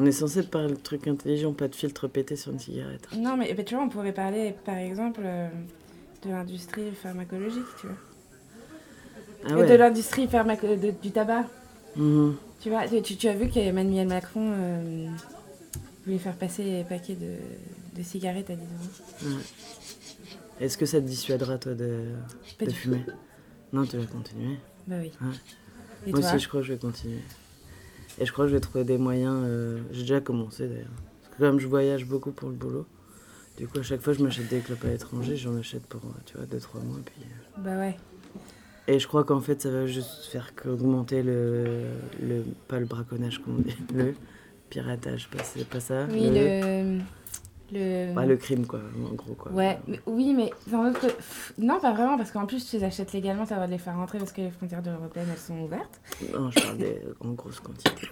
On 0.00 0.06
est 0.06 0.12
censé 0.12 0.42
parler 0.42 0.70
de 0.70 0.80
trucs 0.80 1.06
intelligents, 1.06 1.52
pas 1.52 1.68
de 1.68 1.74
filtre 1.74 2.08
pété 2.08 2.34
sur 2.34 2.52
une 2.52 2.58
cigarette. 2.58 3.06
Non, 3.18 3.36
mais 3.36 3.54
tu 3.64 3.74
vois, 3.74 3.84
on 3.84 3.90
pourrait 3.90 4.14
parler, 4.14 4.54
par 4.64 4.78
exemple, 4.78 5.20
euh, 5.22 5.46
de 6.24 6.30
l'industrie 6.30 6.90
pharmacologique, 6.92 7.66
tu 7.78 7.86
vois. 7.86 7.96
Ah 9.44 9.54
Euh, 9.56 9.68
De 9.68 9.74
l'industrie 9.74 10.26
de- 10.26 10.90
du 11.02 11.10
tabac. 11.10 11.44
Mhm. 11.96 12.34
Tu 12.60 12.70
vois, 12.70 12.88
tu, 12.88 13.16
tu 13.16 13.28
as 13.28 13.34
vu 13.34 13.48
qu'Emmanuel 13.50 14.08
Macron 14.08 14.52
euh, 14.54 15.06
voulait 16.06 16.16
faire 16.18 16.36
passer 16.36 16.64
les 16.64 16.84
paquets 16.84 17.16
de, 17.16 17.36
de 17.98 18.02
cigarettes 18.02 18.48
à 18.48 18.54
10 18.54 18.62
euros. 18.62 19.38
Est-ce 20.60 20.78
que 20.78 20.86
ça 20.86 20.98
te 20.98 21.06
dissuadera, 21.06 21.58
toi, 21.58 21.74
de, 21.74 22.04
fumer? 22.72 23.04
Non, 23.74 23.84
tu 23.84 23.98
vas 23.98 24.06
continuer. 24.06 24.56
Bah 24.86 24.96
oui. 24.98 25.12
Ouais. 25.20 25.34
Et 26.06 26.10
Moi 26.12 26.20
toi? 26.20 26.30
aussi, 26.30 26.38
je 26.42 26.48
crois 26.48 26.60
que 26.62 26.66
je 26.68 26.72
vais 26.72 26.78
continuer. 26.78 27.20
Et 28.18 28.26
je 28.26 28.32
crois 28.32 28.44
que 28.46 28.50
je 28.50 28.54
vais 28.56 28.60
trouver 28.60 28.84
des 28.84 28.98
moyens. 28.98 29.42
euh, 29.46 29.80
J'ai 29.92 30.02
déjà 30.02 30.20
commencé 30.20 30.66
d'ailleurs. 30.68 30.88
Parce 31.22 31.34
que 31.36 31.42
comme 31.42 31.58
je 31.60 31.66
voyage 31.66 32.04
beaucoup 32.06 32.32
pour 32.32 32.48
le 32.48 32.54
boulot, 32.54 32.86
du 33.56 33.66
coup, 33.68 33.78
à 33.78 33.82
chaque 33.82 34.00
fois, 34.00 34.12
je 34.14 34.22
m'achète 34.22 34.48
des 34.48 34.60
clopes 34.60 34.84
à 34.84 34.88
l'étranger. 34.88 35.36
J'en 35.36 35.56
achète 35.56 35.86
pour, 35.86 36.00
euh, 36.04 36.12
tu 36.26 36.36
vois, 36.36 36.46
2-3 36.46 36.82
mois. 36.82 36.98
Puis, 37.04 37.22
euh, 37.24 37.60
Bah 37.62 37.78
ouais. 37.78 37.96
Et 38.88 38.98
je 38.98 39.06
crois 39.06 39.22
qu'en 39.24 39.40
fait, 39.40 39.60
ça 39.62 39.70
va 39.70 39.86
juste 39.86 40.24
faire 40.32 40.54
qu'augmenter 40.54 41.22
le, 41.22 41.84
le. 42.22 42.42
Pas 42.68 42.80
le 42.80 42.86
braconnage, 42.86 43.38
comme 43.40 43.58
on 43.58 43.60
dit. 43.60 43.76
Le 43.94 44.14
piratage, 44.70 45.28
pas, 45.30 45.42
c'est 45.44 45.66
pas 45.68 45.80
ça 45.80 46.06
Oui, 46.10 46.28
le. 46.30 46.96
Le. 46.96 47.00
Bah, 47.72 48.26
le 48.26 48.36
crime, 48.36 48.66
quoi, 48.66 48.80
en 49.10 49.14
gros, 49.14 49.34
quoi. 49.34 49.52
Ouais, 49.52 49.78
mais, 49.86 50.00
oui, 50.06 50.34
mais 50.34 50.50
autre 50.76 51.00
pff, 51.06 51.52
Non, 51.58 51.78
pas 51.80 51.92
vraiment, 51.92 52.16
parce 52.16 52.30
qu'en 52.30 52.46
plus, 52.46 52.68
tu 52.68 52.76
les 52.76 52.84
achètes 52.84 53.12
légalement, 53.12 53.42
le 53.42 53.48
droit 53.48 53.66
de 53.66 53.70
les 53.70 53.78
faire 53.78 53.94
rentrer 53.96 54.18
parce 54.18 54.32
que 54.32 54.40
les 54.40 54.50
frontières 54.50 54.82
de 54.82 54.90
européennes, 54.90 55.28
elles 55.30 55.38
sont 55.38 55.58
ouvertes. 55.60 56.00
Non, 56.32 56.50
je 56.50 56.60
parle 56.60 56.78
des, 56.78 57.00
en 57.20 57.30
grosse 57.32 57.60
quantité. 57.60 58.08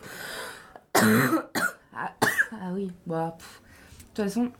Ah, 2.00 2.12
ah 2.52 2.70
oui, 2.74 2.92
bah. 3.06 3.34
pff. 3.38 3.60
De 4.14 4.22
toute 4.22 4.24
façon, 4.24 4.50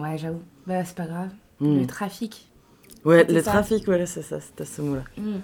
ouais, 0.00 0.16
j'avoue. 0.16 0.42
Bah, 0.66 0.84
c'est 0.84 0.94
pas 0.94 1.06
grave. 1.06 1.30
Hmm. 1.58 1.80
Le 1.80 1.86
trafic. 1.88 2.48
Ouais, 3.04 3.24
le 3.24 3.42
ça. 3.42 3.50
trafic, 3.50 3.84
voilà, 3.84 4.06
c'est 4.06 4.22
ça, 4.22 4.38
c'est 4.40 4.60
à 4.60 4.64
ce 4.64 4.80
mot-là. 4.82 5.02
Hmm. 5.16 5.38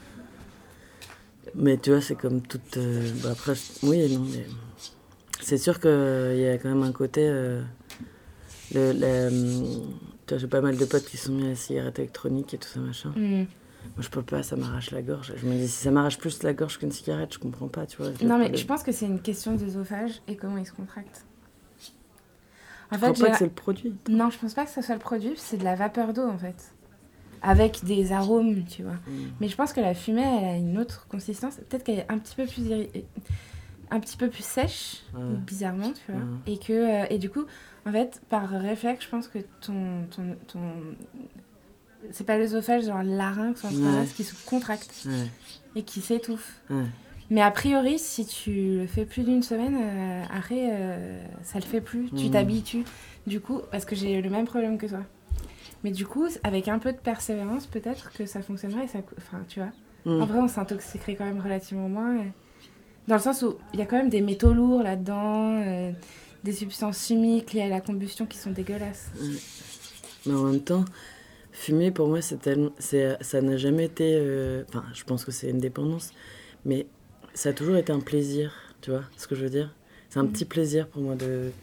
Mais 1.57 1.77
tu 1.77 1.91
vois, 1.91 2.01
c'est 2.01 2.15
comme 2.15 2.41
toute. 2.41 2.77
euh, 2.77 3.11
bah 3.23 3.31
après, 3.33 3.55
oui 3.83 4.01
et 4.01 4.09
non, 4.17 4.25
mais. 4.33 4.47
C'est 5.41 5.59
sûr 5.59 5.79
qu'il 5.81 5.91
y 6.39 6.49
a 6.49 6.57
quand 6.59 6.69
même 6.69 6.83
un 6.85 6.93
côté. 6.93 7.23
euh, 7.29 7.63
le, 8.75 8.93
la, 8.93 9.29
vois, 10.29 10.39
j'ai 10.39 10.47
pas 10.47 10.61
mal 10.61 10.77
de 10.77 10.85
potes 10.85 11.05
qui 11.05 11.17
sont 11.17 11.33
mis 11.33 11.45
à 11.47 11.49
la 11.51 11.55
cigarette 11.55 11.99
électronique 11.99 12.55
et 12.55 12.59
tout 12.59 12.69
ça, 12.69 12.81
machin. 12.81 13.11
Hmm. 13.17 13.45
Moi, 13.97 14.01
je 14.01 14.09
peux 14.09 14.23
pas, 14.23 14.43
ça 14.43 14.57
m'arrache 14.57 14.91
la 14.93 15.03
gorge. 15.03 15.35
Je 15.37 15.47
me 15.47 15.53
dis, 15.55 15.69
si 15.69 15.83
ça 15.85 15.91
m'arrache 15.91 16.19
plus 16.19 16.43
la 16.43 16.55
gorge 16.55 16.79
qu'une 16.79 16.91
cigarette, 16.91 17.35
je 17.35 17.39
comprends 17.39 17.69
pas, 17.69 17.85
tu 17.87 17.99
vois. 17.99 18.11
Non, 18.23 18.39
mais 18.39 18.57
je 18.57 18.65
pense 18.67 18.83
que 18.83 18.93
c'est 18.93 19.05
une 19.07 19.21
question 19.21 19.55
d'œsophage 19.55 20.23
et 20.27 20.37
comment 20.37 20.57
il 20.57 20.67
se 20.67 20.73
contracte. 20.73 21.25
En 22.91 22.97
Je 22.97 23.01
fait, 23.01 23.07
pas 23.09 23.15
j'ai- 23.15 23.31
que 23.33 23.37
c'est 23.39 23.45
le 23.45 23.51
produit. 23.51 23.95
non, 24.09 24.31
je 24.31 24.39
pense 24.39 24.55
pas 24.55 24.65
que 24.65 24.71
ce 24.71 24.81
soit 24.83 24.95
le 24.95 25.01
produit, 25.01 25.33
c'est 25.37 25.57
de 25.59 25.65
la 25.65 25.75
vapeur 25.75 26.13
d'eau 26.13 26.27
en 26.27 26.39
fait. 26.39 26.73
Avec 27.43 27.85
des 27.85 28.13
arômes, 28.13 28.65
tu 28.65 28.83
vois. 28.85 28.93
Mm. 29.07 29.33
Mais 29.41 29.49
je 29.49 29.57
pense 29.57 29.73
que 29.75 29.81
la 29.81 29.93
fumée, 29.95 30.23
elle 30.23 30.45
a 30.45 30.57
une 30.57 30.79
autre 30.79 31.07
consistance. 31.09 31.57
Peut-être 31.69 31.85
qu'elle 31.85 31.99
est 31.99 32.07
un 32.11 32.17
petit 32.19 32.35
peu 32.37 32.47
plus 32.47 32.63
irri- 32.63 33.05
un 33.91 34.01
petit 34.01 34.17
peu 34.17 34.29
plus 34.29 34.45
sèche, 34.45 35.03
Ouais. 35.15 35.21
bizarrement, 35.47 35.93
tu 35.93 36.13
vois. 36.13 36.21
Mhm. 36.21 36.41
Et 36.47 36.59
que 36.59 36.73
euh, 36.73 37.07
et 37.11 37.19
du 37.19 37.31
coup, 37.31 37.45
en 37.87 37.93
fait, 37.93 38.21
par 38.29 38.49
réflexe, 38.49 39.05
je 39.05 39.11
pense 39.11 39.29
que 39.29 39.39
ton 39.61 40.07
ton, 40.11 40.37
ton... 40.47 40.61
c'est 42.11 42.25
pas 42.25 42.39
l'œsophage, 42.39 42.85
genre 42.85 43.03
le 43.03 43.17
larynx, 43.17 43.61
comme 43.63 43.71
Ouais. 44.01 44.07
qui 44.15 44.25
se 44.25 44.35
contracte 44.47 45.07
et 45.77 45.83
qui 45.83 46.01
s'étouffe. 46.01 46.61
Mais 47.31 47.41
a 47.41 47.51
priori, 47.51 47.99
si 47.99 48.27
tu 48.27 48.77
le 48.79 48.87
fais 48.87 49.07
plus 49.07 49.25
d'une 49.25 49.43
semaine, 49.43 49.77
euh, 49.81 50.23
après, 50.31 50.69
euh, 50.71 51.25
ça 51.43 51.59
le 51.59 51.65
fait 51.65 51.81
plus. 51.81 52.11
Tu 52.11 52.27
Mhm. 52.27 52.31
t'habitues. 52.33 52.85
Du 53.27 53.41
coup, 53.41 53.61
parce 53.71 53.87
que 53.87 53.97
j'ai 53.97 54.21
le 54.21 54.29
même 54.29 54.45
problème 54.45 54.77
que 54.77 54.87
toi. 54.87 55.01
Mais 55.83 55.91
du 55.91 56.07
coup, 56.07 56.27
avec 56.43 56.69
un 56.69 56.79
peu 56.79 56.93
de 56.93 56.99
persévérance, 56.99 57.67
peut-être 57.67 58.13
que 58.13 58.27
ça 58.27 58.43
fonctionnerait. 58.43 58.85
et 58.85 58.89
Ça... 58.89 58.99
Enfin, 59.17 59.43
tu 59.49 59.61
vois. 59.61 59.71
Mm. 60.05 60.21
En 60.23 60.27
vrai, 60.27 60.39
on 60.41 60.49
s'intoxiquerait 60.49 61.15
quand 61.17 61.25
même 61.25 61.41
relativement 61.41 61.89
moins. 61.89 62.17
et- 62.19 62.33
Dans 63.09 63.17
le 63.17 63.21
sens 63.21 63.43
où 63.43 63.57
il 63.73 63.79
y 63.79 63.83
a 63.83 63.87
quand 63.87 63.97
même 63.97 64.09
des 64.09 64.21
métaux 64.23 64.55
lourds 64.55 64.83
là-dedans, 64.83 65.61
euh, 65.63 65.93
des 66.43 66.53
substances 66.53 67.07
chimiques 67.07 67.53
liées 67.53 67.63
à 67.63 67.69
la 67.69 67.81
combustion 67.81 68.27
qui 68.27 68.39
sont 68.39 68.51
dégueulasses. 68.51 69.11
Mais 70.27 70.33
en 70.35 70.45
même 70.45 70.61
temps, 70.61 70.85
fumer, 71.53 71.91
pour 71.91 72.09
moi, 72.09 72.23
c'est 72.23 72.41
tellement, 72.41 72.71
c'est, 72.79 73.17
ça 73.23 73.43
n'a 73.43 73.57
jamais 73.59 73.85
été. 73.85 74.15
euh, 74.17 74.65
Enfin, 74.69 74.85
je 74.95 75.05
pense 75.05 75.25
que 75.25 75.33
c'est 75.33 75.51
une 75.51 75.59
dépendance, 75.59 76.13
mais 76.65 76.87
ça 77.35 77.51
a 77.51 77.53
toujours 77.53 77.77
été 77.77 77.93
un 77.93 78.01
plaisir, 78.01 78.53
tu 78.81 78.91
vois 78.91 79.03
ce 79.17 79.27
que 79.27 79.35
je 79.35 79.43
veux 79.45 79.51
dire? 79.51 79.75
C'est 80.09 80.21
un 80.21 80.25
Mhm. 80.25 80.33
petit 80.33 80.45
plaisir 80.45 80.87
pour 80.87 81.03
moi 81.03 81.17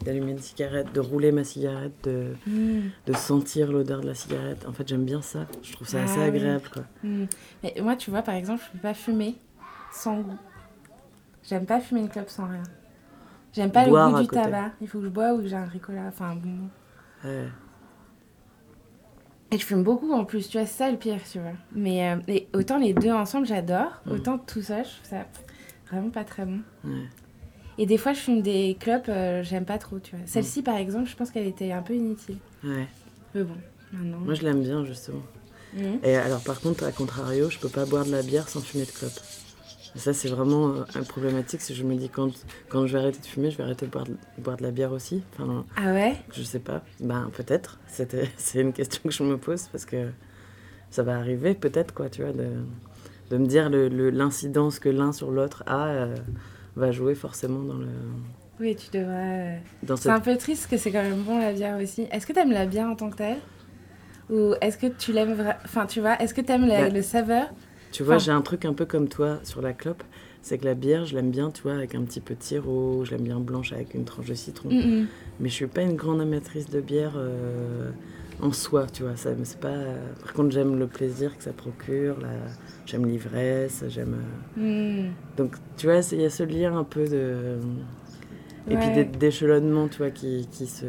d'allumer 0.04 0.32
une 0.32 0.38
cigarette, 0.38 0.92
de 0.92 1.00
rouler 1.00 1.32
ma 1.32 1.42
cigarette, 1.42 1.92
de, 2.04 2.34
Mm. 2.46 2.90
de 3.06 3.12
sentir 3.14 3.72
l'odeur 3.72 4.02
de 4.02 4.06
la 4.08 4.14
cigarette. 4.14 4.64
En 4.68 4.72
fait, 4.72 4.86
j'aime 4.86 5.04
bien 5.06 5.22
ça. 5.22 5.46
Je 5.62 5.72
trouve 5.72 5.88
ça 5.88 6.00
Ah 6.00 6.04
assez 6.04 6.18
oui. 6.18 6.26
agréable, 6.26 6.68
quoi. 6.72 6.82
Mm. 7.02 7.24
Mais 7.62 7.74
moi, 7.80 7.96
tu 7.96 8.10
vois, 8.10 8.20
par 8.22 8.34
exemple, 8.34 8.62
je 8.66 8.72
peux 8.72 8.82
pas 8.82 8.94
fumer 8.94 9.36
sans 9.90 10.20
goût. 10.20 10.38
J'aime 11.48 11.66
pas 11.66 11.80
fumer 11.80 12.00
une 12.00 12.08
clope 12.08 12.28
sans 12.30 12.46
rien. 12.46 12.62
J'aime 13.52 13.70
pas 13.72 13.86
Boire 13.86 14.08
le 14.08 14.14
goût 14.14 14.20
du 14.22 14.28
côté. 14.28 14.42
tabac. 14.42 14.70
Il 14.80 14.88
faut 14.88 14.98
que 14.98 15.04
je 15.04 15.10
bois 15.10 15.32
ou 15.34 15.38
que 15.42 15.46
j'ai 15.46 15.56
un 15.56 15.66
ricola, 15.66 16.02
enfin 16.08 16.30
un 16.30 16.36
bonbon. 16.36 16.68
Ouais. 17.24 17.48
Et 19.50 19.58
je 19.58 19.66
fume 19.66 19.82
beaucoup 19.82 20.10
en 20.12 20.24
plus, 20.24 20.48
tu 20.48 20.56
vois, 20.56 20.66
c'est 20.66 20.78
ça 20.78 20.90
le 20.90 20.96
pire, 20.96 21.18
tu 21.30 21.38
vois. 21.38 21.52
Mais 21.72 22.10
euh, 22.10 22.16
et 22.28 22.48
autant 22.54 22.78
les 22.78 22.94
deux 22.94 23.10
ensemble, 23.12 23.46
j'adore. 23.46 24.00
Mm. 24.06 24.12
Autant 24.12 24.38
tout 24.38 24.62
seul, 24.62 24.84
je 24.84 24.90
trouve 24.90 25.10
ça 25.10 25.26
vraiment 25.90 26.08
pas 26.10 26.24
très 26.24 26.46
bon. 26.46 26.60
Ouais. 26.84 27.06
Et 27.78 27.84
des 27.86 27.98
fois, 27.98 28.12
je 28.14 28.20
fume 28.20 28.40
des 28.42 28.76
clopes, 28.80 29.08
euh, 29.08 29.42
j'aime 29.42 29.64
pas 29.66 29.76
trop, 29.78 29.98
tu 29.98 30.16
vois. 30.16 30.24
Celle-ci, 30.26 30.62
par 30.62 30.76
exemple, 30.76 31.08
je 31.08 31.16
pense 31.16 31.30
qu'elle 31.30 31.46
était 31.46 31.72
un 31.72 31.82
peu 31.82 31.94
inutile. 31.94 32.38
ouais. 32.64 32.86
Mais 33.34 33.42
bon, 33.44 33.56
maintenant. 33.92 34.18
Moi, 34.20 34.34
je 34.34 34.42
l'aime 34.42 34.62
bien, 34.62 34.84
justement. 34.84 35.22
Mhm. 35.74 35.98
Et 36.02 36.16
alors, 36.16 36.40
par 36.42 36.60
contre, 36.60 36.84
à 36.84 36.92
contrario, 36.92 37.48
je 37.50 37.58
peux 37.58 37.68
pas 37.70 37.84
boire 37.86 38.04
de 38.04 38.10
la 38.10 38.22
bière 38.22 38.48
sans 38.48 38.60
fumer 38.60 38.84
de 38.84 38.90
clope. 38.90 39.12
Et 39.94 39.98
ça, 39.98 40.12
c'est 40.14 40.28
vraiment 40.28 40.68
euh, 40.70 40.84
un 40.94 41.02
problématique. 41.02 41.60
Si 41.60 41.74
je 41.74 41.84
me 41.84 41.94
dis 41.96 42.08
quand, 42.08 42.30
quand 42.70 42.86
je 42.86 42.94
vais 42.94 42.98
arrêter 43.00 43.20
de 43.20 43.26
fumer, 43.26 43.50
je 43.50 43.58
vais 43.58 43.64
arrêter 43.64 43.84
de 43.86 43.90
boire 43.90 44.04
de, 44.06 44.16
boire 44.38 44.56
de 44.56 44.62
la 44.62 44.70
bière 44.70 44.92
aussi. 44.92 45.22
Enfin, 45.34 45.64
Ah 45.76 45.92
ouais? 45.92 46.16
je 46.32 46.42
sais 46.42 46.60
pas. 46.60 46.82
Ben, 47.00 47.30
peut-être. 47.36 47.78
C'est 47.88 48.60
une 48.60 48.72
question 48.72 49.02
que 49.04 49.10
je 49.10 49.22
me 49.22 49.36
pose 49.36 49.68
parce 49.70 49.84
que 49.84 50.08
ça 50.90 51.02
va 51.02 51.16
arriver, 51.18 51.54
peut-être, 51.54 51.92
quoi, 51.94 52.08
tu 52.08 52.22
vois, 52.22 52.32
de, 52.32 52.48
de 53.30 53.36
me 53.38 53.46
dire 53.46 53.68
le, 53.70 53.88
le- 53.88 54.10
l'incidence 54.10 54.78
que 54.78 54.88
l'un 54.88 55.12
sur 55.12 55.30
l'autre 55.30 55.62
a 55.66 55.88
euh, 55.88 56.14
va 56.76 56.90
jouer 56.90 57.14
forcément 57.14 57.60
dans 57.60 57.76
le. 57.78 57.88
Oui, 58.60 58.76
tu 58.76 58.96
devrais. 58.96 59.56
euh, 59.56 59.58
C'est 59.96 59.96
cette... 60.04 60.12
un 60.12 60.20
peu 60.20 60.36
triste 60.36 60.70
que 60.70 60.76
c'est 60.78 60.90
quand 60.92 61.02
même 61.02 61.22
bon 61.22 61.38
la 61.38 61.52
bière 61.52 61.76
aussi. 61.82 62.06
Est-ce 62.12 62.26
que 62.26 62.32
t'aimes 62.32 62.52
la 62.52 62.64
bière 62.66 62.86
en 62.88 62.94
tant 62.96 63.10
que 63.10 63.16
telle? 63.16 63.38
Ou 64.30 64.54
est-ce 64.62 64.78
que 64.78 64.86
tu 64.86 65.12
l'aimes 65.12 65.34
vraiment 65.34 65.54
Enfin, 65.64 65.84
tu 65.86 66.00
vois, 66.00 66.18
est-ce 66.22 66.32
que 66.32 66.40
t'aimes 66.40 66.66
la- 66.66 66.84
Bah, 66.84 66.88
le 66.88 67.02
saveur? 67.02 67.48
Tu 67.92 68.02
vois, 68.02 68.16
Enfin- 68.16 68.24
j'ai 68.24 68.32
un 68.32 68.42
truc 68.42 68.64
un 68.64 68.72
peu 68.72 68.86
comme 68.86 69.08
toi 69.08 69.38
sur 69.44 69.62
la 69.62 69.72
clope. 69.72 70.02
C'est 70.44 70.58
que 70.58 70.64
la 70.64 70.74
bière, 70.74 71.04
je 71.06 71.14
l'aime 71.14 71.30
bien, 71.30 71.50
tu 71.52 71.62
vois, 71.62 71.74
avec 71.74 71.94
un 71.94 72.02
petit 72.02 72.20
peu 72.20 72.34
de 72.34 72.42
sirop. 72.42 73.04
Je 73.04 73.12
l'aime 73.12 73.22
bien 73.22 73.38
blanche 73.38 73.72
avec 73.72 73.94
une 73.94 74.04
tranche 74.04 74.26
de 74.26 74.34
citron. 74.34 74.70
Mhm. 74.70 75.06
Mais 75.38 75.48
je 75.48 75.54
suis 75.54 75.66
pas 75.68 75.82
une 75.82 75.94
grande 75.94 76.20
amatrice 76.20 76.68
de 76.68 76.80
bière 76.80 77.12
euh, 77.16 77.90
en 78.40 78.50
soi, 78.52 78.86
tu 78.92 79.04
vois. 79.04 79.14
Ça, 79.16 79.30
c'est 79.44 79.60
pas... 79.60 79.76
Par 80.20 80.32
contre, 80.32 80.50
j'aime 80.50 80.78
le 80.80 80.88
plaisir 80.88 81.36
que 81.38 81.44
ça 81.44 81.52
procure. 81.52 82.18
La... 82.20 82.30
J'aime 82.86 83.06
l'ivresse, 83.06 83.84
j'aime... 83.88 84.16
euh, 84.58 85.02
Mhm. 85.04 85.12
Donc, 85.36 85.54
tu 85.76 85.86
vois, 85.86 86.00
il 86.10 86.20
y 86.20 86.24
a 86.24 86.30
ce 86.30 86.42
lien 86.42 86.76
un 86.76 86.84
peu 86.84 87.06
de... 87.06 87.58
Et 88.68 88.76
puis 88.76 88.88
Ouais. 88.88 89.04
d'é- 89.04 89.18
d'échelonnement, 89.18 89.86
tu 89.86 89.98
vois, 89.98 90.10
qui, 90.10 90.48
qui 90.50 90.66
se... 90.66 90.86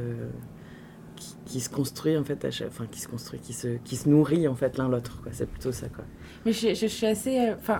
Qui, 1.15 1.35
qui 1.45 1.59
se 1.59 1.69
construit, 1.69 2.17
en 2.17 2.23
fait, 2.23 2.43
à 2.43 2.49
chaque... 2.49 2.69
Enfin, 2.69 2.85
qui 2.89 2.99
se 3.01 3.07
construit, 3.07 3.39
qui 3.39 3.53
se, 3.53 3.77
qui 3.83 3.95
se 3.97 4.09
nourrit, 4.09 4.47
en 4.47 4.55
fait, 4.55 4.77
l'un 4.79 4.89
l'autre, 4.89 5.21
quoi. 5.21 5.31
C'est 5.31 5.47
plutôt 5.47 5.71
ça, 5.71 5.89
quoi. 5.89 6.05
Mais 6.45 6.51
je, 6.53 6.69
je- 6.69 6.73
je 6.75 6.87
suis 6.87 7.05
assez. 7.07 7.39
euh, 7.39 7.55
Enfin, 7.59 7.79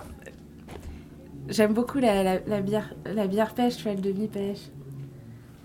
j'aime 1.48 1.72
beaucoup 1.74 1.98
la, 1.98 2.22
la, 2.22 2.38
la 2.46 2.60
bière, 2.60 2.94
la 3.04 3.26
bière 3.26 3.54
pêche, 3.54 3.76
tu 3.76 3.82
vois, 3.84 3.94
le 3.94 4.00
demi-pêche. 4.00 4.70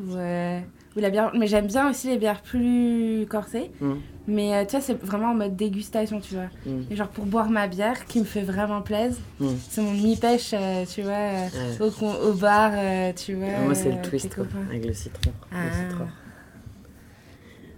Ou, 0.01 0.15
euh, 0.15 0.59
ou 0.95 0.99
la 0.99 1.09
bière. 1.09 1.31
Mais 1.37 1.47
j'aime 1.47 1.67
bien 1.67 1.89
aussi 1.89 2.07
les 2.07 2.17
bières 2.17 2.41
plus 2.41 3.25
corsées. 3.29 3.71
Mm. 3.81 3.93
Mais 4.27 4.53
euh, 4.55 4.63
tu 4.65 4.71
vois, 4.71 4.81
c'est 4.81 4.93
vraiment 5.01 5.31
en 5.31 5.33
mode 5.35 5.55
dégustation, 5.55 6.19
tu 6.19 6.35
vois. 6.35 6.49
Mm. 6.65 6.81
Et 6.91 6.95
genre 6.95 7.07
pour 7.07 7.25
boire 7.25 7.49
ma 7.49 7.67
bière 7.67 8.05
qui 8.05 8.19
me 8.19 8.25
fait 8.25 8.43
vraiment 8.43 8.81
plaisir, 8.81 9.17
Mm. 9.39 9.47
c'est 9.69 9.81
mon 9.81 9.93
demi-pêche, 9.93 10.51
euh, 10.53 10.85
tu 10.85 11.01
vois, 11.01 11.11
euh, 11.13 11.47
Ouais. 11.79 12.25
au, 12.27 12.33
bar, 12.33 12.71
euh, 12.75 13.11
tu 13.13 13.33
vois. 13.33 13.59
Moi, 13.63 13.75
c'est 13.75 13.85
le 13.89 13.93
avec 13.97 14.09
twist, 14.09 14.35
quoi, 14.35 14.43
copains. 14.45 14.65
avec 14.69 14.85
le 14.85 14.93
citron. 14.93 15.31
le 15.51 15.57
Ah. 15.57 15.89
citron. 15.89 16.07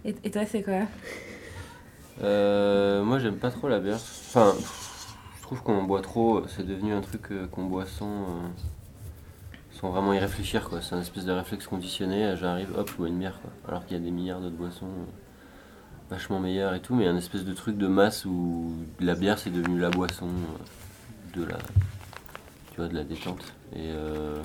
Et, 0.03 0.15
et 0.23 0.31
toi, 0.31 0.41
c'est 0.49 0.63
quoi? 0.63 0.79
Euh, 2.23 3.03
moi, 3.03 3.19
j'aime 3.19 3.35
pas 3.37 3.51
trop 3.51 3.67
la 3.69 3.79
bière. 3.79 3.95
Enfin, 3.95 4.53
trouve 5.55 5.63
qu'on 5.63 5.79
en 5.79 5.83
boit 5.83 6.01
trop. 6.01 6.43
C'est 6.47 6.65
devenu 6.65 6.93
un 6.93 7.01
truc 7.01 7.23
euh, 7.31 7.45
qu'on 7.47 7.65
boit 7.65 7.85
sans, 7.85 8.05
euh, 8.21 8.25
sans 9.71 9.89
vraiment 9.89 10.13
y 10.13 10.19
réfléchir. 10.19 10.69
quoi. 10.69 10.81
C'est 10.81 10.95
un 10.95 11.01
espèce 11.01 11.25
de 11.25 11.31
réflexe 11.33 11.67
conditionné. 11.67 12.23
euh, 12.25 12.37
J'arrive, 12.37 12.69
hop, 12.77 12.89
je 12.89 12.95
bois 12.95 13.07
une 13.09 13.19
bière. 13.19 13.37
Quoi. 13.41 13.51
Alors 13.67 13.85
qu'il 13.85 13.97
y 13.97 13.99
a 13.99 14.03
des 14.03 14.11
milliards 14.11 14.39
d'autres 14.39 14.55
boissons 14.55 14.85
euh, 14.85 15.03
vachement 16.09 16.39
meilleures 16.39 16.73
et 16.73 16.79
tout. 16.79 16.95
Mais 16.95 17.05
un 17.07 17.17
espèce 17.17 17.43
de 17.43 17.51
truc 17.53 17.77
de 17.77 17.87
masse 17.87 18.23
où 18.25 18.71
la 19.01 19.13
bière, 19.15 19.37
c'est 19.39 19.49
devenu 19.49 19.77
la 19.77 19.89
boisson 19.89 20.27
euh, 20.29 21.39
de 21.41 21.43
la, 21.45 21.57
tu 22.71 22.77
vois, 22.77 22.87
de 22.87 22.95
la 22.95 23.03
détente. 23.03 23.53
Et 23.73 23.89
euh, 23.89 24.41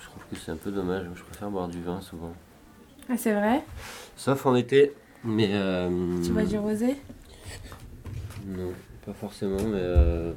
je 0.00 0.06
trouve 0.06 0.22
que 0.32 0.36
c'est 0.36 0.50
un 0.50 0.56
peu 0.56 0.72
dommage. 0.72 1.06
Je 1.14 1.22
préfère 1.22 1.48
boire 1.48 1.68
du 1.68 1.80
vin 1.80 2.00
souvent. 2.00 2.32
Ah, 3.08 3.16
c'est 3.16 3.34
vrai? 3.34 3.62
Sauf 4.16 4.46
en 4.46 4.56
été. 4.56 4.94
Mais. 5.22 5.50
euh, 5.52 5.88
Tu 6.24 6.32
bois 6.32 6.42
du 6.42 6.58
rosé? 6.58 6.96
Non, 8.44 8.72
pas 9.04 9.12
forcément, 9.12 9.62
mais. 9.62 9.78
euh, 9.80 10.32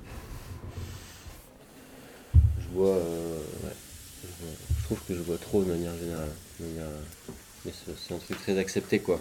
Je 2.59 2.67
bois. 2.73 2.89
euh, 2.95 3.37
ouais. 3.63 3.73
Je, 4.79 4.83
trouve 4.85 4.99
que 5.07 5.15
je 5.15 5.21
bois 5.21 5.37
trop 5.37 5.63
de 5.63 5.69
manière 5.71 5.95
générale. 5.99 6.29
de 6.59 6.65
manière, 6.65 6.85
Mais 7.65 7.71
c'est 7.97 8.13
un 8.13 8.17
truc 8.17 8.39
très 8.41 8.57
accepté, 8.57 8.99
quoi. 8.99 9.19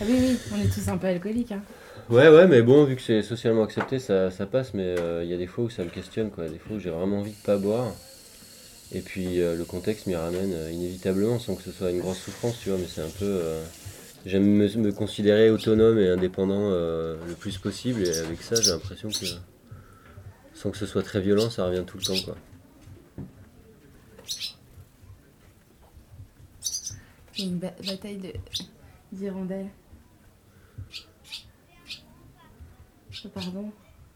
Ah 0.00 0.04
oui, 0.06 0.16
oui, 0.18 0.38
on 0.52 0.60
est 0.60 0.68
tous 0.72 0.88
un 0.88 0.96
peu 0.96 1.06
alcooliques. 1.06 1.52
Hein. 1.52 1.62
Ouais, 2.10 2.28
ouais, 2.28 2.46
mais 2.48 2.62
bon, 2.62 2.84
vu 2.84 2.96
que 2.96 3.02
c'est 3.02 3.22
socialement 3.22 3.62
accepté, 3.62 3.98
ça, 3.98 4.30
ça 4.30 4.46
passe, 4.46 4.74
mais 4.74 4.82
euh, 4.98 5.22
il 5.24 5.30
y 5.30 5.34
a 5.34 5.38
des 5.38 5.46
fois 5.46 5.64
où 5.64 5.70
ça 5.70 5.84
me 5.84 5.90
questionne, 5.90 6.30
quoi. 6.30 6.48
Des 6.48 6.58
fois 6.58 6.76
où 6.76 6.80
j'ai 6.80 6.90
vraiment 6.90 7.20
envie 7.20 7.30
de 7.32 7.42
pas 7.44 7.56
boire. 7.58 7.92
Et 8.94 9.00
puis 9.00 9.36
le 9.38 9.64
contexte 9.64 10.06
m'y 10.06 10.14
ramène 10.16 10.54
inévitablement, 10.70 11.38
sans 11.38 11.54
que 11.54 11.62
ce 11.62 11.72
soit 11.72 11.90
une 11.90 12.00
grosse 12.00 12.18
souffrance, 12.18 12.58
tu 12.62 12.68
vois, 12.68 12.78
mais 12.78 12.86
c'est 12.94 13.00
un 13.00 13.08
peu. 13.18 13.40
J'aime 14.24 14.44
me, 14.44 14.68
me 14.76 14.92
considérer 14.92 15.50
autonome 15.50 15.98
et 15.98 16.08
indépendant 16.08 16.70
euh, 16.70 17.16
le 17.26 17.34
plus 17.34 17.58
possible, 17.58 18.02
et 18.02 18.16
avec 18.18 18.40
ça, 18.42 18.54
j'ai 18.60 18.70
l'impression 18.70 19.08
que. 19.08 19.26
Sans 20.54 20.70
que 20.70 20.76
ce 20.78 20.86
soit 20.86 21.02
très 21.02 21.20
violent, 21.20 21.50
ça 21.50 21.66
revient 21.66 21.82
tout 21.86 21.98
le 21.98 22.04
temps, 22.04 22.20
quoi. 22.24 22.36
Une 27.38 27.58
ba- 27.58 27.74
bataille 27.84 28.18
de 28.18 28.32
d'hirondelles. 29.10 29.70
Oh, 33.24 33.28
pardon, 33.28 33.72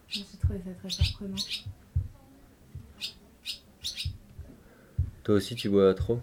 j'ai 0.09 0.23
trouvé 0.41 0.61
ça 0.64 0.70
très 0.81 0.91
surprenant. 0.91 1.37
Toi 5.25 5.35
aussi, 5.35 5.55
tu 5.56 5.69
bois 5.69 5.93
trop? 5.94 6.20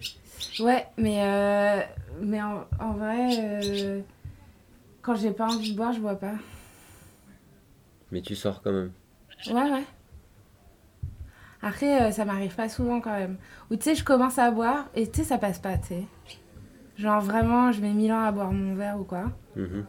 Ouais, 0.60 0.86
mais, 0.98 1.18
euh, 1.24 1.82
mais 2.22 2.42
en, 2.42 2.66
en 2.80 2.94
vrai, 2.94 3.38
euh, 3.40 4.02
quand 5.02 5.16
j'ai 5.16 5.32
pas 5.32 5.48
envie 5.48 5.68
de 5.68 5.76
boire, 5.76 5.94
je 5.94 6.00
bois 6.00 6.16
pas. 6.16 6.36
Mais 8.12 8.22
tu 8.22 8.36
sors 8.36 8.62
quand 8.62 8.72
même. 8.72 8.92
Ouais, 9.48 9.72
ouais. 9.72 9.84
Après, 11.62 12.02
euh, 12.02 12.12
ça 12.12 12.26
m'arrive 12.26 12.56
pas 12.56 12.68
souvent 12.70 13.00
quand 13.02 13.14
même. 13.18 13.38
Ou 13.72 13.76
tu 13.78 13.84
sais, 13.84 13.96
je 13.96 14.04
commence 14.04 14.38
à 14.38 14.52
boire 14.52 14.90
et 14.96 15.10
tu 15.10 15.20
sais, 15.20 15.24
ça 15.24 15.38
passe 15.38 15.60
pas, 15.60 15.78
tu 15.78 15.88
sais. 15.88 16.04
Genre 16.98 17.22
vraiment, 17.22 17.72
je 17.72 17.82
mets 17.82 17.94
mille 17.94 18.12
ans 18.12 18.24
à 18.24 18.32
boire 18.32 18.52
mon 18.52 18.76
verre 18.76 19.00
ou 19.00 19.04
quoi. 19.04 19.32
Mhm, 19.56 19.86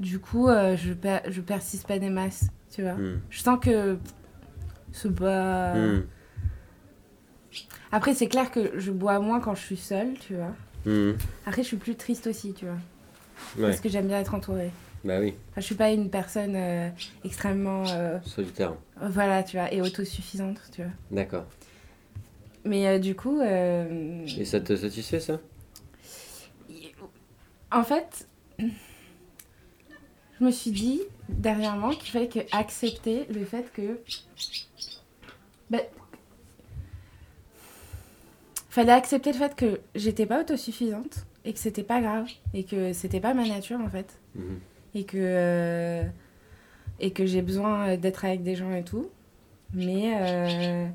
Du 0.00 0.18
coup, 0.18 0.48
je, 0.48 0.92
per- 0.92 1.20
je 1.28 1.40
persiste 1.40 1.86
pas 1.86 1.98
des 1.98 2.10
masses, 2.10 2.48
tu 2.70 2.82
vois. 2.82 2.94
mhm, 2.94 3.20
Je 3.30 3.40
sens 3.40 3.58
que 3.60 3.98
c'est 4.90 5.14
pas. 5.14 5.74
mhm, 5.74 6.06
Après, 7.90 8.14
c'est 8.14 8.26
clair 8.28 8.50
que 8.50 8.78
je 8.78 8.90
bois 8.90 9.18
moins 9.20 9.40
quand 9.40 9.54
je 9.54 9.60
suis 9.62 9.76
seule, 9.76 10.14
tu 10.18 10.34
vois. 10.36 10.54
mhm. 10.86 11.16
Après, 11.46 11.62
je 11.62 11.68
suis 11.68 11.76
plus 11.76 11.94
triste 11.96 12.26
aussi, 12.26 12.52
tu 12.54 12.64
vois. 12.66 12.76
Ouais, 13.58 13.68
Parce 13.70 13.80
que 13.80 13.88
j'aime 13.88 14.06
bien 14.06 14.20
être 14.20 14.34
entourée. 14.34 14.70
bah 15.04 15.18
oui, 15.20 15.34
Enfin, 15.50 15.60
je 15.60 15.66
suis 15.66 15.74
pas 15.74 15.90
une 15.90 16.08
personne 16.10 16.54
euh, 16.56 16.88
extrêmement. 17.24 17.84
euh, 17.88 18.18
solitaire. 18.24 18.74
voilà, 19.00 19.42
tu 19.42 19.56
vois, 19.56 19.72
et 19.72 19.80
autosuffisante, 19.82 20.60
tu 20.74 20.82
vois. 20.82 20.92
D'accord. 21.10 21.44
Mais 22.64 22.86
euh, 22.86 22.98
du 22.98 23.14
coup. 23.16 23.40
Et 23.42 24.44
ça 24.44 24.60
te 24.60 24.76
satisfait, 24.76 25.18
ça? 25.20 25.40
En 27.72 27.82
fait, 27.84 28.28
je 28.58 30.44
me 30.44 30.50
suis 30.50 30.70
dit 30.70 31.00
dernièrement 31.28 31.90
qu'il 31.90 32.10
fallait 32.10 32.28
que 32.28 32.40
accepter 32.52 33.24
le 33.32 33.44
fait 33.44 33.72
que. 33.72 33.98
Ben, 35.70 35.80
fallait 38.72 38.92
accepter 38.92 39.32
le 39.32 39.38
fait 39.38 39.54
que 39.54 39.80
j'étais 39.94 40.24
pas 40.24 40.40
autosuffisante 40.40 41.26
et 41.44 41.52
que 41.52 41.58
c'était 41.58 41.82
pas 41.82 42.00
grave 42.00 42.26
et 42.54 42.64
que 42.64 42.94
c'était 42.94 43.20
pas 43.20 43.34
ma 43.34 43.46
nature 43.46 43.78
en 43.80 43.88
fait. 43.88 44.18
Mhm. 44.34 44.60
et 44.94 45.04
que 45.04 45.18
euh, 45.18 46.02
et 46.98 47.10
que 47.10 47.26
j'ai 47.26 47.42
besoin 47.42 47.96
d'être 47.96 48.24
avec 48.24 48.42
des 48.42 48.54
gens 48.56 48.72
et 48.74 48.82
tout. 48.82 49.10
Mais 49.74 50.14
euh, 50.16 50.86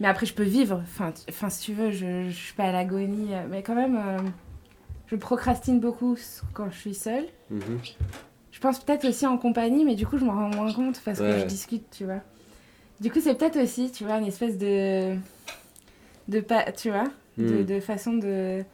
mais 0.00 0.08
après 0.08 0.24
je 0.24 0.32
peux 0.32 0.42
vivre. 0.42 0.80
Enfin 0.84 1.12
enfin 1.28 1.50
si 1.50 1.66
tu 1.66 1.74
veux 1.74 1.90
je, 1.90 2.30
je 2.30 2.34
suis 2.34 2.54
pas 2.54 2.64
à 2.64 2.72
l'agonie. 2.72 3.32
Mais 3.50 3.62
quand 3.62 3.74
même 3.74 3.96
euh, 3.96 4.18
je 5.08 5.16
procrastine 5.16 5.80
beaucoup 5.80 6.16
quand 6.54 6.70
je 6.70 6.78
suis 6.78 6.94
seule. 6.94 7.26
Mhm. 7.50 7.78
je 8.52 8.60
pense 8.60 8.78
peut-être 8.82 9.06
aussi 9.06 9.26
en 9.26 9.36
compagnie 9.36 9.84
mais 9.84 9.96
du 9.96 10.06
coup 10.06 10.16
je 10.16 10.24
m'en 10.24 10.32
rends 10.32 10.48
moins 10.48 10.72
compte 10.72 10.98
parce 11.04 11.18
que 11.18 11.40
je 11.40 11.44
discute 11.44 11.84
tu 11.90 12.06
vois. 12.06 12.20
Du 13.00 13.10
coup 13.10 13.20
c'est 13.20 13.34
peut-être 13.34 13.62
aussi 13.62 13.90
tu 13.92 14.04
vois 14.04 14.16
une 14.16 14.28
espèce 14.28 14.56
de 14.56 15.14
de 16.28 16.40
pas 16.40 16.70
tu 16.72 16.90
vois 16.90 17.04
de, 17.38 17.44
Mhm. 17.58 17.64
de 17.64 17.80
façon 17.80 18.12
de 18.14 18.64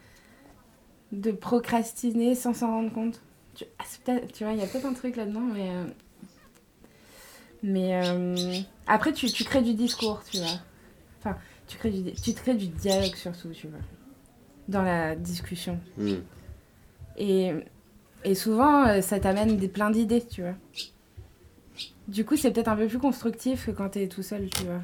de 1.13 1.31
procrastiner 1.33 2.35
sans 2.35 2.53
s'en 2.53 2.67
rendre 2.69 2.93
compte. 2.93 3.21
Tu, 3.55 3.65
ah, 3.79 3.85
tu 4.33 4.45
vois 4.45 4.53
il 4.53 4.59
y 4.59 4.63
a 4.63 4.67
peut-être 4.67 4.85
un 4.87 4.93
truc 4.93 5.17
là-dedans 5.17 5.41
mais 5.55 5.71
euh, 5.71 5.85
mais 7.63 7.95
euh, 7.95 8.59
après 8.87 9.13
tu, 9.13 9.31
tu 9.31 9.45
crées 9.45 9.63
du 9.63 9.75
discours 9.75 10.23
tu 10.31 10.39
vois. 10.39 10.59
Enfin 11.21 11.37
tu 11.67 11.77
crées 11.79 11.91
du 11.91 12.13
tu 12.13 12.33
te 12.35 12.41
crées 12.41 12.55
du 12.55 12.67
dialogue 12.69 13.15
surtout 13.17 13.51
tu 13.51 13.67
vois 13.69 13.81
dans 14.69 14.83
la 14.83 15.17
discussion. 15.17 15.81
Mhm. 15.97 16.23
et, 17.17 17.53
et 18.25 18.35
souvent 18.35 18.87
euh, 18.87 19.01
ça 19.01 19.19
t'amène 19.19 19.57
des 19.57 19.69
plein 19.69 19.91
d'idées 19.91 20.25
tu 20.27 20.43
vois. 20.43 20.55
Du 22.07 22.25
coup 22.25 22.37
c'est 22.37 22.51
peut-être 22.53 22.69
un 22.69 22.77
peu 22.77 22.87
plus 22.87 22.99
constructif 22.99 23.67
que 23.67 23.71
quand 23.71 23.89
t'es 23.91 24.09
tout 24.09 24.23
seul 24.23 24.49
tu 24.51 24.63
vois 24.65 24.83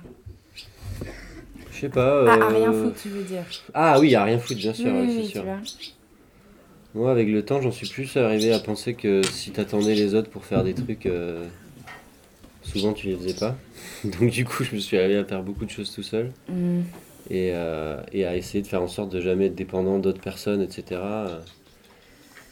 Je 1.74 1.80
sais 1.80 1.88
pas. 1.88 2.24
ah, 2.28 2.44
à 2.44 2.48
rien 2.48 2.72
euh, 2.72 2.84
foutre 2.84 3.02
tu 3.02 3.08
veux 3.08 3.22
dire 3.22 3.42
Ah 3.74 3.98
oui, 3.98 4.14
à 4.14 4.24
rien 4.24 4.38
foutre, 4.38 4.60
bien 4.60 4.72
sûr, 4.74 4.92
oui, 4.94 5.30
c'est 5.32 5.42
Moi, 6.94 7.10
avec 7.10 7.28
le 7.28 7.44
temps, 7.44 7.60
j'en 7.60 7.72
suis 7.72 7.88
plus 7.88 8.16
arrivé 8.16 8.52
à 8.52 8.58
penser 8.60 8.94
que 8.94 9.22
si 9.22 9.50
t'attendais 9.50 9.94
les 9.94 10.14
autres 10.14 10.30
pour 10.30 10.44
faire 10.44 10.62
des 10.62 10.74
trucs, 10.74 11.06
euh, 11.06 11.44
souvent 12.62 12.92
tu 12.92 13.08
les 13.08 13.16
faisais 13.16 13.34
pas. 13.34 13.56
Donc 14.04 14.30
du 14.30 14.44
coup, 14.44 14.62
je 14.64 14.74
me 14.74 14.80
suis 14.80 14.96
arrivé 14.96 15.16
à 15.18 15.24
faire 15.24 15.42
beaucoup 15.42 15.64
de 15.64 15.70
choses 15.70 15.92
tout 15.92 16.02
seul 16.04 16.30
Mm. 16.48 16.80
et, 17.30 17.50
euh, 17.52 18.00
et 18.12 18.24
à 18.24 18.36
essayer 18.36 18.62
de 18.62 18.68
faire 18.68 18.82
en 18.82 18.88
sorte 18.88 19.10
de 19.10 19.20
jamais 19.20 19.46
être 19.46 19.54
dépendant 19.56 19.98
d'autres 19.98 20.20
personnes, 20.20 20.62
etc. 20.62 21.00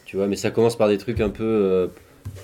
Tu 0.05 0.17
vois, 0.17 0.27
mais 0.27 0.37
ça 0.37 0.51
commence 0.51 0.77
par 0.77 0.89
des 0.89 0.99
trucs 0.99 1.21
un 1.21 1.31
peu 1.31 1.89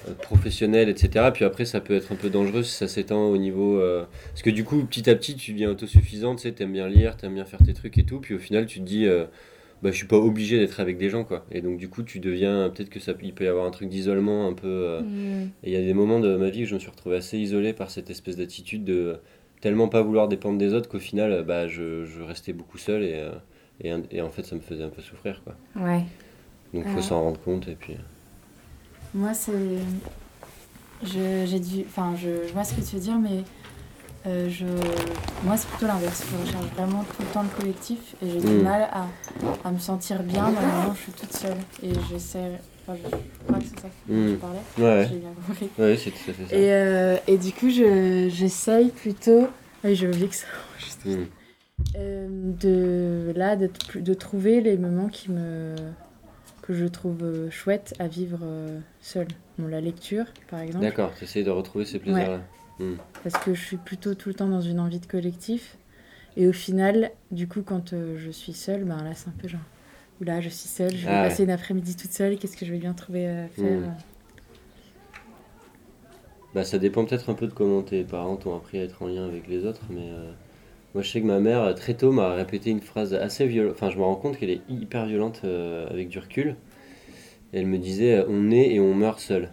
euh, 0.09 0.15
professionnels, 0.23 0.89
etc. 0.89 1.31
Puis 1.33 1.45
après, 1.45 1.65
ça 1.65 1.81
peut 1.81 1.95
être 1.97 2.13
un 2.13 2.17
peu 2.17 2.31
dangereux 2.31 2.63
si 2.63 2.73
ça 2.75 2.89
s'étend 2.89 3.27
au 3.29 3.37
niveau... 3.39 3.79
euh, 3.79 4.05
Parce 4.31 4.43
que 4.43 4.51
du 4.51 4.65
coup, 4.65 4.85
petit 4.85 5.09
à 5.11 5.15
petit, 5.15 5.35
tu 5.37 5.53
deviens 5.53 5.71
autosuffisant, 5.71 6.35
tu 6.37 6.43
sais, 6.43 6.53
t'aimes 6.53 6.73
bien 6.73 6.89
lire, 6.89 7.17
t'aimes 7.17 7.35
bien 7.35 7.45
faire 7.45 7.61
tes 7.65 7.75
trucs 7.75 7.97
et 7.99 8.05
tout. 8.05 8.21
Puis 8.21 8.35
au 8.35 8.39
final, 8.39 8.67
tu 8.67 8.81
te 8.81 8.85
dis... 8.85 9.07
euh, 9.07 9.25
bah, 9.83 9.91
je 9.93 9.97
suis 9.97 10.09
pas 10.09 10.17
obligé 10.17 10.59
d'être 10.59 10.81
avec 10.81 10.99
des 10.99 11.09
gens 11.09 11.23
quoi 11.23 11.47
et 11.53 11.61
donc 11.61 11.79
du 11.79 11.89
coup 11.89 12.03
tu 12.03 12.19
deviens 12.19 12.69
peut-être 12.69 12.89
que 12.91 12.99
ça 12.99 13.13
il 13.23 13.33
peut 13.33 13.45
y 13.45 13.47
avoir 13.47 13.65
un 13.65 13.71
truc 13.71 13.89
d'isolement 13.89 14.49
un 14.49 14.53
peu 14.53 14.67
euh, 14.67 15.01
Mm. 15.03 15.51
et 15.63 15.71
il 15.71 15.73
y 15.73 15.77
a 15.77 15.81
des 15.81 15.95
moments 15.95 16.19
de 16.19 16.35
ma 16.35 16.51
vie 16.51 16.65
où 16.65 16.67
je 16.67 16.75
me 16.75 16.81
suis 16.81 16.91
retrouvé 16.91 17.15
assez 17.15 17.39
isolé 17.39 17.73
par 17.73 17.89
cette 17.93 18.11
espèce 18.11 18.35
d'attitude 18.37 18.83
de 18.83 19.19
tellement 19.61 19.87
pas 19.87 20.03
vouloir 20.03 20.27
dépendre 20.27 20.59
des 20.59 20.75
autres 20.75 20.89
qu'au 20.89 20.99
final 20.99 21.45
bah 21.47 21.69
je, 21.69 22.05
je 22.07 22.21
restais 22.23 22.53
beaucoup 22.53 22.77
seul 22.77 23.05
et, 23.05 23.25
et, 23.85 23.93
et 24.11 24.21
en 24.21 24.31
fait 24.31 24.43
ça 24.43 24.57
me 24.57 24.61
faisait 24.61 24.83
un 24.83 24.89
peu 24.89 25.01
souffrir 25.01 25.43
quoi 25.45 25.55
ouais 25.81 26.03
donc 26.75 26.85
faut 26.89 27.01
s'en 27.01 27.23
rendre 27.23 27.39
compte 27.41 27.69
et 27.69 27.77
puis 27.77 27.95
Moi, 29.15 29.35
c'est. 29.35 29.53
Je, 31.05 31.45
j'ai 31.47 31.61
dû... 31.61 31.85
enfin, 31.87 32.15
je, 32.17 32.47
je 32.49 32.53
vois 32.53 32.65
ce 32.65 32.75
que 32.75 32.81
tu 32.81 32.97
veux 32.97 33.01
dire, 33.03 33.19
mais 33.19 33.45
euh, 34.27 34.49
je... 34.51 34.65
moi, 35.45 35.57
c'est 35.57 35.69
plutôt 35.69 35.87
l'inverse. 35.87 36.25
Je 36.31 36.45
recherche 36.47 36.67
vraiment 36.77 37.05
tout 37.05 37.23
le 37.23 37.29
temps 37.29 37.43
le 37.45 37.49
collectif 37.61 38.17
et 38.23 38.31
j'ai 38.31 38.41
du 38.41 38.47
Mm. 38.49 38.63
mal 38.63 38.89
à, 38.93 39.07
à 39.65 39.71
me 39.71 39.79
sentir 39.79 40.23
bien 40.25 40.51
dans 40.51 40.91
où 40.91 40.95
je 40.95 41.01
suis 41.03 41.13
toute 41.13 41.33
seule. 41.33 41.57
Et 41.83 41.91
j'essaie. 42.11 42.59
Enfin, 42.87 42.99
je, 43.05 43.09
je 43.11 43.47
crois 43.47 43.59
que 43.61 43.65
c'est 43.65 43.81
ça 43.81 43.89
que 44.09 44.13
Mm. 44.13 44.33
tu 44.33 44.37
parlais. 44.39 44.59
ouais 44.79 45.09
J'ai 45.09 45.19
bien 45.19 45.31
compris. 45.47 45.71
ouais 45.79 45.97
c'est 45.97 46.11
tout 46.11 46.31
à 46.31 46.33
fait 46.33 46.47
ça 46.51 46.57
Et, 46.57 46.73
euh, 46.73 47.17
et 47.29 47.39
du 47.39 47.53
coup, 47.53 47.71
je, 47.71 48.29
j'essaye 48.29 48.89
plutôt. 48.91 49.47
Oui, 49.85 49.95
j'ai 49.95 50.09
oublié 50.09 50.27
que 50.29 50.35
ça. 50.35 50.47
Mm. 51.05 51.27
Euh, 51.97 52.27
de 52.61 53.33
là 53.37 53.55
de, 53.55 53.71
de 53.95 54.15
trouver 54.15 54.61
les 54.61 54.77
moments 54.77 55.07
qui 55.09 55.31
me 55.31 55.77
que 56.69 56.75
je 56.75 56.85
trouve 56.85 57.23
euh, 57.23 57.51
chouettes 57.51 57.95
à 57.99 58.09
vivre 58.09 58.41
euh, 58.43 58.79
seule. 59.01 59.27
Bon, 59.59 59.67
la 59.69 59.81
lecture, 59.81 60.27
par 60.51 60.61
exemple. 60.61 60.85
d'accord 60.85 61.15
t'essayes 61.15 61.43
de 61.43 61.51
retrouver 61.51 61.87
ces 61.87 61.99
plaisirs 61.99 62.31
là 62.31 62.41
parce 63.25 63.43
que 63.43 63.55
je 63.55 63.65
suis 63.65 63.77
plutôt 63.79 64.15
tout 64.15 64.29
le 64.29 64.35
temps 64.37 64.47
dans 64.47 64.61
une 64.61 64.79
envie 64.79 65.01
de 65.01 65.07
collectif. 65.07 65.79
Et 66.37 66.47
au 66.47 66.53
final, 66.53 67.11
du 67.33 67.49
coup, 67.49 67.63
quand 67.63 67.93
euh, 67.93 68.17
je 68.19 68.31
suis 68.31 68.53
seule, 68.53 68.85
ben 68.85 69.03
là, 69.03 69.15
c'est 69.15 69.29
un 69.29 69.35
peu 69.37 69.49
genre, 69.49 69.59
oula, 70.21 70.41
je 70.41 70.49
suis 70.51 70.69
seule, 70.69 70.95
je 70.95 71.07
vais 71.07 71.13
Ah 71.13 71.23
ouais. 71.23 71.29
passer 71.31 71.43
une 71.43 71.51
après-midi 71.51 71.97
toute 71.97 72.13
seule, 72.13 72.37
qu'est-ce 72.39 72.57
que 72.57 72.65
je 72.65 72.71
vais 72.71 72.79
bien 72.79 72.93
trouver 72.93 73.27
à 73.27 73.49
faire 73.49 73.81
Mm. 73.81 73.97
Bah, 76.55 76.65
ça 76.65 76.79
dépend 76.79 77.05
peut-être 77.05 77.31
un 77.31 77.35
peu 77.35 77.47
de 77.47 77.53
comment 77.53 77.83
tes 77.83 78.05
parents 78.05 78.37
t'ont 78.37 78.55
appris 78.57 78.79
à 78.79 78.85
être 78.85 79.03
en 79.03 79.07
lien 79.09 79.25
avec 79.25 79.49
les 79.49 79.65
autres, 79.65 79.83
mais 79.91 80.11
euh, 80.11 80.31
moi 80.95 81.03
je 81.03 81.11
sais 81.11 81.21
que 81.21 81.27
ma 81.27 81.41
mère 81.41 81.75
très 81.75 81.95
tôt 81.95 82.13
m'a 82.13 82.35
répété 82.35 82.71
une 82.71 82.81
phrase 82.81 83.15
assez 83.15 83.47
violente. 83.47 83.75
Enfin, 83.75 83.91
je 83.91 83.99
me 83.99 84.03
rends 84.05 84.17
compte 84.17 84.39
qu'elle 84.39 84.51
est 84.51 84.63
hyper 84.69 85.07
violente 85.07 85.43
euh, 85.45 85.87
avec 85.91 86.09
du 86.09 86.19
recul. 86.19 86.57
Elle 87.53 87.67
me 87.67 87.79
disait 87.79 88.17
euh, 88.17 88.27
On 88.29 88.43
naît 88.45 88.73
et 88.75 88.81
on 88.81 88.95
meurt 88.95 89.21
seul. 89.21 89.51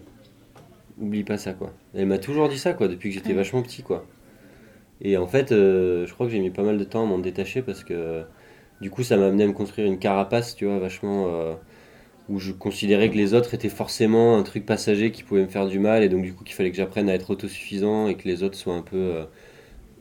Oublie 1.00 1.24
pas 1.24 1.38
ça, 1.38 1.54
quoi. 1.54 1.74
Elle 1.94 2.06
m'a 2.08 2.18
toujours 2.18 2.48
dit 2.50 2.58
ça, 2.58 2.74
quoi, 2.74 2.88
depuis 2.88 3.10
que 3.10 3.16
j'étais 3.16 3.30
Ouais. 3.30 3.36
vachement 3.36 3.62
petit, 3.62 3.82
quoi. 3.84 4.06
Et 5.02 5.18
en 5.18 5.28
fait, 5.28 5.52
euh, 5.52 6.06
je 6.08 6.14
crois 6.14 6.26
que 6.28 6.32
j'ai 6.32 6.40
mis 6.40 6.52
pas 6.52 6.64
mal 6.64 6.78
de 6.78 6.84
temps 6.84 7.04
à 7.04 7.06
m'en 7.06 7.20
détacher 7.20 7.62
parce 7.62 7.84
que 7.84 8.24
du 8.82 8.90
coup, 8.90 9.04
ça 9.04 9.18
m'a 9.18 9.28
amené 9.28 9.44
à 9.46 9.48
me 9.48 9.54
construire 9.54 9.88
une 9.88 10.00
carapace, 10.00 10.56
tu 10.56 10.66
vois, 10.66 10.80
vachement. 10.80 11.28
euh, 11.30 11.56
où 12.30 12.40
je 12.40 12.54
considérais 12.54 13.10
que 13.12 13.16
les 13.18 13.34
autres 13.36 13.54
étaient 13.56 13.70
forcément 13.70 14.38
un 14.38 14.44
truc 14.44 14.66
passager 14.66 15.12
qui 15.12 15.24
pouvait 15.24 15.44
me 15.44 15.48
faire 15.50 15.68
du 15.68 15.80
mal, 15.80 16.04
et 16.04 16.10
donc 16.10 16.24
du 16.24 16.34
coup, 16.34 16.44
qu'il 16.44 16.56
fallait 16.56 16.72
que 16.72 16.78
j'apprenne 16.78 17.10
à 17.10 17.14
être 17.16 17.30
autosuffisant 17.32 18.08
et 18.08 18.16
que 18.16 18.28
les 18.28 18.44
autres 18.44 18.58
soient 18.58 18.76
un 18.76 18.82
peu 18.84 19.26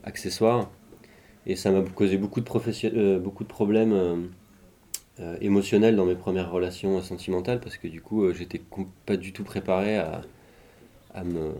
accessoires. 0.03 0.69
Et 1.47 1.55
ça 1.55 1.71
m'a 1.71 1.81
causé 1.81 2.17
beaucoup 2.17 2.41
de, 2.41 2.47
euh, 2.97 3.19
beaucoup 3.19 3.43
de 3.43 3.49
problèmes 3.49 3.93
euh, 3.93 4.15
euh, 5.19 5.37
émotionnels 5.41 5.95
dans 5.95 6.05
mes 6.05 6.15
premières 6.15 6.51
relations 6.51 7.01
sentimentales, 7.01 7.59
parce 7.59 7.77
que 7.77 7.87
du 7.87 8.01
coup, 8.01 8.23
euh, 8.25 8.33
j'étais 8.33 8.61
pas 9.05 9.17
du 9.17 9.33
tout 9.33 9.43
préparé 9.43 9.97
à, 9.97 10.21
à 11.13 11.23
me. 11.23 11.53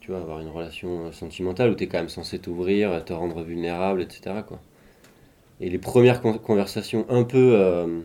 tu 0.00 0.10
vois, 0.12 0.20
avoir 0.20 0.40
une 0.40 0.48
relation 0.48 1.12
sentimentale 1.12 1.70
où 1.70 1.74
tu 1.76 1.84
es 1.84 1.86
quand 1.88 1.98
même 1.98 2.08
censé 2.10 2.38
t'ouvrir, 2.38 3.04
te 3.04 3.12
rendre 3.12 3.42
vulnérable, 3.42 4.02
etc. 4.02 4.42
Quoi. 4.42 4.60
Et 5.60 5.70
les 5.70 5.78
premières 5.78 6.20
con- 6.20 6.38
conversations 6.38 7.06
un 7.08 7.24
peu 7.24 8.04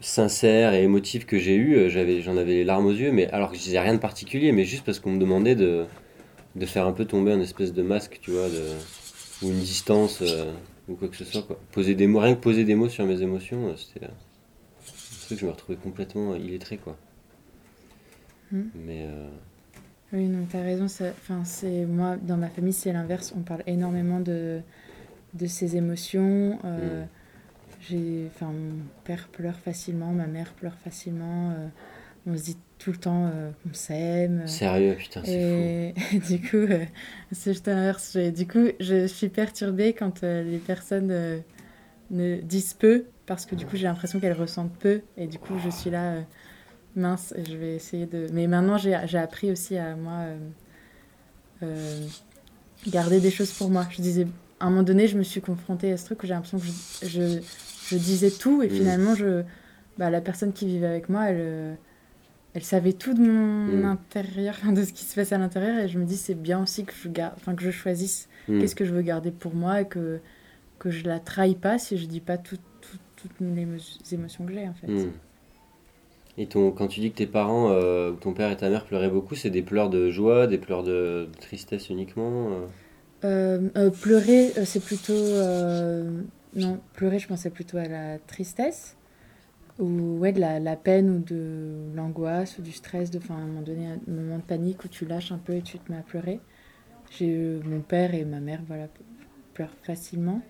sincères 0.00 0.74
et 0.74 0.82
émotives 0.82 1.26
que 1.26 1.38
j'ai 1.38 1.56
eues, 1.56 1.90
j'en 1.90 2.36
avais 2.36 2.52
les 2.52 2.64
larmes 2.64 2.86
aux 2.86 2.92
yeux, 2.92 3.12
mais 3.12 3.28
alors 3.30 3.50
que 3.50 3.56
je 3.56 3.62
disais 3.62 3.80
rien 3.80 3.94
de 3.94 3.98
particulier, 3.98 4.52
mais 4.52 4.64
juste 4.64 4.84
parce 4.84 5.00
qu'on 5.00 5.12
me 5.12 5.18
demandait 5.18 5.54
de, 5.54 5.84
de 6.56 6.66
faire 6.66 6.86
un 6.86 6.92
peu 6.92 7.06
tomber 7.06 7.32
un 7.32 7.40
espèce 7.40 7.72
de 7.74 7.82
masque, 7.82 8.18
tu 8.22 8.32
vois, 8.32 8.50
de, 8.50 8.62
ou 9.42 9.50
une 9.50 9.60
distance, 9.60 10.20
euh, 10.22 10.52
ou 10.88 10.96
quoi 10.96 11.08
que 11.08 11.16
ce 11.16 11.24
soit. 11.24 11.42
Quoi. 11.42 11.60
Poser 11.72 11.94
des 11.94 12.06
mots, 12.08 12.20
rien 12.20 12.34
que 12.36 12.40
poser 12.40 12.64
des 12.64 12.74
mots 12.76 12.88
sur 12.90 13.06
mes 13.06 13.22
émotions, 13.22 13.68
euh, 13.68 13.76
c'était 13.76 14.06
euh, 14.06 14.10
un 14.10 15.18
truc 15.26 15.38
que 15.38 15.42
je 15.42 15.46
me 15.46 15.52
retrouvais 15.52 15.78
complètement 15.78 16.34
illettré, 16.36 16.78
quoi. 16.78 16.98
Hmm. 18.50 18.70
Mais 18.74 19.06
Oui, 20.12 20.28
non, 20.28 20.46
t'as 20.50 20.62
raison. 20.62 20.88
ça- 20.88 21.10
Enfin, 21.10 21.44
c'est 21.44 21.84
moi, 21.84 22.16
dans 22.16 22.36
ma 22.36 22.48
famille, 22.48 22.72
c'est 22.72 22.92
l'inverse. 22.92 23.32
On 23.36 23.40
parle 23.42 23.62
énormément 23.66 24.20
de, 24.20 24.60
de 25.34 25.46
ses 25.46 25.76
émotions. 25.76 26.58
euh, 26.64 27.04
Mm. 27.04 27.08
J'ai, 27.80 28.26
enfin, 28.34 28.48
mon 28.52 28.78
père 29.04 29.28
pleure 29.28 29.56
facilement, 29.58 30.12
ma 30.12 30.26
mère 30.26 30.52
pleure 30.54 30.76
facilement. 30.84 31.52
euh, 31.52 31.68
on 32.26 32.36
se 32.36 32.42
dit 32.42 32.56
tout 32.78 32.92
le 32.92 32.98
temps 32.98 33.30
euh, 33.32 33.50
qu'on 33.62 33.74
s'aime. 33.74 34.46
sérieux, 34.46 34.94
putain, 34.96 35.22
c'est 35.24 35.40
fou. 35.40 35.60
Et 35.60 35.94
du 36.28 36.40
coup, 36.40 36.56
euh, 36.56 36.84
c'est 37.32 37.52
juste 37.52 37.66
l'inverse. 37.66 38.16
Du 38.16 38.46
coup, 38.46 38.66
je 38.80 39.06
suis 39.06 39.28
perturbée 39.28 39.92
quand 39.92 40.22
euh, 40.24 40.42
les 40.42 40.58
personnes 40.58 41.42
ne 42.10 42.40
disent 42.40 42.74
peu, 42.74 43.06
parce 43.26 43.46
que 43.46 43.54
du 43.54 43.66
coup, 43.66 43.76
j'ai 43.76 43.84
l'impression 43.84 44.20
qu'elles 44.20 44.38
ressentent 44.38 44.76
peu. 44.78 45.02
Et 45.16 45.26
du 45.26 45.38
coup, 45.38 45.54
je 45.58 45.70
suis 45.70 45.90
là, 45.90 46.16
mince, 46.94 47.34
je 47.48 47.56
vais 47.56 47.74
essayer 47.76 48.06
de. 48.06 48.26
Mais 48.32 48.46
maintenant, 48.46 48.76
j'ai 48.78 48.94
appris 48.94 49.50
aussi 49.50 49.76
à 49.76 49.96
moi 49.96 50.26
garder 52.86 53.20
des 53.20 53.30
choses 53.30 53.52
pour 53.52 53.70
moi. 53.70 53.86
Je 53.90 54.00
disais, 54.00 54.26
à 54.60 54.66
un 54.66 54.70
moment 54.70 54.82
donné, 54.82 55.08
je 55.08 55.18
me 55.18 55.22
suis 55.22 55.40
confrontée 55.40 55.92
à 55.92 55.96
ce 55.96 56.04
truc 56.06 56.22
où 56.22 56.26
j'ai 56.26 56.34
l'impression 56.34 56.58
que 56.58 56.64
je, 56.66 57.06
je, 57.08 57.40
je 57.88 57.96
disais 57.96 58.30
tout, 58.30 58.62
et 58.62 58.68
Mm. 58.68 58.70
finalement, 58.70 59.14
je, 59.14 59.42
bah, 59.98 60.10
la 60.10 60.20
personne 60.20 60.52
qui 60.52 60.66
vivait 60.66 60.86
avec 60.86 61.08
moi, 61.08 61.30
elle. 61.30 61.76
Elle 62.56 62.64
savait 62.64 62.94
tout 62.94 63.14
de 63.14 63.20
mon 63.20 63.82
Mm. 63.82 63.84
intérieur, 63.84 64.56
de 64.72 64.82
ce 64.82 64.92
qui 64.92 65.04
se 65.04 65.14
passait 65.14 65.34
à 65.34 65.38
l'intérieur, 65.38 65.78
et 65.84 65.88
je 65.88 65.98
me 65.98 66.04
dis 66.06 66.16
c'est 66.16 66.34
bien 66.34 66.62
aussi 66.62 66.84
que 66.86 66.94
je 67.02 67.08
garde, 67.08 67.34
enfin 67.36 67.54
que 67.54 67.62
je 67.62 67.70
choisisse 67.70 68.28
Hmm. 68.48 68.60
qu'est-ce 68.60 68.74
que 68.74 68.84
je 68.86 68.94
veux 68.94 69.02
garder 69.02 69.30
pour 69.30 69.54
moi 69.54 69.82
et 69.82 69.86
que 69.88 70.20
que 70.78 70.90
je 70.90 71.04
la 71.06 71.18
trahis 71.20 71.54
pas 71.56 71.78
si 71.78 71.98
je 71.98 72.06
dis 72.06 72.20
pas 72.20 72.38
tout- 72.38 72.56
tout- 72.80 72.98
toutes 73.16 73.40
les 73.40 73.62
émo- 73.64 73.98
émotions 74.12 74.46
que 74.46 74.52
j'ai 74.54 74.68
en 74.68 74.74
fait. 74.74 74.88
Hmm. 74.88 75.10
Et 76.38 76.46
ton, 76.46 76.70
quand 76.70 76.86
tu 76.86 77.00
dis 77.00 77.10
que 77.10 77.16
tes 77.16 77.26
parents, 77.26 77.70
euh, 77.70 78.12
ton 78.12 78.32
père 78.32 78.50
et 78.50 78.56
ta 78.56 78.68
mère 78.68 78.84
pleuraient 78.84 79.08
beaucoup, 79.10 79.34
c'est 79.34 79.50
des 79.50 79.62
pleurs 79.62 79.90
de 79.90 80.10
joie, 80.10 80.46
des 80.46 80.58
pleurs 80.58 80.82
de, 80.82 81.28
tristesse 81.40 81.88
uniquement 81.90 82.50
euh? 82.50 82.66
Euh, 83.24 83.90
pleurer, 83.90 84.52
c'est 84.64 84.84
plutôt 84.84 85.14
non 86.54 86.78
pleurer, 86.94 87.18
je 87.18 87.28
pensais 87.28 87.50
plutôt 87.50 87.78
à 87.78 87.84
la 87.84 88.18
tristesse 88.18 88.95
ou 89.78 90.18
ouais 90.18 90.32
de 90.32 90.40
la, 90.40 90.58
la 90.58 90.76
peine 90.76 91.10
ou 91.10 91.18
de 91.18 91.94
l'angoisse 91.94 92.58
ou 92.58 92.62
du 92.62 92.72
stress, 92.72 93.10
de, 93.10 93.18
enfin 93.18 93.34
à 93.36 93.38
un 93.40 93.46
moment 93.46 93.62
donné 93.62 93.86
un 93.86 93.98
moment 94.10 94.36
de 94.38 94.42
panique 94.42 94.84
où 94.84 94.88
tu 94.88 95.04
lâches 95.04 95.32
un 95.32 95.38
peu 95.38 95.54
et 95.54 95.62
tu 95.62 95.78
te 95.78 95.90
mets 95.92 95.98
à 95.98 96.02
pleurer. 96.02 96.40
J'ai 97.10 97.26
eu 97.28 97.60
mon 97.64 97.80
père 97.80 98.14
et 98.14 98.24
ma 98.24 98.40
mère 98.40 98.60
voilà 98.66 98.88
pleurent 99.54 99.76
facilement. 99.82 100.40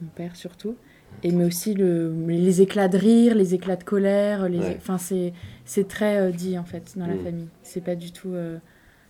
Mon 0.00 0.08
père 0.08 0.34
surtout. 0.36 0.76
Et 1.22 1.30
mais 1.30 1.44
aussi 1.44 1.74
le, 1.74 2.12
les 2.26 2.60
éclats 2.62 2.88
de 2.88 2.98
rire, 2.98 3.34
les 3.34 3.54
éclats 3.54 3.76
de 3.76 3.84
colère, 3.84 4.48
les, 4.48 4.58
Ouais. 4.58 4.76
enfin 4.78 4.98
c'est 4.98 5.32
c'est 5.64 5.86
très 5.86 6.16
euh, 6.18 6.30
dit 6.32 6.58
en 6.58 6.64
fait 6.64 6.96
dans 6.98 7.06
la 7.06 7.14
Mm. 7.14 7.24
famille. 7.24 7.48
C'est 7.62 7.80
pas 7.84 7.94
du 7.94 8.10
tout. 8.12 8.30
euh, 8.30 8.58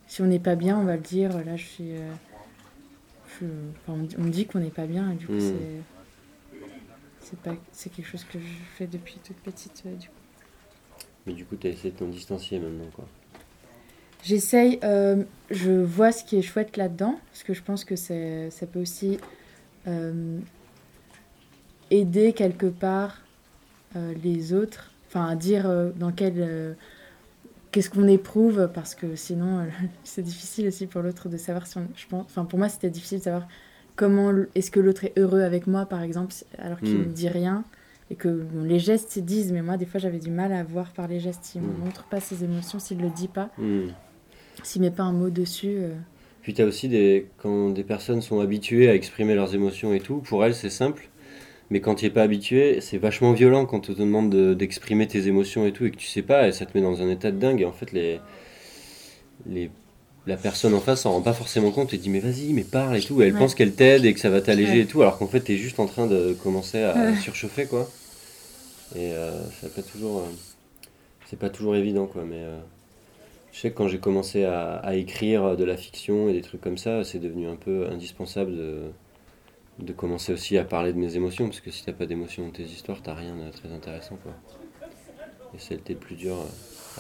si 0.07 0.21
on 0.21 0.27
n'est 0.27 0.39
pas 0.39 0.55
bien, 0.55 0.79
on 0.79 0.85
va 0.85 0.97
le 0.97 1.03
dire. 1.03 1.31
Là, 1.45 1.57
je 1.57 1.65
suis. 1.65 1.93
euh, 1.93 2.11
je- 3.41 3.47
enfin, 3.89 3.99
on, 4.19 4.25
on 4.25 4.29
dit 4.29 4.45
qu'on 4.47 4.59
n'est 4.61 4.69
pas 4.71 4.87
bien 4.87 5.11
et 5.13 5.15
du 5.15 5.27
coup 5.27 5.33
Mm. 5.33 5.41
c'est. 5.41 5.94
C'est 7.25 7.39
pas 7.41 7.55
c'est 7.73 7.91
quelque 7.91 8.07
chose 8.07 8.25
que 8.25 8.39
je 8.39 8.47
fais 8.77 8.87
depuis 8.87 9.17
toute 9.25 9.37
petite. 9.39 9.83
euh, 9.87 9.95
du 9.97 10.09
coup. 10.09 10.15
Mais 11.27 11.33
du 11.33 11.45
coup, 11.45 11.57
tu 11.57 11.67
as 11.67 11.71
essayé 11.71 11.91
de 11.91 11.97
t'en 11.97 12.07
distancier 12.07 12.59
maintenant, 12.59 12.89
quoi. 12.95 13.07
J'essaye, 14.23 14.79
euh, 14.85 15.25
je 15.51 15.73
vois 15.73 16.13
ce 16.13 16.25
qui 16.25 16.37
est 16.37 16.43
chouette 16.43 16.77
là-dedans, 16.77 17.19
parce 17.31 17.43
que 17.43 17.53
je 17.53 17.63
pense 17.63 17.85
que 17.85 17.97
c'est, 17.97 18.51
ça 18.51 18.67
peut 18.67 18.81
aussi 18.81 19.19
euh, 19.87 20.39
aider 21.91 22.33
quelque 22.33 22.67
part 22.67 23.21
les 24.25 24.53
autres, 24.53 24.91
enfin 25.07 25.29
à 25.29 25.37
dire 25.37 25.71
dans 25.95 26.11
quel, 26.11 26.77
qu'est-ce 27.75 27.91
qu'on 27.91 28.07
éprouve, 28.07 28.71
parce 28.73 28.95
que 28.95 29.17
sinon 29.17 29.59
euh, 29.59 29.65
c'est 30.05 30.23
difficile 30.23 30.69
aussi 30.69 30.87
pour 30.87 31.03
l'autre 31.03 31.29
de 31.29 31.37
savoir 31.37 31.67
si 31.67 31.77
on, 31.77 31.89
je 31.97 32.07
pense, 32.07 32.25
enfin 32.27 32.45
pour 32.45 32.57
moi 32.57 32.69
c'était 32.69 32.89
difficile 32.89 33.19
de 33.19 33.25
savoir 33.25 33.49
comment 33.97 34.33
est-ce 34.55 34.71
que 34.71 34.81
l'autre 34.81 35.05
est 35.05 35.19
heureux 35.19 35.43
avec 35.43 35.67
moi 35.67 35.87
par 35.87 36.03
exemple, 36.03 36.35
alors 36.59 36.79
qu'il 36.81 36.95
Mm. 36.95 36.99
ne 37.01 37.05
me 37.05 37.13
dit 37.13 37.29
rien. 37.29 37.65
Et 38.11 38.17
que 38.17 38.29
bon, 38.29 38.65
les 38.65 38.79
gestes 38.79 39.11
se 39.13 39.21
disent, 39.21 39.51
mais 39.51 39.63
moi 39.63 39.77
des 39.79 39.87
fois 39.87 39.99
j'avais 39.99 40.19
du 40.19 40.31
mal 40.31 40.53
à 40.53 40.63
voir 40.63 40.91
par 40.93 41.09
les 41.09 41.21
gestes 41.21 41.45
s'il 41.45 41.63
ne 41.63 41.67
Mm. 41.69 41.85
montre 41.85 42.05
pas 42.05 42.21
ses 42.21 42.45
émotions, 42.45 42.79
s'il 42.79 42.99
ne 42.99 43.03
le 43.05 43.11
dit 43.11 43.29
pas. 43.29 43.51
Hmm. 43.59 43.89
S'il 44.63 44.83
met 44.83 44.91
pas 44.91 45.03
un 45.05 45.13
mot 45.13 45.31
dessus. 45.31 45.77
euh, 45.79 45.95
Puis 46.43 46.53
tu 46.55 46.63
as 46.63 46.67
aussi 46.67 46.89
des. 46.89 47.27
Quand 47.39 47.71
des 47.71 47.83
personnes 47.85 48.21
sont 48.21 48.41
habituées 48.41 48.89
à 48.91 48.95
exprimer 48.95 49.35
leurs 49.35 49.55
émotions 49.55 49.93
et 49.95 50.01
tout, 50.01 50.19
pour 50.19 50.45
elles, 50.45 50.55
c'est 50.55 50.71
simple. 50.71 51.09
Mais 51.71 51.81
quand 51.81 51.95
tu 51.97 52.05
es 52.05 52.11
pas 52.11 52.23
habitué, 52.23 52.81
c'est 52.83 52.99
vachement 52.99 53.33
violent 53.33 53.65
quand 53.65 53.89
on 53.89 53.95
te 53.95 53.99
demande 53.99 54.29
de- 54.31 54.53
d'exprimer 54.55 55.07
tes 55.09 55.27
émotions 55.27 55.65
et 55.67 55.73
tout, 55.73 55.87
et 55.87 55.91
que 55.91 55.97
tu 55.97 56.07
sais 56.07 56.23
pas, 56.23 56.47
et 56.47 56.53
ça 56.53 56.67
te 56.67 56.77
met 56.77 56.83
dans 56.85 57.01
un 57.01 57.09
état 57.09 57.31
de 57.33 57.39
dingue. 57.39 57.63
Et 57.63 57.65
en 57.65 57.73
fait, 57.73 57.91
les, 57.93 58.21
les, 59.47 59.71
la 60.27 60.37
personne 60.37 60.75
en 60.75 60.81
face 60.81 61.03
s'en 61.03 61.13
rend 61.13 61.23
pas 61.23 61.33
forcément 61.35 61.71
compte 61.71 61.93
et 61.95 61.99
dit 61.99 62.09
Mais 62.11 62.21
vas-y, 62.21 62.53
mais 62.53 62.65
parle 62.65 62.97
et 62.97 63.01
tout. 63.03 63.21
Et 63.23 63.27
elle 63.27 63.33
Ouais. 63.35 63.39
pense 63.39 63.55
qu'elle 63.55 63.75
t'aide 63.75 64.05
et 64.05 64.15
que 64.15 64.21
ça 64.21 64.31
va 64.31 64.41
t'alléger 64.41 64.73
Ouais. 64.73 64.81
et 64.81 64.87
tout, 64.87 65.03
alors 65.03 65.19
qu'en 65.19 65.27
fait, 65.27 65.43
tu 65.43 65.53
es 65.53 65.57
juste 65.57 65.79
en 65.81 65.87
train 65.87 66.07
de 66.07 66.35
commencer 66.43 66.83
à 66.83 66.95
Ouais. 66.95 67.17
surchauffer, 67.17 67.67
quoi. 67.67 67.89
Et 68.97 69.13
euh, 69.13 69.33
c'est 69.61 69.75
pas 69.75 69.83
toujours. 69.83 70.19
euh, 70.21 70.31
c'est 71.27 71.39
pas 71.39 71.51
toujours 71.51 71.77
évident, 71.77 72.07
quoi. 72.07 72.25
Mais. 72.25 72.41
euh, 72.41 72.59
je 73.53 73.61
sais 73.61 73.71
que 73.71 73.77
quand 73.77 73.87
j'ai 73.87 73.99
commencé 73.99 74.45
à, 74.45 74.77
à 74.79 74.95
écrire 74.95 75.57
de 75.57 75.63
la 75.63 75.77
fiction 75.77 76.29
et 76.29 76.33
des 76.33 76.41
trucs 76.43 76.61
comme 76.61 76.77
ça, 76.79 77.05
c'est 77.05 77.21
devenu 77.21 77.47
un 77.47 77.55
peu 77.55 77.87
indispensable 77.89 78.57
de, 78.57 78.81
de 79.79 79.93
commencer 79.93 80.33
aussi 80.33 80.59
à 80.59 80.65
parler 80.65 80.93
de 80.93 80.99
mes 80.99 81.15
émotions, 81.15 81.47
parce 81.47 81.61
que 81.61 81.71
si 81.71 81.85
t'as 81.85 81.93
pas 81.93 82.07
d'émotions 82.07 82.47
dans 82.47 82.51
tes 82.51 82.65
histoires, 82.65 83.01
t'as 83.01 83.15
rien 83.15 83.37
de 83.37 83.51
très 83.53 83.71
intéressant. 83.73 84.17
Quoi. 84.25 84.33
Et 85.55 85.61
ça 85.61 85.75
été 85.75 85.93
le 85.93 86.01
plus 86.01 86.17
dur, 86.17 86.35
euh, 86.35 86.45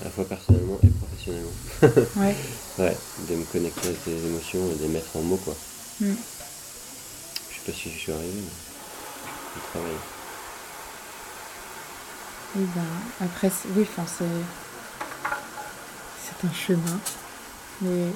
à 0.00 0.04
la 0.04 0.10
fois 0.10 0.24
personnellement 0.24 0.78
et 0.82 0.88
professionnellement. 0.88 1.50
Ouais. 2.16 2.34
Ouais, 2.78 2.96
de 3.28 3.34
me 3.36 3.44
connecter 3.44 3.88
à 3.88 3.92
tes 4.04 4.10
émotions 4.26 4.70
et 4.72 4.74
de 4.76 4.82
les 4.82 4.88
mettre 4.88 5.16
en 5.16 5.20
mots. 5.22 5.36
Quoi. 5.44 5.54
Mm. 6.00 6.12
Je 7.50 7.54
sais 7.54 7.72
pas 7.72 7.72
si 7.78 7.90
je 7.92 7.98
suis 7.98 8.12
arrivé, 8.12 8.32
mais 8.34 8.50
je 9.56 9.60
travaille. 9.70 9.98
Oui, 12.56 12.66
ben, 12.74 12.82
après, 13.26 13.50
oui, 13.76 13.86
enfin, 13.88 14.04
c'est. 14.06 14.24
C'est 16.24 16.46
un 16.46 16.52
chemin. 16.52 16.98
Mais. 17.82 18.06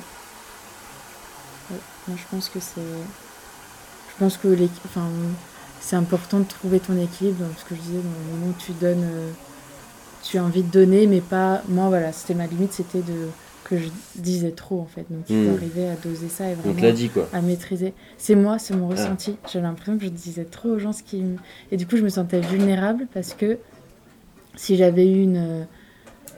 ouais, 1.70 1.80
moi, 2.08 2.16
je 2.16 2.24
pense 2.30 2.48
que 2.48 2.60
c'est. 2.60 2.80
Je 2.80 4.16
pense 4.18 4.36
que 4.36 4.48
l'équi- 4.48 4.80
enfin, 4.86 5.06
c'est 5.80 5.96
important 5.96 6.40
de 6.40 6.44
trouver 6.44 6.80
ton 6.80 6.96
équilibre 7.00 7.44
dans 7.44 7.56
ce 7.58 7.64
que 7.64 7.74
je 7.76 7.80
disais, 7.80 7.98
dans 7.98 8.10
le 8.32 8.36
moment 8.36 8.46
où 8.56 8.62
tu 8.62 8.72
donnes. 8.72 9.04
euh, 9.04 9.30
tu 10.28 10.38
as 10.38 10.44
envie 10.44 10.62
de 10.62 10.70
donner, 10.70 11.06
mais 11.06 11.20
pas. 11.20 11.62
Moi, 11.68 11.88
voilà, 11.88 12.12
c'était 12.12 12.34
ma 12.34 12.46
limite, 12.46 12.72
c'était 12.72 12.98
de 13.00 13.28
que 13.64 13.76
je 13.78 13.88
disais 14.16 14.50
trop, 14.52 14.80
en 14.80 14.86
fait. 14.86 15.04
Donc, 15.10 15.24
il 15.28 15.36
faut 15.44 15.50
Mm. 15.52 15.54
arriver 15.56 15.88
à 15.88 15.94
doser 15.96 16.28
ça 16.28 16.48
et 16.50 16.54
vraiment 16.54 16.80
l'a 16.82 16.92
dit, 16.92 17.10
quoi. 17.10 17.28
à 17.34 17.42
maîtriser. 17.42 17.92
C'est 18.16 18.34
moi, 18.34 18.58
c'est 18.58 18.72
Ah. 18.72 18.78
mon 18.78 18.88
ressenti. 18.88 19.36
J'ai 19.52 19.60
l'impression 19.60 19.98
que 19.98 20.04
je 20.04 20.08
disais 20.08 20.44
trop 20.44 20.70
aux 20.70 20.78
gens 20.78 20.92
ce 20.92 21.02
qui 21.02 21.18
me... 21.22 21.36
Et 21.70 21.76
du 21.76 21.86
coup, 21.86 21.96
je 21.98 22.02
me 22.02 22.08
sentais 22.08 22.40
vulnérable 22.40 23.06
parce 23.12 23.34
que 23.34 23.58
si 24.56 24.76
j'avais 24.76 25.06
eu 25.06 25.22
une, 25.22 25.36
euh, 25.36 25.64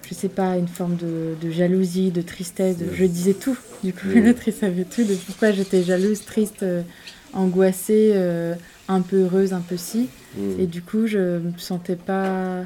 je 0.08 0.14
sais 0.14 0.28
pas, 0.28 0.56
une 0.56 0.66
forme 0.66 0.96
de, 0.96 1.34
de 1.40 1.50
jalousie, 1.50 2.10
de 2.10 2.20
tristesse, 2.22 2.76
de- 2.78 2.86
je 2.92 3.04
disais 3.04 3.34
tout. 3.34 3.56
Du 3.84 3.92
coup, 3.92 4.08
Mm. 4.08 4.24
l'autre, 4.26 4.42
il 4.48 4.52
savait 4.52 4.84
tout 4.84 5.04
de 5.04 5.14
pourquoi 5.14 5.52
j'étais 5.52 5.82
jalouse, 5.84 6.24
triste, 6.24 6.64
euh, 6.64 6.82
angoissée, 7.32 8.10
euh, 8.14 8.54
un 8.88 9.02
peu 9.02 9.20
heureuse, 9.22 9.52
un 9.52 9.60
peu 9.60 9.76
si. 9.76 10.08
Mm. 10.36 10.60
Et 10.60 10.66
du 10.66 10.82
coup, 10.82 11.06
je 11.06 11.38
me 11.38 11.52
sentais 11.58 11.96
pas 11.96 12.64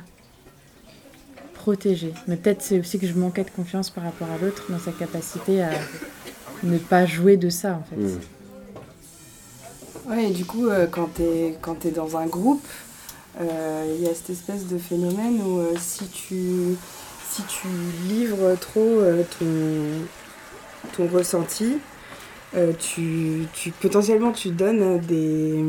Mais 2.26 2.36
peut-être 2.36 2.62
c'est 2.62 2.78
aussi 2.78 2.98
que 2.98 3.06
je 3.06 3.14
manquais 3.14 3.44
de 3.44 3.50
confiance 3.50 3.90
par 3.90 4.04
rapport 4.04 4.28
à 4.30 4.38
l'autre 4.38 4.64
dans 4.68 4.78
sa 4.78 4.92
capacité 4.92 5.62
à 5.62 5.70
ne 6.62 6.78
pas 6.78 7.06
jouer 7.06 7.36
de 7.36 7.50
ça, 7.50 7.80
en 7.80 7.84
fait. 7.88 7.96
Mm. 7.96 8.20
Ouais, 10.10 10.30
et 10.30 10.30
du 10.32 10.44
coup, 10.44 10.68
euh, 10.68 10.86
quand 10.86 11.14
t'es 11.14 11.56
quand 11.62 11.76
t'es 11.76 11.90
dans 11.90 12.16
un 12.16 12.26
groupe, 12.26 12.66
euh, 13.40 13.94
il 13.96 14.04
y 14.04 14.08
a 14.08 14.14
cette 14.14 14.30
espèce 14.30 14.66
de 14.66 14.78
phénomène 14.78 15.40
où 15.42 15.58
euh, 15.58 15.72
si 15.78 16.06
tu 16.08 16.76
si 17.30 17.42
tu 17.44 17.66
livres 18.08 18.54
trop 18.60 18.80
euh, 18.80 19.22
ton 19.38 19.46
ton 20.92 21.08
ressenti, 21.08 21.78
euh, 22.54 22.72
tu, 22.78 23.46
tu 23.54 23.70
potentiellement 23.70 24.32
tu 24.32 24.50
donnes 24.50 25.00
des 25.00 25.64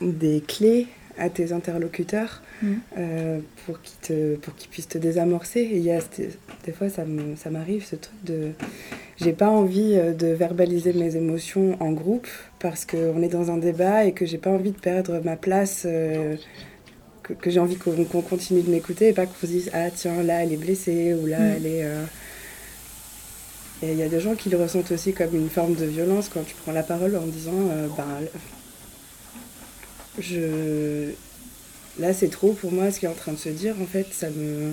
des 0.00 0.40
clés 0.40 0.88
à 1.18 1.28
tes 1.28 1.52
interlocuteurs 1.52 2.40
Euh, 2.98 3.38
pour 3.66 3.80
qu'ils 3.82 3.98
te 4.00 4.36
pour 4.36 4.54
qu'ils 4.54 4.70
puissent 4.70 4.88
te 4.88 4.98
désamorcer. 4.98 5.60
Et 5.60 5.76
il 5.78 5.84
y 5.84 5.90
a 5.90 6.00
des 6.64 6.72
fois 6.72 6.88
ça 6.88 7.04
me 7.04 7.36
ça 7.36 7.50
m'arrive 7.50 7.84
ce 7.84 7.96
truc 7.96 8.24
de 8.24 8.50
j'ai 9.20 9.32
pas 9.32 9.48
envie 9.48 9.94
euh, 9.96 10.12
de 10.12 10.28
verbaliser 10.28 10.92
mes 10.92 11.16
émotions 11.16 11.76
en 11.80 11.92
groupe 11.92 12.26
parce 12.58 12.84
qu'on 12.84 13.22
est 13.22 13.28
dans 13.28 13.50
un 13.50 13.58
débat 13.58 14.04
et 14.06 14.12
que 14.12 14.26
j'ai 14.26 14.38
pas 14.38 14.50
envie 14.50 14.72
de 14.72 14.78
perdre 14.80 15.20
ma 15.24 15.36
place, 15.36 15.82
euh, 15.86 16.36
que, 17.22 17.32
que 17.32 17.50
j'ai 17.50 17.60
envie 17.60 17.76
qu'on 17.76 18.22
continue 18.22 18.62
de 18.62 18.70
m'écouter 18.70 19.08
et 19.08 19.12
pas 19.12 19.26
qu'on 19.26 19.34
se 19.40 19.46
dise 19.46 19.70
Ah, 19.72 19.90
tiens, 19.90 20.22
là, 20.22 20.42
elle 20.42 20.52
est 20.52 20.56
blessée 20.56 21.14
ou 21.14 21.26
là, 21.26 21.38
Mm. 21.38 21.54
elle 21.56 21.66
est. 21.66 21.84
euh, 21.84 22.04
Et 23.82 23.92
il 23.92 23.98
y 23.98 24.02
a 24.02 24.08
des 24.08 24.20
gens 24.20 24.34
qui 24.34 24.48
le 24.50 24.56
ressentent 24.56 24.90
aussi 24.92 25.12
comme 25.12 25.34
une 25.34 25.50
forme 25.50 25.74
de 25.74 25.84
violence 25.84 26.28
quand 26.32 26.42
tu 26.46 26.54
prends 26.62 26.72
la 26.72 26.82
parole 26.82 27.14
en 27.16 27.26
disant 27.26 27.52
euh, 27.70 27.86
Ben, 27.96 28.26
je. 30.18 31.10
Là, 31.98 32.12
c'est 32.12 32.28
trop 32.28 32.52
pour 32.52 32.72
moi 32.72 32.90
ce 32.90 32.98
qui 33.00 33.06
est 33.06 33.08
en 33.08 33.14
train 33.14 33.32
de 33.32 33.38
se 33.38 33.48
dire. 33.50 33.74
En 33.80 33.86
fait, 33.86 34.06
ça 34.12 34.28
me 34.30 34.72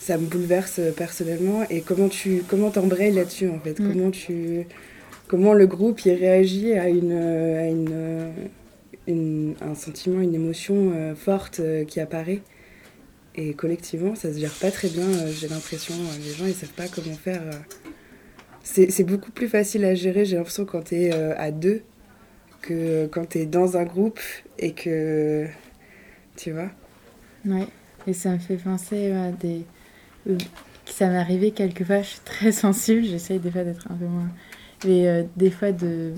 ça 0.00 0.16
me 0.18 0.26
bouleverse 0.26 0.80
personnellement 0.96 1.64
et 1.68 1.80
comment 1.80 2.08
tu 2.08 2.42
comment 2.48 2.70
t'embrayes 2.70 3.12
là-dessus 3.12 3.48
en 3.48 3.58
fait? 3.58 3.78
Mm. 3.80 3.92
comment 3.92 4.10
tu 4.12 4.66
comment 5.26 5.52
le 5.52 5.66
groupe 5.66 6.04
y 6.06 6.12
réagit 6.14 6.74
à 6.74 6.88
une 6.88 7.10
à 7.12 7.66
une, 7.66 8.30
une- 9.08 9.54
un 9.60 9.74
sentiment 9.74 10.20
une 10.20 10.34
émotion 10.34 10.92
euh, 10.94 11.14
forte 11.16 11.58
euh, 11.58 11.84
qui 11.84 11.98
apparaît? 11.98 12.40
Et 13.34 13.52
collectivement 13.54 14.14
ça 14.14 14.32
se 14.32 14.38
gère 14.38 14.52
pas 14.60 14.70
très 14.70 14.88
bien 14.88 15.02
euh, 15.08 15.32
j'ai 15.36 15.48
l'impression 15.48 15.94
les 16.24 16.32
gens 16.34 16.46
ils 16.46 16.54
savent 16.54 16.68
pas 16.70 16.86
comment 16.86 17.16
faire 17.16 17.42
c'est 18.62 19.04
beaucoup 19.04 19.32
plus 19.32 19.48
facile 19.48 19.84
à 19.84 19.94
gérer 19.96 20.24
j'ai 20.24 20.36
l'impression 20.36 20.64
quand 20.64 20.82
t'es 20.82 21.10
euh, 21.12 21.34
à 21.36 21.50
deux 21.50 21.82
que 22.62 23.06
quand 23.06 23.24
t'es 23.26 23.46
dans 23.46 23.76
un 23.76 23.84
groupe 23.84 24.20
et 24.60 24.70
que 24.72 25.46
tu 26.36 26.52
vois? 26.52 26.70
Ouais, 27.44 27.68
et 28.06 28.12
ça 28.12 28.30
me 28.30 28.38
fait 28.38 28.56
penser 28.56 29.12
à 29.12 29.30
des. 29.32 29.64
euh, 30.28 30.36
Ça 30.86 31.08
m'est 31.08 31.16
arrivé 31.18 31.50
quelquefois, 31.52 32.02
je 32.02 32.08
suis 32.08 32.20
très 32.24 32.52
sensible, 32.64 33.04
j'essaye 33.04 33.38
des 33.38 33.50
fois 33.50 33.64
d'être 33.64 33.86
un 33.90 33.94
peu 33.94 34.06
moins. 34.06 34.28
Mais 34.84 35.08
euh, 35.08 35.22
des 35.36 35.50
fois 35.50 35.72
de 35.72 36.14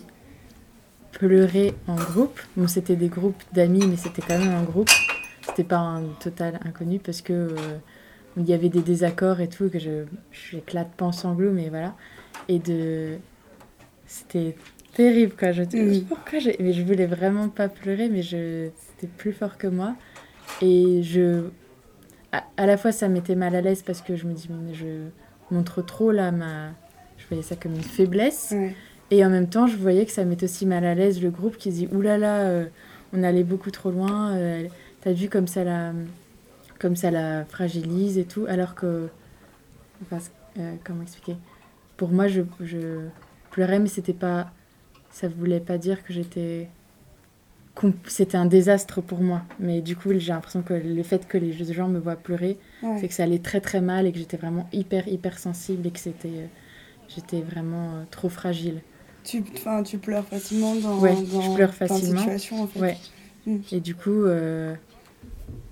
pleurer 1.12 1.75
en 1.87 1.96
groupe. 1.96 2.38
Bon, 2.56 2.66
c'était 2.68 2.96
des 2.96 3.08
groupes 3.08 3.42
d'amis, 3.52 3.84
mais 3.87 3.96
c'était 3.96 4.22
quand 4.22 4.38
même 4.38 4.54
un 4.54 4.62
groupe. 4.64 4.90
C'était 5.46 5.64
pas 5.64 5.78
un 5.78 6.02
total 6.20 6.60
inconnu 6.64 6.98
parce 6.98 7.22
que 7.22 7.32
euh, 7.32 7.78
il 8.37 8.48
y 8.48 8.52
avait 8.52 8.68
des 8.68 8.82
désaccords 8.82 9.40
et 9.40 9.48
tout, 9.48 9.68
que 9.70 9.78
je 9.78 10.04
j'éclate 10.32 10.90
pas 10.96 11.06
en 11.06 11.12
sanglots, 11.12 11.52
mais 11.52 11.68
voilà. 11.68 11.94
Et 12.48 12.58
de. 12.58 13.16
C'était 14.06 14.56
terrible, 14.94 15.34
quoi. 15.37 15.52
Je, 15.52 15.62
Mhm. 15.62 16.04
pourquoi 16.04 16.38
j'ai- 16.38 16.56
mais 16.60 16.72
je 16.72 16.82
voulais 16.82 17.06
vraiment 17.06 17.48
pas 17.48 17.68
pleurer, 17.68 18.08
mais 18.08 18.22
je... 18.22 18.68
c'était 18.90 19.06
plus 19.12 19.32
fort 19.32 19.58
que 19.58 19.66
moi. 19.66 19.94
Et 20.62 21.02
je. 21.02 21.44
À, 22.32 22.44
à 22.56 22.66
la 22.66 22.76
fois, 22.76 22.92
ça 22.92 23.08
m'était 23.08 23.34
mal 23.34 23.54
à 23.54 23.60
l'aise 23.60 23.82
parce 23.82 24.02
que 24.02 24.16
je 24.16 24.26
me 24.26 24.34
dis, 24.34 24.48
mais 24.50 24.74
je 24.74 25.08
montre 25.50 25.82
trop 25.82 26.10
là 26.10 26.30
ma. 26.32 26.70
Je 27.16 27.26
voyais 27.28 27.42
ça 27.42 27.56
comme 27.56 27.74
une 27.74 27.82
faiblesse. 27.82 28.50
ouais. 28.52 28.74
Et 29.10 29.24
en 29.24 29.30
même 29.30 29.48
temps, 29.48 29.66
je 29.66 29.76
voyais 29.76 30.04
que 30.04 30.12
ça 30.12 30.24
mettait 30.24 30.44
aussi 30.44 30.66
mal 30.66 30.84
à 30.84 30.94
l'aise 30.94 31.22
le 31.22 31.30
groupe 31.30 31.56
qui 31.56 31.70
dit 31.70 31.88
oulala, 31.92 32.18
là 32.18 32.42
là, 32.42 32.48
euh, 32.50 32.66
on 33.14 33.22
allait 33.22 33.44
beaucoup 33.44 33.70
trop 33.70 33.90
loin. 33.90 34.36
euh, 34.36 34.68
T'as 35.00 35.12
vu 35.12 35.30
comme 35.30 35.46
ça 35.46 35.64
la, 35.64 35.92
comme 36.78 36.94
ça 36.96 37.11
la 37.11 37.44
fragilise 37.46 38.18
et 38.18 38.24
tout, 38.24 38.44
alors 38.48 38.74
que, 38.74 39.08
enfin, 40.02 40.18
euh, 40.58 40.74
comment 40.84 41.02
expliquer? 41.02 41.37
Pour 41.96 42.11
moi, 42.11 42.28
je, 42.28 42.42
je 42.61 43.06
pleurais, 43.50 43.78
mais 43.78 43.88
c'était 43.88 44.12
pas, 44.12 44.50
ça 45.11 45.28
voulait 45.28 45.61
pas 45.61 45.78
dire 45.78 46.04
que 46.04 46.12
j'étais, 46.12 46.68
c'était 48.06 48.36
un 48.36 48.46
désastre 48.46 49.00
pour 49.00 49.20
moi. 49.20 49.42
Mais 49.60 49.80
du 49.80 49.96
coup, 49.96 50.10
j'ai 50.16 50.32
l'impression 50.32 50.62
que 50.62 50.74
le 50.74 51.02
fait 51.02 51.26
que 51.28 51.38
les 51.38 51.52
gens 51.72 51.88
me 51.88 51.98
voient 51.98 52.16
pleurer, 52.16 52.58
Ouais. 52.82 52.98
c'est 53.00 53.08
que 53.08 53.14
ça 53.14 53.24
allait 53.24 53.38
très 53.38 53.60
très 53.60 53.80
mal 53.80 54.06
et 54.06 54.12
que 54.12 54.18
j'étais 54.18 54.36
vraiment 54.36 54.68
hyper 54.72 55.08
hyper 55.08 55.38
sensible 55.38 55.86
et 55.86 55.90
que 55.90 55.98
c'était, 56.00 56.28
euh, 56.28 56.46
j'étais 57.08 57.40
vraiment 57.40 57.94
euh, 57.94 58.02
trop 58.10 58.28
fragile. 58.28 58.80
Tu, 59.24 59.42
tu 59.84 59.98
pleures 59.98 60.24
facilement 60.26 60.74
dans, 60.76 60.98
Ouais, 60.98 61.14
dans 61.14 61.40
je 61.42 61.54
pleure 61.54 61.74
facilement. 61.74 62.18
situations, 62.20 62.62
en 62.62 62.66
fait. 62.66 62.80
Ouais. 62.80 62.96
Mm. 63.46 63.56
Et 63.72 63.80
du 63.80 63.94
coup, 63.94 64.24
euh, 64.24 64.74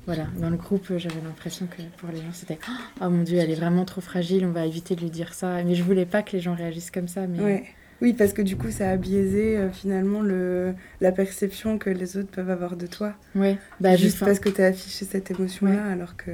voilà, 0.06 0.26
dans 0.40 0.50
le 0.50 0.56
groupe, 0.56 0.84
j'avais 0.96 1.20
l'impression 1.24 1.66
que 1.66 1.82
pour 1.98 2.10
les 2.10 2.18
gens, 2.18 2.32
c'était 2.32 2.58
Oh 3.00 3.08
mon 3.08 3.22
dieu, 3.22 3.38
elle 3.38 3.50
est 3.50 3.54
vraiment 3.56 3.84
trop 3.84 4.00
fragile, 4.00 4.44
on 4.46 4.52
va 4.52 4.66
éviter 4.66 4.94
de 4.94 5.00
lui 5.00 5.10
dire 5.10 5.32
ça. 5.34 5.62
Mais 5.64 5.74
je 5.74 5.82
voulais 5.82 6.06
pas 6.06 6.22
que 6.22 6.32
les 6.32 6.40
gens 6.40 6.54
réagissent 6.54 6.90
comme 6.90 7.08
ça. 7.08 7.26
Mais 7.26 7.40
Ouais. 7.40 7.64
Oui, 8.02 8.12
parce 8.12 8.32
que 8.34 8.42
du 8.42 8.56
coup, 8.56 8.70
ça 8.70 8.90
a 8.90 8.96
biaisé 8.96 9.56
euh, 9.56 9.70
finalement 9.70 10.20
le, 10.20 10.74
la 11.00 11.12
perception 11.12 11.78
que 11.78 11.88
les 11.88 12.16
autres 12.18 12.28
peuvent 12.30 12.50
avoir 12.50 12.76
de 12.76 12.86
toi. 12.86 13.14
ouais, 13.34 13.56
bah, 13.80 13.96
Juste 13.96 14.20
parce 14.20 14.38
que 14.38 14.48
tu 14.50 14.60
as 14.62 14.66
affiché 14.66 15.04
cette 15.06 15.30
émotion-là, 15.30 15.84
alors 15.86 16.16
que. 16.16 16.30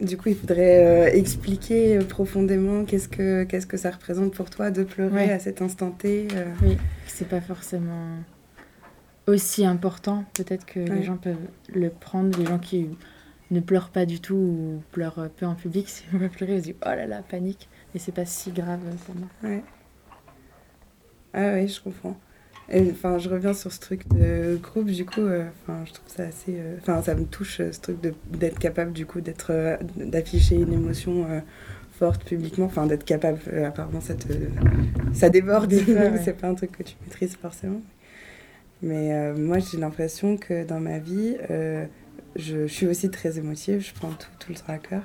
Du 0.00 0.16
coup, 0.16 0.30
il 0.30 0.34
faudrait 0.36 0.84
euh, 0.86 1.12
expliquer 1.12 1.98
euh, 1.98 2.02
profondément 2.04 2.84
qu'est-ce 2.86 3.08
que, 3.08 3.44
qu'est-ce 3.44 3.66
que 3.66 3.76
ça 3.76 3.90
représente 3.90 4.32
pour 4.32 4.48
toi 4.48 4.70
de 4.70 4.82
pleurer 4.82 5.14
Ouais. 5.26 5.30
à 5.30 5.38
cet 5.38 5.60
instant 5.60 5.90
T. 5.90 6.26
euh. 6.34 6.44
Oui, 6.62 6.78
c'est 7.06 7.28
pas 7.28 7.42
forcément 7.42 8.08
aussi 9.26 9.66
important. 9.66 10.24
Peut-être 10.34 10.64
que 10.64 10.80
Ouais. 10.80 10.96
les 10.96 11.02
gens 11.02 11.18
peuvent 11.18 11.36
le 11.74 11.90
prendre, 11.90 12.38
les 12.38 12.46
gens 12.46 12.58
qui 12.58 12.88
ne 13.50 13.60
pleurent 13.60 13.90
pas 13.90 14.06
du 14.06 14.20
tout 14.20 14.36
ou 14.36 14.82
pleurent 14.92 15.28
peu 15.36 15.44
en 15.44 15.54
public, 15.54 15.86
si 15.90 16.04
on 16.14 16.16
va 16.18 16.28
pleurer, 16.30 16.54
ils 16.54 16.60
se 16.60 16.64
disent 16.64 16.74
oh 16.82 16.88
là 16.88 17.06
là, 17.06 17.20
panique. 17.28 17.68
Et 17.94 17.98
c'est 17.98 18.12
pas 18.12 18.24
si 18.24 18.52
grave 18.52 18.80
pour 19.06 19.14
moi. 19.14 19.28
Ouais. 19.42 19.62
Ah 21.32 21.52
oui, 21.54 21.68
je 21.68 21.80
comprends. 21.80 22.16
Enfin, 22.72 23.18
je 23.18 23.28
reviens 23.28 23.52
sur 23.52 23.72
ce 23.72 23.80
truc 23.80 24.06
de 24.08 24.56
groupe, 24.62 24.86
du 24.90 25.04
coup, 25.04 25.20
euh, 25.22 25.44
enfin, 25.62 25.84
je 25.86 25.92
trouve 25.92 26.08
ça 26.08 26.22
assez... 26.24 26.54
euh, 26.56 26.76
Enfin, 26.80 27.02
ça 27.02 27.14
me 27.16 27.24
touche, 27.24 27.60
euh, 27.60 27.72
ce 27.72 27.80
truc 27.80 27.96
d'être 28.30 28.58
capable, 28.60 28.92
du 28.92 29.06
coup, 29.06 29.20
d'être... 29.20 29.50
euh, 29.50 29.76
d'afficher 29.96 30.54
une 30.56 30.72
émotion 30.72 31.26
forte 31.98 32.24
publiquement, 32.24 32.66
enfin, 32.66 32.86
d'être 32.86 33.04
capable, 33.04 33.40
apparemment, 33.64 34.00
ça 34.00 34.14
te... 34.14 34.28
ça 35.12 35.30
déborde, 35.30 35.72
ouais. 35.88 36.18
c'est 36.24 36.34
pas 36.40 36.48
un 36.48 36.54
truc 36.54 36.72
que 36.72 36.82
tu 36.84 36.94
maîtrises 37.02 37.36
forcément. 37.36 37.82
Mais 38.82 39.32
moi, 39.34 39.58
j'ai 39.58 39.78
l'impression 39.78 40.36
que 40.36 40.64
dans 40.64 40.80
ma 40.80 40.98
vie, 40.98 41.36
je, 41.48 41.86
je 42.36 42.66
suis 42.66 42.86
aussi 42.86 43.10
très 43.10 43.38
émotive, 43.38 43.80
je 43.80 43.92
prends 43.94 44.10
tout, 44.12 44.28
tout 44.38 44.50
le 44.52 44.56
temps 44.56 44.72
à 44.72 44.78
cœur, 44.78 45.02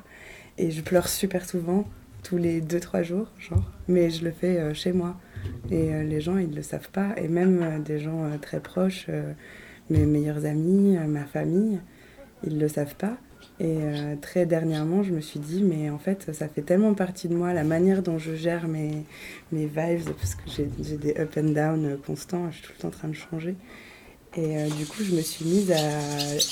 et 0.58 0.72
je 0.72 0.82
pleure 0.82 1.08
super 1.10 1.46
souvent, 1.46 1.86
tous 2.26 2.38
les 2.38 2.60
2-3 2.60 3.04
jours, 3.04 3.28
genre, 3.38 3.64
mais 3.88 4.10
je 4.10 4.26
le 4.26 4.32
fais 4.32 4.58
euh, 4.58 4.74
chez 4.74 4.92
moi. 4.92 5.16
Et 5.70 5.94
euh, 5.94 6.04
les 6.04 6.22
gens, 6.22 6.38
ils 6.38 6.54
le 6.54 6.64
savent 6.64 6.90
pas. 6.90 7.14
Et 7.18 7.28
même 7.28 7.62
euh, 7.62 7.80
des 7.80 8.00
gens 8.00 8.24
très 8.42 8.60
proches, 8.60 9.08
mes 9.90 10.06
meilleurs 10.06 10.46
amis, 10.46 10.98
ma 11.08 11.26
famille, 11.26 11.80
ils 12.44 12.58
le 12.58 12.68
savent 12.68 12.96
pas. 12.96 13.18
Et 13.60 13.78
très 14.22 14.46
dernièrement, 14.46 15.04
je 15.04 15.14
me 15.14 15.22
suis 15.22 15.40
dit, 15.40 15.64
mais 15.64 15.90
en 15.90 16.00
fait, 16.00 16.34
ça 16.34 16.50
fait 16.50 16.64
tellement 16.64 16.94
partie 16.94 17.30
de 17.30 17.36
moi, 17.36 17.54
la 17.54 17.64
manière 17.64 18.02
dont 18.02 18.18
je 18.18 18.36
gère 18.36 18.68
mes, 18.68 19.06
mes 19.54 19.66
vibes, 19.66 20.10
parce 20.18 20.36
que 20.36 20.42
j'ai 20.48 20.98
des 20.98 21.16
up 21.18 21.38
and 21.38 21.52
down 21.52 21.98
constants, 22.06 22.52
je 22.52 22.58
suis 22.58 22.66
tout 22.66 22.74
le 22.76 22.82
temps 22.82 22.88
en 22.90 22.92
train 22.92 23.08
de 23.08 23.14
changer. 23.14 23.56
Et 24.36 24.66
du 24.78 24.86
coup, 24.86 25.04
je 25.04 25.16
me 25.16 25.22
suis 25.22 25.46
mise 25.46 25.72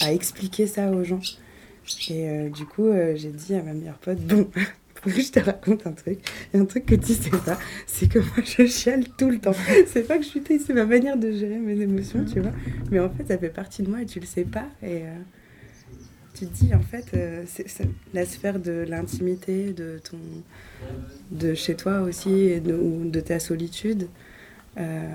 à, 0.02 0.14
expliquer 0.14 0.68
ça 0.68 0.92
aux 0.92 1.04
gens. 1.04 1.20
Et 2.10 2.50
du 2.50 2.66
coup, 2.66 2.90
j'ai 3.16 3.32
dit 3.32 3.56
à 3.56 3.64
ma 3.64 3.74
meilleure 3.74 3.98
pote, 3.98 4.20
bon, 4.20 4.48
je 5.08 5.32
te 5.32 5.40
raconte 5.40 5.86
un 5.88 5.92
truc. 5.92 6.20
Un 6.54 6.66
truc 6.66 6.86
que 6.86 6.96
tu 6.96 7.14
sais 7.14 7.30
pas, 7.30 7.58
c'est 7.88 8.08
que 8.08 8.20
moi 8.20 8.38
je 8.44 8.66
chiale 8.66 9.06
tout 9.18 9.30
le 9.30 9.40
temps. 9.40 9.56
C'est 9.88 10.08
pas 10.08 10.18
que 10.18 10.24
je 10.24 10.30
suis 10.30 10.42
triste, 10.44 10.66
c'est 10.68 10.74
ma 10.74 10.86
manière 10.86 11.18
de 11.18 11.32
gérer 11.32 11.58
mes 11.60 11.80
émotions, 11.82 12.26
tu 12.26 12.40
vois. 12.40 12.54
Mais 12.92 13.00
en 13.00 13.10
fait, 13.10 13.28
ça 13.28 13.38
fait 13.38 13.50
partie 13.50 13.84
de 13.84 13.90
moi 13.90 14.02
et 14.02 14.06
tu 14.06 14.20
le 14.20 14.26
sais 14.26 14.46
pas. 14.46 14.68
Et 14.82 15.04
euh, 15.04 15.16
tu 16.34 16.48
te 16.48 16.54
dis, 16.54 16.74
en 16.74 16.82
fait, 16.82 17.12
euh, 17.14 17.46
la 18.14 18.26
sphère 18.26 18.60
de 18.60 18.86
l'intimité, 18.88 19.74
de 19.74 20.00
ton, 20.00 20.18
de 21.32 21.54
chez 21.54 21.76
toi 21.76 22.02
aussi, 22.02 22.32
et 22.32 22.60
de, 22.60 22.74
ou 22.76 23.10
de 23.10 23.20
ta 23.20 23.40
solitude. 23.40 24.10
euh, 24.78 25.08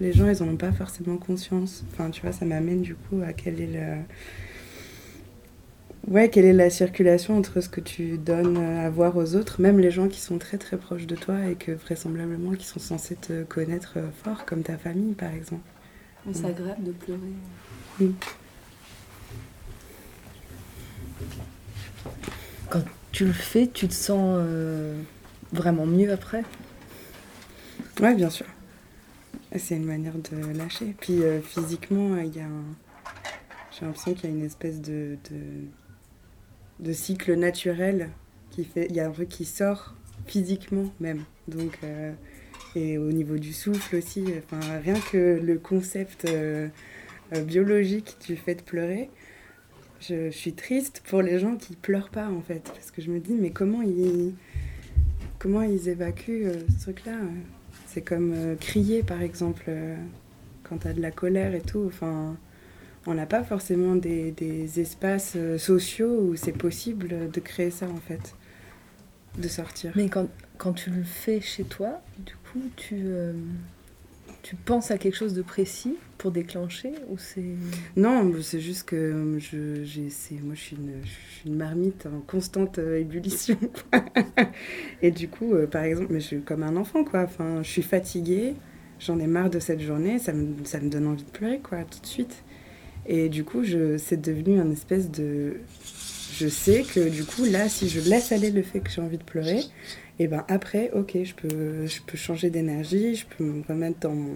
les 0.00 0.12
gens, 0.12 0.28
ils 0.28 0.42
en 0.42 0.48
ont 0.48 0.56
pas 0.56 0.72
forcément 0.72 1.16
conscience. 1.16 1.84
Enfin, 1.92 2.10
tu 2.10 2.20
vois, 2.22 2.32
ça 2.32 2.44
m'amène 2.44 2.82
du 2.82 2.94
coup 2.94 3.22
à 3.26 3.32
quel 3.32 3.60
est 3.60 3.66
le. 3.66 4.02
Ouais, 6.08 6.30
quelle 6.30 6.44
est 6.44 6.52
la 6.52 6.70
circulation 6.70 7.36
entre 7.36 7.60
ce 7.60 7.68
que 7.68 7.80
tu 7.80 8.16
donnes 8.16 8.58
à 8.58 8.88
voir 8.90 9.16
aux 9.16 9.34
autres, 9.34 9.60
même 9.60 9.80
les 9.80 9.90
gens 9.90 10.06
qui 10.06 10.20
sont 10.20 10.38
très 10.38 10.56
très 10.56 10.76
proches 10.76 11.06
de 11.06 11.16
toi 11.16 11.46
et 11.46 11.56
que 11.56 11.72
vraisemblablement 11.72 12.52
qui 12.52 12.64
sont 12.64 12.78
censés 12.78 13.16
te 13.16 13.42
connaître 13.42 13.94
euh, 13.96 14.08
fort, 14.22 14.44
comme 14.44 14.62
ta 14.62 14.78
famille 14.78 15.14
par 15.14 15.32
exemple. 15.32 15.68
C'est 16.32 16.44
agréable 16.44 16.84
de 16.84 16.92
pleurer. 16.92 18.12
Quand 22.70 22.82
tu 23.10 23.26
le 23.26 23.32
fais, 23.32 23.66
tu 23.66 23.88
te 23.88 23.94
sens 23.94 24.36
euh, 24.38 25.00
vraiment 25.52 25.86
mieux 25.86 26.12
après? 26.12 26.44
Ouais, 28.00 28.14
bien 28.14 28.30
sûr. 28.30 28.46
C'est 29.56 29.74
une 29.74 29.86
manière 29.86 30.14
de 30.14 30.56
lâcher. 30.56 30.94
Puis 31.00 31.22
euh, 31.24 31.40
physiquement, 31.40 32.16
il 32.18 32.36
y 32.36 32.40
a 32.40 32.44
un... 32.44 32.64
j'ai 33.72 33.86
l'impression 33.86 34.14
qu'il 34.14 34.30
y 34.30 34.32
a 34.32 34.36
une 34.36 34.44
espèce 34.44 34.80
de, 34.80 35.16
de, 35.30 35.38
de 36.80 36.92
cycle 36.92 37.34
naturel 37.34 38.10
qui 38.50 38.64
fait. 38.64 38.86
Il 38.90 38.96
y 38.96 39.00
a 39.00 39.06
un 39.06 39.10
truc 39.10 39.28
qui 39.28 39.44
sort 39.44 39.94
physiquement 40.26 40.92
même. 41.00 41.24
Donc, 41.48 41.78
euh, 41.84 42.12
et 42.74 42.98
au 42.98 43.12
niveau 43.12 43.38
du 43.38 43.52
souffle 43.52 43.96
aussi, 43.96 44.24
enfin, 44.38 44.60
rien 44.78 44.98
que 45.12 45.40
le 45.42 45.58
concept 45.58 46.24
euh, 46.24 46.68
euh, 47.34 47.42
biologique 47.42 48.16
du 48.26 48.36
fait 48.36 48.56
de 48.56 48.62
pleurer, 48.62 49.10
je, 50.00 50.30
suis 50.30 50.52
triste 50.52 51.02
pour 51.08 51.22
les 51.22 51.38
gens 51.38 51.56
qui 51.56 51.74
pleurent 51.76 52.10
pas 52.10 52.28
en 52.28 52.42
fait. 52.42 52.62
Parce 52.64 52.90
que 52.90 53.00
je 53.00 53.10
me 53.10 53.18
dis, 53.18 53.34
mais 53.34 53.50
comment 53.50 53.82
ils, 53.82 54.34
comment 55.38 55.62
ils 55.62 55.88
évacuent 55.88 56.52
ce 56.76 56.82
truc-là 56.82 57.14
euh? 57.14 57.28
C'est 57.86 58.02
comme 58.02 58.56
crier 58.60 59.02
par 59.02 59.22
exemple, 59.22 59.70
quand 60.64 60.78
tu 60.78 60.88
as 60.88 60.92
de 60.92 61.00
la 61.00 61.10
colère 61.10 61.54
et 61.54 61.62
tout. 61.62 61.84
Enfin, 61.86 62.36
on 63.06 63.14
n'a 63.14 63.26
pas 63.26 63.44
forcément 63.44 63.94
des, 63.94 64.32
des 64.32 64.80
espaces 64.80 65.34
euh, 65.36 65.58
sociaux 65.58 66.20
où 66.20 66.36
c'est 66.36 66.52
possible 66.52 67.30
de 67.30 67.40
créer 67.40 67.70
ça 67.70 67.86
en 67.86 68.00
fait, 68.00 68.34
de 69.38 69.48
sortir. 69.48 69.92
Mais 69.94 70.08
quand, 70.08 70.28
quand 70.58 70.72
tu 70.72 70.90
le 70.90 71.04
fais 71.04 71.40
chez 71.40 71.64
toi, 71.64 72.02
du 72.18 72.34
coup, 72.34 72.62
tu, 72.76 72.96
euh, 73.04 73.32
tu 74.42 74.56
penses 74.56 74.90
à 74.90 74.98
quelque 74.98 75.14
chose 75.14 75.34
de 75.34 75.42
précis 75.42 75.96
pour 76.18 76.32
déclencher 76.32 76.92
ou 77.08 77.18
c'est... 77.18 77.44
Non, 77.96 78.32
c'est 78.42 78.60
juste 78.60 78.84
que 78.84 79.36
je, 79.38 79.84
j'ai, 79.84 80.10
c'est, 80.10 80.40
moi 80.42 80.54
je 80.54 80.60
suis, 80.60 80.76
une, 80.76 80.92
je 81.04 81.38
suis 81.38 81.48
une 81.48 81.56
marmite 81.56 82.06
en 82.06 82.20
constante 82.20 82.78
euh, 82.78 82.98
ébullition. 82.98 83.58
et 85.02 85.12
du 85.12 85.28
coup, 85.28 85.54
par 85.70 85.84
exemple, 85.84 86.08
mais 86.10 86.20
je 86.20 86.26
suis 86.26 86.40
comme 86.40 86.64
un 86.64 86.76
enfant, 86.76 87.04
quoi. 87.04 87.22
Enfin, 87.22 87.62
je 87.62 87.70
suis 87.70 87.82
fatiguée, 87.82 88.54
j'en 88.98 89.20
ai 89.20 89.28
marre 89.28 89.50
de 89.50 89.60
cette 89.60 89.80
journée, 89.80 90.18
ça 90.18 90.32
me, 90.32 90.64
ça 90.64 90.80
me 90.80 90.88
donne 90.88 91.06
envie 91.06 91.24
de 91.24 91.30
pleurer, 91.30 91.60
quoi, 91.60 91.84
tout 91.84 92.00
de 92.00 92.06
suite. 92.06 92.42
Et 93.08 93.28
du 93.28 93.44
coup, 93.44 93.62
c'est 93.98 94.20
devenu 94.20 94.60
un 94.60 94.70
espèce 94.70 95.10
de... 95.10 95.58
Je 96.38 96.48
sais 96.48 96.82
que 96.82 97.08
du 97.08 97.24
coup, 97.24 97.44
là, 97.44 97.68
si 97.68 97.88
je 97.88 98.00
laisse 98.00 98.30
aller 98.30 98.50
le 98.50 98.62
fait 98.62 98.80
que 98.80 98.90
j'ai 98.90 99.00
envie 99.00 99.16
de 99.16 99.24
pleurer, 99.24 99.60
et 100.18 100.28
ben 100.28 100.44
après, 100.48 100.90
ok, 100.92 101.16
je 101.22 101.34
peux, 101.34 101.86
je 101.86 102.00
peux 102.02 102.16
changer 102.16 102.50
d'énergie, 102.50 103.14
je 103.14 103.26
peux 103.26 103.44
me 103.44 103.62
remettre 103.66 104.00
dans 104.00 104.14
mon, 104.14 104.34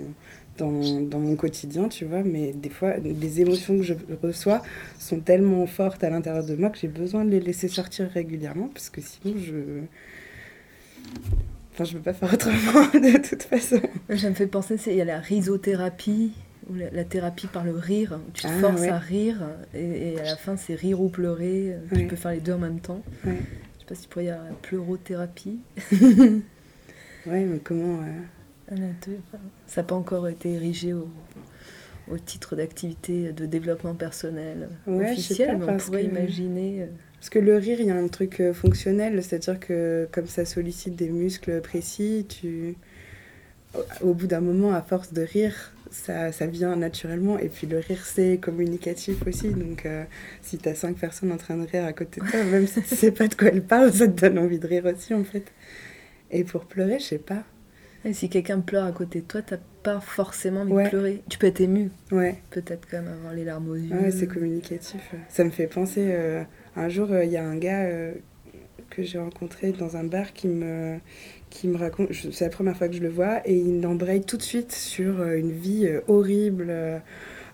dans, 0.59 1.19
mon 1.19 1.37
quotidien, 1.37 1.89
tu 1.89 2.05
vois. 2.05 2.23
Mais 2.23 2.53
des 2.53 2.69
fois, 2.69 2.97
les 2.99 3.41
émotions 3.41 3.79
que 3.79 3.85
je 3.85 3.95
reçois 4.23 4.63
sont 4.99 5.21
tellement 5.21 5.67
fortes 5.67 6.05
à 6.05 6.11
l'intérieur 6.11 6.45
de 6.45 6.55
moi 6.55 6.71
que 6.71 6.79
j'ai 6.79 6.89
besoin 6.89 7.25
de 7.25 7.31
les 7.31 7.41
laisser 7.41 7.69
sortir 7.69 8.09
régulièrement 8.11 8.69
parce 8.69 8.91
que 8.91 9.01
sinon, 9.01 9.35
je. 9.39 9.81
Enfin, 11.73 11.85
je 11.85 11.95
peux 11.95 12.03
pas 12.03 12.13
faire 12.13 12.33
autrement 12.35 12.87
de 12.93 13.19
toute 13.27 13.43
façon. 13.43 13.81
Ça 14.17 14.29
me 14.29 14.35
fait 14.35 14.47
penser, 14.47 14.77
il 14.87 14.97
y 14.97 15.01
a 15.01 15.05
la 15.05 15.19
risothérapie, 15.19 16.33
ou 16.33 16.50
la, 16.75 17.05
thérapie 17.05 17.47
par 17.47 17.65
le 17.65 17.73
rire, 17.73 18.19
tu 18.35 18.43
te 18.43 18.49
Ah, 18.49 18.59
forces 18.61 18.81
ouais. 18.83 18.89
à 18.89 18.99
rire, 18.99 19.43
et, 19.75 20.13
et 20.15 20.21
à 20.21 20.25
la 20.25 20.37
fin 20.37 20.57
c'est 20.57 20.75
rire 20.75 21.01
ou 21.01 21.09
pleurer, 21.09 21.77
tu 21.91 21.97
Ouais. 21.99 22.05
peux 22.07 22.17
faire 22.17 22.33
les 22.33 22.41
deux 22.41 22.53
en 22.53 22.59
même 22.59 22.81
temps. 22.81 23.03
Ouais. 23.25 23.37
Je 23.75 23.81
sais 23.81 23.87
pas 23.87 23.95
si 23.95 24.03
tu 24.03 24.09
pourrais 24.09 24.25
dire 24.27 24.39
la 24.45 24.55
pleurothérapie. 24.63 25.59
Ouais, 27.27 27.45
mais 27.45 27.59
comment. 27.59 28.01
euh, 28.01 28.71
Ah 28.71 28.75
tu- 29.03 29.11
Ça 29.67 29.83
n'a 29.83 29.87
pas 29.87 29.95
encore 29.95 30.27
été 30.29 30.53
érigé 30.55 30.95
au, 30.95 31.07
au 32.11 32.17
titre 32.19 32.57
d'activité 32.57 33.33
de 33.33 33.45
développement 33.47 33.95
personnel 33.95 34.71
officiel, 34.87 35.59
mais 35.59 35.67
on 35.71 35.77
pourrait 35.77 36.05
que- 36.05 36.09
imaginer. 36.09 36.83
euh, 36.83 36.87
Parce 37.19 37.29
que 37.29 37.39
le 37.39 37.57
rire, 37.59 37.79
il 37.81 37.89
y 37.89 37.91
a 37.91 37.97
un 37.97 38.09
truc 38.09 38.41
euh, 38.41 38.55
fonctionnel, 38.55 39.23
c'est-à-dire 39.23 39.61
que 39.61 40.09
comme 40.13 40.27
ça 40.27 40.47
sollicite 40.47 40.97
des 40.97 41.11
muscles 41.11 41.61
précis, 41.61 42.25
tu... 42.27 42.77
au 44.01 44.15
bout 44.15 44.27
d'un 44.27 44.41
moment, 44.41 44.73
à 44.73 44.81
force 44.81 45.13
de 45.13 45.21
rire, 45.23 45.75
ça, 45.91 46.33
ça 46.33 46.47
vient 46.47 46.77
naturellement. 46.77 47.39
Et 47.39 47.49
puis 47.49 47.67
le 47.67 47.79
rire, 47.79 48.05
c'est 48.05 48.39
communicatif 48.39 49.27
aussi. 49.27 49.51
Donc 49.51 49.87
euh, 49.87 50.05
si 50.43 50.59
tu 50.59 50.69
as 50.69 50.75
cinq 50.75 50.97
personnes 50.97 51.33
en 51.33 51.37
train 51.37 51.57
de 51.57 51.67
rire 51.67 51.85
à 51.85 51.93
côté 51.93 52.21
de 52.21 52.27
toi, 52.27 52.43
même 52.45 52.67
si 52.67 52.83
tu 52.83 52.95
sais 52.95 53.11
pas 53.13 53.29
de 53.29 53.35
quoi 53.35 53.49
elles 53.49 53.63
parlent, 53.63 53.93
ça 53.93 54.07
te 54.09 54.21
donne 54.21 54.39
envie 54.39 54.59
de 54.59 54.67
rire 54.67 54.87
aussi, 54.87 55.15
en 55.15 55.25
fait. 55.25 55.53
Et 56.31 56.45
pour 56.45 56.65
pleurer, 56.67 56.99
je 56.99 57.05
sais 57.05 57.19
pas. 57.19 57.43
Et 58.05 58.13
si 58.15 58.29
quelqu'un 58.31 58.61
pleure 58.61 58.85
à 58.87 58.93
côté 58.93 59.21
de 59.21 59.27
toi, 59.27 59.43
t'as 59.43 59.59
pas 59.83 60.01
forcément 60.01 60.61
envie 60.63 60.73
Ouais. 60.73 60.85
de 60.85 60.89
pleurer. 60.89 61.23
Tu 61.29 61.39
peux 61.39 61.49
être 61.49 61.61
ému, 61.61 61.91
Ouais. 62.13 62.37
peut-être 62.51 62.87
quand 62.91 63.03
même 63.03 63.13
avoir 63.13 63.35
les 63.35 63.45
larmes 63.45 63.69
aux 63.69 63.75
yeux. 63.75 63.95
Ouais, 63.95 64.11
c'est 64.11 64.27
communicatif. 64.27 65.01
Ça 65.29 65.45
me 65.45 65.51
fait 65.51 65.67
penser. 65.67 66.07
euh, 66.13 66.43
un 66.77 66.89
jour, 66.89 67.11
euh, 67.13 67.25
il 67.25 67.31
y 67.33 67.37
a 67.37 67.45
un 67.45 67.57
gars 67.57 67.87
que 68.89 69.03
j'ai 69.03 69.19
rencontré 69.19 69.73
dans 69.73 69.97
un 69.97 70.05
bar 70.05 70.33
qui 70.33 70.49
me, 70.49 70.99
qui 71.51 71.69
me 71.69 71.77
raconte. 71.77 72.13
C'est 72.13 72.45
la 72.45 72.51
première 72.51 72.77
fois 72.77 72.89
que 72.89 72.95
je 72.95 73.03
le 73.03 73.11
vois 73.11 73.47
et 73.47 73.57
il 73.57 73.85
embraye 73.87 74.23
tout 74.23 74.37
de 74.37 74.43
suite 74.43 74.73
sur 74.73 75.21
euh, 75.21 75.37
une 75.37 75.53
vie 75.53 75.87
euh, 75.87 76.01
horrible, 76.09 76.73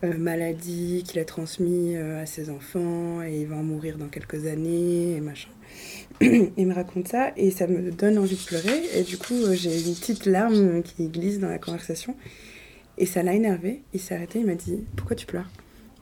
euh, 0.04 0.18
maladie 0.18 1.04
qu'il 1.06 1.18
a 1.20 1.24
transmis 1.24 1.96
euh, 1.96 2.22
à 2.22 2.26
ses 2.26 2.50
enfants 2.50 3.22
et 3.22 3.40
il 3.40 3.46
va 3.46 3.56
en 3.56 3.62
mourir 3.62 3.96
dans 3.96 4.08
quelques 4.08 4.46
années 4.46 5.16
et 5.16 5.20
machin. 5.20 5.48
il 6.20 6.66
me 6.66 6.74
raconte 6.74 7.08
ça 7.08 7.32
et 7.36 7.50
ça 7.50 7.66
me 7.66 7.90
donne 7.90 8.18
envie 8.18 8.36
de 8.36 8.42
pleurer 8.42 8.82
et 8.94 9.02
du 9.02 9.16
coup 9.16 9.34
j'ai 9.54 9.74
une 9.88 9.94
petite 9.94 10.26
larme 10.26 10.82
qui 10.82 11.08
glisse 11.08 11.38
dans 11.38 11.48
la 11.48 11.58
conversation 11.58 12.14
et 12.98 13.06
ça 13.06 13.22
l'a 13.22 13.32
énervé. 13.32 13.82
Il 13.94 14.00
s'est 14.00 14.14
arrêté, 14.14 14.40
il 14.40 14.46
m'a 14.46 14.54
dit 14.54 14.84
pourquoi 14.96 15.16
tu 15.16 15.24
pleures? 15.24 15.48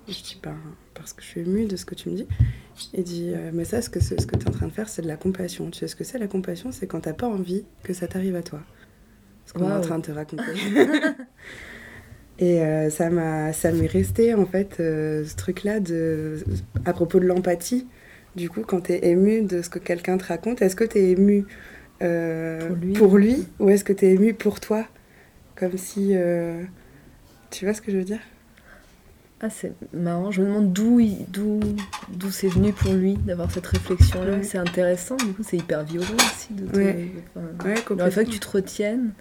Je 0.08 0.14
dis 0.14 0.40
ben, 0.42 0.56
parce 0.94 1.12
que 1.12 1.22
je 1.22 1.26
suis 1.26 1.40
émue 1.40 1.66
de 1.66 1.76
ce 1.76 1.84
que 1.84 1.94
tu 1.94 2.08
me 2.10 2.16
dis. 2.16 2.26
Il 2.92 3.04
dit 3.04 3.32
euh, 3.34 3.50
mais 3.52 3.64
ça 3.64 3.82
ce 3.82 3.90
que 3.90 4.00
ce, 4.00 4.20
ce 4.20 4.26
que 4.26 4.36
tu 4.36 4.46
es 4.46 4.48
en 4.48 4.52
train 4.52 4.66
de 4.66 4.72
faire 4.72 4.88
c'est 4.88 5.02
de 5.02 5.08
la 5.08 5.16
compassion. 5.16 5.70
Tu 5.70 5.78
sais 5.80 5.88
ce 5.88 5.96
que 5.96 6.04
c'est 6.04 6.18
la 6.18 6.26
compassion 6.28 6.72
C'est 6.72 6.86
quand 6.86 7.00
t'as 7.00 7.12
pas 7.12 7.28
envie 7.28 7.64
que 7.82 7.92
ça 7.92 8.06
t'arrive 8.08 8.36
à 8.36 8.42
toi. 8.42 8.60
Ce 9.46 9.52
qu'on 9.52 9.68
est 9.68 9.72
en 9.72 9.80
train 9.80 9.98
de 9.98 10.04
te 10.06 10.12
raconter. 10.12 10.42
Et 12.38 12.60
euh, 12.62 12.90
ça 12.90 13.10
m'a 13.10 13.52
ça 13.52 13.70
m'est 13.70 13.86
resté 13.86 14.34
en 14.34 14.46
fait 14.46 14.78
euh, 14.80 15.24
ce 15.24 15.36
truc 15.36 15.62
là 15.62 15.78
de 15.78 16.42
à 16.84 16.92
propos 16.92 17.20
de 17.20 17.26
l'empathie. 17.26 17.86
Du 18.34 18.48
coup 18.48 18.62
quand 18.66 18.82
tu 18.82 18.92
es 18.92 19.06
ému 19.08 19.42
de 19.42 19.62
ce 19.62 19.68
que 19.68 19.78
quelqu'un 19.78 20.18
te 20.18 20.24
raconte, 20.24 20.60
est-ce 20.60 20.74
que 20.74 20.84
tu 20.84 20.98
es 20.98 21.10
ému 21.10 21.46
euh, 22.02 22.66
Pour 22.66 22.76
lui. 22.76 22.92
pour 22.94 23.18
lui 23.18 23.48
ou 23.60 23.70
est-ce 23.70 23.84
que 23.84 23.92
tu 23.92 24.06
es 24.06 24.14
ému 24.14 24.34
pour 24.34 24.58
toi? 24.58 24.84
Comme 25.54 25.78
si 25.78 26.14
tu 27.50 27.64
vois 27.64 27.74
ce 27.74 27.80
que 27.80 27.92
je 27.92 27.98
veux 27.98 28.04
dire? 28.04 28.18
Ah, 29.46 29.50
c'est 29.50 29.74
marrant. 29.92 30.30
Je 30.30 30.40
me 30.40 30.46
demande 30.46 30.72
d'où 30.72 31.00
d'où 32.08 32.30
c'est 32.30 32.48
venu 32.48 32.72
pour 32.72 32.92
lui 32.94 33.14
d'avoir 33.14 33.50
cette 33.50 33.66
réflexion-là. 33.66 34.36
Ouais. 34.38 34.42
C'est 34.42 34.56
intéressant. 34.58 35.16
Du 35.16 35.34
coup, 35.34 35.42
c'est 35.42 35.58
hyper 35.58 35.84
violent 35.84 36.06
aussi. 36.16 36.54
De 36.54 36.66
te- 36.66 36.76
Ouais. 36.78 37.10
enfin, 37.36 37.68
Ouais, 37.68 37.74
que 37.74 38.22
tu 38.30 38.38
te 38.40 38.48
retiennes 38.48 39.12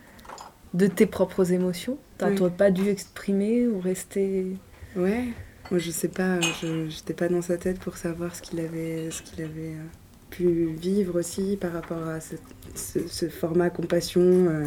de 0.73 0.88
tes 0.88 1.05
propres 1.07 1.51
émotions. 1.51 1.97
T'aurais 2.17 2.51
pas 2.51 2.71
dû 2.71 2.88
exprimer 2.88 3.67
ou 3.67 3.79
rester. 3.81 4.55
Ouais, 4.95 5.25
moi 5.71 5.79
je 5.79 5.91
sais 5.91 6.07
pas, 6.07 6.39
je 6.39 6.88
j'étais 6.88 7.13
pas 7.13 7.27
dans 7.27 7.41
sa 7.41 7.57
tête 7.57 7.79
pour 7.79 7.97
savoir 7.97 8.33
ce 8.36 8.41
qu'il 8.41 8.59
avait, 8.62 9.09
ce 9.12 9.21
qu'il 9.23 9.43
avait 9.43 9.73
euh, 9.75 9.83
pu 10.29 10.67
vivre 10.79 11.19
aussi 11.19 11.57
par 11.59 11.73
rapport 11.73 12.07
à 12.07 12.21
ce, 12.21 12.36
ce- 12.75 13.07
ce 13.07 13.27
format 13.27 13.69
compassion. 13.71 14.21
euh. 14.21 14.63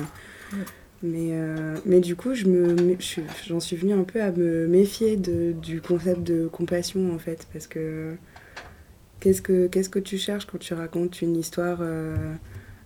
Mais, 1.03 1.29
euh, 1.33 1.77
mais 1.85 2.01
du 2.01 2.17
coup, 2.17 2.35
je 2.35 2.47
me, 2.47 2.97
j'en 3.47 3.61
suis 3.61 3.77
venue 3.77 3.93
un 3.93 4.05
peu 4.05 4.23
à 4.23 4.31
me 4.33 4.67
méfier 4.67 5.17
de, 5.17 5.53
du 5.53 5.81
concept 5.83 6.23
de 6.23 6.49
compassion 6.49 7.15
en 7.15 7.19
fait, 7.19 7.47
parce 7.53 7.67
que 7.67 8.15
qu'est-ce 9.21 9.43
que 9.43 9.67
qu'est-ce 9.67 9.91
que 9.91 9.99
tu 9.99 10.17
cherches 10.17 10.47
quand 10.47 10.59
tu 10.59 10.73
racontes 10.73 11.21
une 11.21 11.37
histoire 11.37 11.79
euh, 11.83 12.17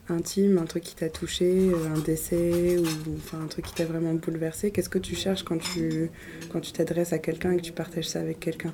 intime, 0.08 0.58
un 0.58 0.64
truc 0.64 0.82
qui 0.82 0.96
t'a 0.96 1.08
touché, 1.08 1.70
euh, 1.70 1.94
un 1.94 2.00
décès 2.00 2.78
ou 2.78 3.14
enfin 3.16 3.40
un 3.44 3.46
truc 3.46 3.66
qui 3.66 3.74
t'a 3.74 3.84
vraiment 3.84 4.14
bouleversé? 4.14 4.72
Qu'est-ce 4.72 4.88
que 4.90 4.98
tu 4.98 5.14
cherches 5.14 5.44
quand 5.44 5.58
tu 5.58 6.10
quand 6.52 6.60
tu 6.60 6.72
t'adresses 6.72 7.12
à 7.12 7.18
quelqu'un 7.18 7.52
et 7.52 7.58
que 7.58 7.62
tu 7.62 7.72
partages 7.72 8.08
ça 8.08 8.20
avec 8.20 8.40
quelqu'un? 8.40 8.72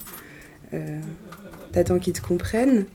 T'attends 1.73 1.99
qu'ils 1.99 2.15
te 2.15 2.23
comprennent, 2.27 2.87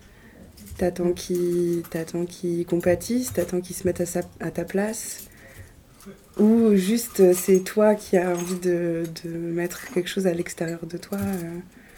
t'attends 0.77 1.13
qu'ils 1.13 1.83
t'attends 1.89 2.25
qu'ils 2.25 2.65
compatissent, 2.65 3.33
t'attends 3.33 3.61
qu'ils 3.61 3.75
se 3.75 3.85
mettent 3.87 4.01
à, 4.01 4.21
à 4.39 4.51
ta 4.51 4.65
place, 4.65 5.29
ou 6.39 6.75
juste 6.75 7.19
euh, 7.19 7.33
c'est 7.35 7.59
toi 7.59 7.95
qui 7.95 8.17
as 8.17 8.29
envie 8.31 8.59
de, 8.59 9.03
de 9.23 9.29
mettre 9.29 9.91
quelque 9.93 10.09
chose 10.09 10.27
à 10.27 10.33
l'extérieur 10.33 10.85
de 10.85 10.97
toi. 10.97 11.17
euh. 11.19 11.57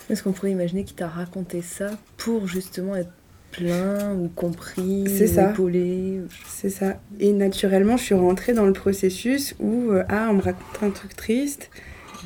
Est-ce 0.10 0.24
qu'on 0.24 0.32
pourrait 0.34 0.52
imaginer 0.52 0.84
qu'il 0.84 0.96
t'a 0.98 1.08
raconté 1.08 1.62
ça 1.62 1.92
pour 2.18 2.48
justement 2.48 2.96
être 2.96 3.12
plein 3.52 4.14
ou 4.16 4.28
compris, 4.30 5.06
C'est 5.08 5.28
ça. 5.28 5.52
épaulé 5.52 6.20
C'est 6.48 6.70
ça. 6.72 7.00
Et 7.20 7.32
naturellement, 7.34 7.98
je 7.98 8.04
suis 8.04 8.16
rentrée 8.16 8.54
dans 8.54 8.66
le 8.66 8.74
processus 8.74 9.56
où, 9.60 9.92
euh, 9.92 10.04
ah, 10.10 10.28
on 10.32 10.34
me 10.34 10.42
raconte 10.42 10.82
un 10.84 10.90
truc 10.90 11.16
triste 11.16 11.70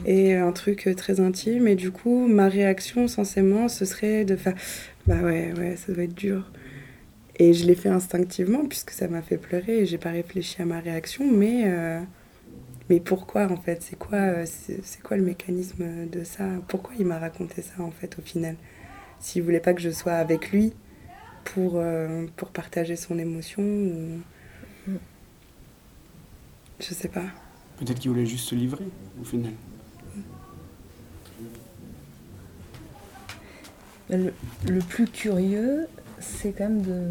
et 0.06 0.34
un 0.36 0.52
truc 0.54 0.88
euh, 0.88 0.94
très 0.96 1.20
intime. 1.20 1.68
Et 1.68 1.76
du 1.76 1.92
coup, 1.92 2.28
ma 2.28 2.48
réaction, 2.48 3.08
censément, 3.08 3.68
ce 3.68 3.84
serait 3.86 4.24
de 4.26 4.36
faire, 4.38 4.56
bah 5.06 5.18
ouais, 5.22 5.54
ouais, 5.58 5.76
ça 5.76 5.92
doit 5.92 6.04
être 6.06 6.16
dur. 6.16 6.50
Et 7.40 7.54
je 7.54 7.66
l'ai 7.66 7.76
fait 7.76 7.90
instinctivement 7.90 8.66
puisque 8.66 8.92
ça 8.92 9.08
m'a 9.08 9.22
fait 9.22 9.38
pleurer 9.38 9.80
et 9.80 9.86
j'ai 9.86 10.00
pas 10.00 10.10
réfléchi 10.10 10.62
à 10.62 10.66
ma 10.66 10.80
réaction. 10.80 11.32
Mais, 11.32 11.64
euh, 11.66 12.02
mais 12.90 13.00
pourquoi, 13.00 13.52
en 13.52 13.58
fait? 13.58 13.84
C'est 13.84 13.98
quoi, 13.98 14.18
euh, 14.18 14.46
c'est 14.46 15.02
quoi 15.04 15.18
le 15.18 15.24
mécanisme 15.24 16.08
de 16.12 16.24
ça? 16.24 16.46
Pourquoi 16.68 16.96
il 16.98 17.06
m'a 17.06 17.20
raconté 17.20 17.62
ça, 17.62 17.84
en 17.84 17.92
fait, 17.92 18.18
au 18.18 18.22
final? 18.22 18.56
S'il 19.20 19.44
voulait 19.44 19.60
pas 19.60 19.74
que 19.74 19.82
je 19.82 19.92
sois 19.92 20.14
avec 20.14 20.52
lui 20.52 20.74
pour, 21.44 21.74
euh, 21.76 22.26
pour 22.36 22.50
partager 22.50 22.96
son 22.96 23.20
émotion 23.20 23.64
ou... 23.64 24.20
Je 26.80 26.94
sais 26.94 27.08
pas. 27.08 27.26
Peut-être 27.80 28.00
qu'il 28.00 28.12
voulait 28.12 28.26
juste 28.28 28.48
se 28.50 28.56
livrer, 28.56 28.86
au 29.20 29.24
final. 29.24 29.54
Le, 34.10 34.32
le 34.70 34.80
plus 34.80 35.08
curieux, 35.08 35.88
c'est 36.20 36.52
quand 36.52 36.70
même 36.70 36.82
de. 36.82 37.04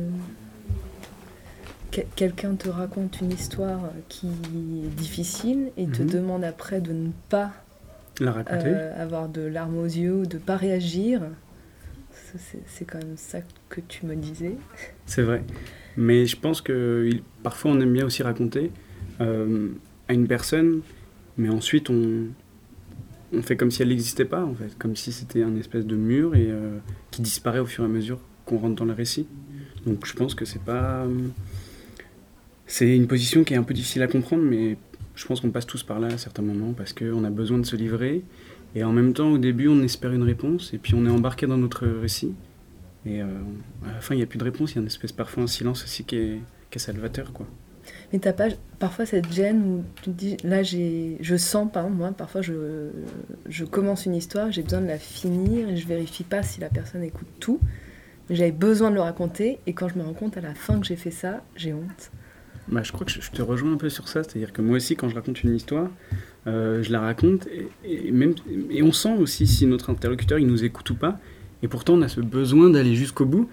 que- 1.92 2.00
Quelqu'un 2.14 2.54
te 2.54 2.68
raconte 2.68 3.20
une 3.20 3.32
histoire 3.32 3.80
qui 4.08 4.26
est 4.28 4.88
difficile 4.96 5.70
et 5.76 5.86
te 5.86 6.02
Mhm. 6.02 6.10
demande 6.10 6.44
après 6.44 6.80
de 6.80 6.92
ne 6.92 7.10
pas 7.28 7.52
La 8.20 8.32
raconter. 8.32 8.66
euh, 8.66 9.02
avoir 9.02 9.28
de 9.28 9.42
larmes 9.42 9.78
aux 9.78 9.84
yeux 9.84 10.14
ou 10.14 10.26
de 10.26 10.38
pas 10.38 10.56
réagir. 10.56 11.22
C'est 12.38 12.58
c'est 12.66 12.84
quand 12.84 12.98
même 12.98 13.16
ça 13.16 13.38
que 13.70 13.80
tu 13.80 14.04
me 14.04 14.14
disais. 14.14 14.56
C'est 15.06 15.22
vrai. 15.22 15.42
Mais 15.96 16.26
je 16.26 16.36
pense 16.36 16.60
que 16.60 17.08
il- 17.10 17.22
parfois 17.42 17.70
on 17.70 17.80
aime 17.80 17.92
bien 17.92 18.04
aussi 18.04 18.22
raconter 18.22 18.70
euh, 19.22 19.68
à 20.08 20.12
une 20.12 20.26
personne, 20.26 20.82
mais 21.38 21.48
ensuite 21.48 21.88
on, 21.88 22.24
on 23.32 23.42
fait 23.42 23.56
comme 23.56 23.70
si 23.70 23.80
elle 23.80 23.88
n'existait 23.88 24.26
pas, 24.26 24.44
en 24.44 24.54
fait. 24.54 24.76
Comme 24.78 24.94
si 24.96 25.12
c'était 25.12 25.42
un 25.42 25.56
espèce 25.56 25.86
de 25.86 25.96
mur 25.96 26.34
et, 26.34 26.48
euh, 26.50 26.78
qui 27.10 27.22
disparaît 27.22 27.60
au 27.60 27.66
fur 27.66 27.84
et 27.84 27.86
à 27.86 27.88
mesure 27.90 28.20
qu'on 28.46 28.58
rentre 28.58 28.76
dans 28.76 28.86
le 28.86 28.94
récit. 28.94 29.26
Donc 29.84 30.06
je 30.06 30.14
pense 30.14 30.34
que 30.34 30.46
c'est 30.46 30.62
pas. 30.62 31.06
C'est 32.66 32.96
une 32.96 33.06
position 33.06 33.44
qui 33.44 33.54
est 33.54 33.56
un 33.56 33.62
peu 33.62 33.74
difficile 33.74 34.02
à 34.02 34.08
comprendre, 34.08 34.42
mais 34.42 34.76
je 35.14 35.26
pense 35.26 35.40
qu'on 35.40 35.50
passe 35.50 35.66
tous 35.66 35.82
par 35.82 36.00
là 36.00 36.08
à 36.08 36.18
certains 36.18 36.42
moments 36.42 36.72
parce 36.72 36.92
qu'on 36.92 37.24
a 37.24 37.30
besoin 37.30 37.58
de 37.58 37.66
se 37.66 37.76
livrer. 37.76 38.22
Et 38.74 38.84
en 38.84 38.92
même 38.92 39.12
temps, 39.12 39.32
au 39.32 39.38
début, 39.38 39.68
on 39.68 39.82
espère 39.82 40.12
une 40.12 40.22
réponse, 40.22 40.74
et 40.74 40.78
puis 40.78 40.94
on 40.94 41.06
est 41.06 41.10
embarqué 41.10 41.46
dans 41.46 41.56
notre 41.56 41.86
récit. 41.86 42.34
Et 43.06 43.22
euh, 43.22 43.26
à 43.88 43.92
la 43.92 44.00
fin, 44.00 44.14
il 44.14 44.18
n'y 44.18 44.24
a 44.24 44.26
plus 44.26 44.38
de 44.38 44.44
réponse, 44.44 44.72
il 44.72 44.74
y 44.74 44.78
a 44.78 44.80
une 44.82 44.88
espèce, 44.88 45.12
parfois 45.12 45.44
un 45.44 45.46
silence 45.46 45.84
aussi 45.84 46.04
qui 46.04 46.16
est, 46.16 46.40
salvateur. 46.78 47.32
Quoi. 47.32 47.46
Mais 48.12 48.18
t'as 48.18 48.34
pas 48.34 48.48
parfois 48.78 49.06
cette 49.06 49.32
gêne 49.32 49.62
où 49.62 49.84
tu 50.02 50.02
te 50.02 50.10
dis, 50.10 50.36
là 50.44 50.62
je 50.62 51.36
sens, 51.38 51.72
par 51.72 51.84
exemple, 51.84 51.98
moi, 51.98 52.12
parfois 52.12 52.42
je, 52.42 52.90
je 53.48 53.64
commence 53.64 54.04
une 54.04 54.14
histoire, 54.14 54.52
j'ai 54.52 54.62
besoin 54.62 54.82
de 54.82 54.86
la 54.86 54.98
finir 54.98 55.70
et 55.70 55.76
je 55.78 55.86
vérifie 55.86 56.24
pas 56.24 56.42
si 56.42 56.60
la 56.60 56.68
personne 56.68 57.02
écoute 57.02 57.28
tout. 57.40 57.60
J'avais 58.28 58.52
besoin 58.52 58.90
de 58.90 58.96
le 58.96 59.00
raconter 59.00 59.58
et 59.66 59.72
quand 59.72 59.88
je 59.88 59.98
me 59.98 60.02
rends 60.02 60.14
compte 60.14 60.36
à 60.36 60.40
la 60.40 60.54
fin 60.54 60.80
que 60.80 60.86
j'ai 60.86 60.96
fait 60.96 61.10
ça, 61.10 61.44
j'ai 61.54 61.72
honte. 61.72 62.10
Bah, 62.68 62.82
je 62.82 62.90
crois 62.90 63.06
que 63.06 63.12
je, 63.12 63.30
te 63.30 63.42
rejoins 63.42 63.72
un 63.72 63.76
peu 63.76 63.88
sur 63.88 64.08
ça, 64.08 64.24
c'est-à-dire 64.24 64.52
que 64.52 64.60
moi 64.60 64.76
aussi, 64.76 64.96
quand 64.96 65.08
je 65.08 65.14
raconte 65.14 65.44
une 65.44 65.54
histoire, 65.54 65.88
euh, 66.48 66.82
je 66.82 66.90
la 66.90 67.00
raconte, 67.00 67.46
et, 67.84 68.10
même, 68.10 68.34
et 68.70 68.82
on 68.82 68.90
sent 68.90 69.16
aussi 69.18 69.46
si 69.46 69.66
notre 69.66 69.90
interlocuteur 69.90 70.40
il 70.40 70.48
nous 70.48 70.64
écoute 70.64 70.90
ou 70.90 70.96
pas, 70.96 71.20
et 71.62 71.68
pourtant 71.68 71.94
on 71.94 72.02
a 72.02 72.08
ce 72.08 72.20
besoin 72.20 72.68
d'aller 72.68 72.96
jusqu'au 72.96 73.24
bout, 73.24 73.48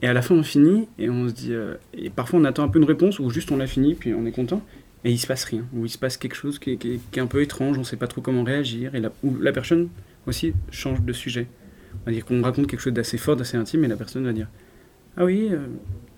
et 0.00 0.06
à 0.06 0.12
la 0.12 0.22
fin 0.22 0.36
on 0.36 0.44
finit, 0.44 0.86
et 0.96 1.10
on 1.10 1.28
se 1.28 1.34
dit, 1.34 1.52
euh, 1.52 1.74
et 1.92 2.10
parfois 2.10 2.38
on 2.38 2.44
attend 2.44 2.62
un 2.62 2.68
peu 2.68 2.78
une 2.78 2.84
réponse, 2.84 3.18
ou 3.18 3.28
juste 3.30 3.50
on 3.50 3.56
l'a 3.56 3.66
fini, 3.66 3.94
puis 3.94 4.14
on 4.14 4.24
est 4.26 4.32
content, 4.32 4.62
et 5.04 5.10
il 5.10 5.18
se 5.18 5.26
passe 5.26 5.42
rien, 5.42 5.64
ou 5.74 5.84
il 5.84 5.90
se 5.90 5.98
passe 5.98 6.16
quelque 6.16 6.36
chose 6.36 6.60
qui 6.60 6.70
est, 6.70 7.18
un 7.18 7.26
peu 7.26 7.42
étrange, 7.42 7.78
on 7.78 7.84
sait 7.84 7.96
pas 7.96 8.06
trop 8.06 8.20
comment 8.20 8.44
réagir, 8.44 8.94
et 8.94 9.00
la, 9.00 9.10
ou 9.24 9.36
la 9.40 9.50
personne 9.50 9.88
aussi 10.28 10.52
change 10.70 11.02
de 11.02 11.12
sujet. 11.12 11.48
On 12.02 12.06
va 12.06 12.12
dire 12.12 12.24
qu'on 12.24 12.42
raconte 12.42 12.66
quelque 12.66 12.80
chose 12.80 12.92
d'assez 12.92 13.18
fort, 13.18 13.36
d'assez 13.36 13.56
intime, 13.56 13.84
et 13.84 13.88
la 13.88 13.96
personne 13.96 14.24
va 14.24 14.32
dire, 14.32 14.48
ah 15.16 15.24
oui, 15.24 15.48
euh, 15.52 15.66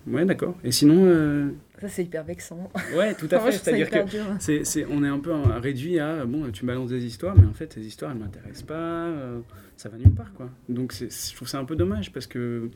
ouais 0.06 0.24
d'accord, 0.24 0.56
et 0.64 0.70
sinon... 0.72 1.04
euh, 1.06 1.48
Ça 1.80 1.88
c'est 1.88 2.04
hyper 2.04 2.24
vexant. 2.24 2.70
Ouais, 2.96 3.14
tout 3.14 3.28
à 3.30 3.38
fait. 3.40 3.52
C'est-à-dire 3.52 3.90
que 3.90 3.98
c'est- 4.38 4.86
on 4.90 5.02
est 5.04 5.08
un 5.08 5.18
peu 5.18 5.32
euh, 5.32 5.58
réduit 5.60 5.98
à 5.98 6.24
bon, 6.24 6.50
tu 6.52 6.64
balances 6.64 6.90
des 6.90 7.04
histoires, 7.04 7.34
mais 7.38 7.46
en 7.46 7.52
fait, 7.52 7.72
ces 7.72 7.84
histoires, 7.86 8.12
elles 8.12 8.18
m'intéressent 8.18 8.62
pas, 8.62 8.74
euh, 8.74 9.40
ça 9.76 9.88
va 9.88 9.98
nulle 9.98 10.10
part, 10.12 10.32
quoi. 10.34 10.48
Donc, 10.68 10.94
je 10.94 11.34
trouve 11.34 11.48
ça 11.48 11.58
un 11.58 11.64
peu 11.64 11.76
dommage 11.76 12.12
parce 12.12 12.26
que 12.26 12.70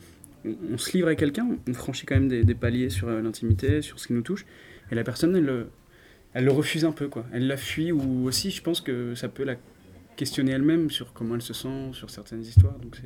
on, 0.44 0.54
on 0.74 0.78
se 0.78 0.92
livre 0.96 1.08
à 1.08 1.14
quelqu'un, 1.14 1.48
on 1.68 1.72
franchit 1.74 2.04
quand 2.06 2.16
même 2.16 2.28
des, 2.28 2.44
des 2.44 2.54
paliers 2.54 2.90
sur 2.90 3.08
l'intimité, 3.08 3.80
sur 3.82 3.98
ce 4.00 4.06
qui 4.08 4.12
nous 4.12 4.22
touche, 4.22 4.44
et 4.90 4.94
la 4.94 5.04
personne, 5.04 5.34
elle, 5.36 5.44
le- 5.44 5.66
elle 6.34 6.44
le 6.44 6.52
refuse 6.52 6.84
un 6.84 6.92
peu, 6.92 7.08
quoi. 7.08 7.24
Elle 7.32 7.46
la 7.46 7.56
fuit, 7.56 7.90
ou 7.92 8.26
aussi, 8.26 8.50
je 8.50 8.62
pense 8.62 8.80
que 8.80 9.14
ça 9.14 9.28
peut 9.28 9.44
la 9.44 9.54
questionner 10.18 10.50
elle-même 10.50 10.90
sur 10.90 11.12
comment 11.12 11.36
elle 11.36 11.42
se 11.42 11.54
sent, 11.54 11.92
sur 11.92 12.10
certaines 12.10 12.42
histoires. 12.42 12.76
Donc, 12.80 13.00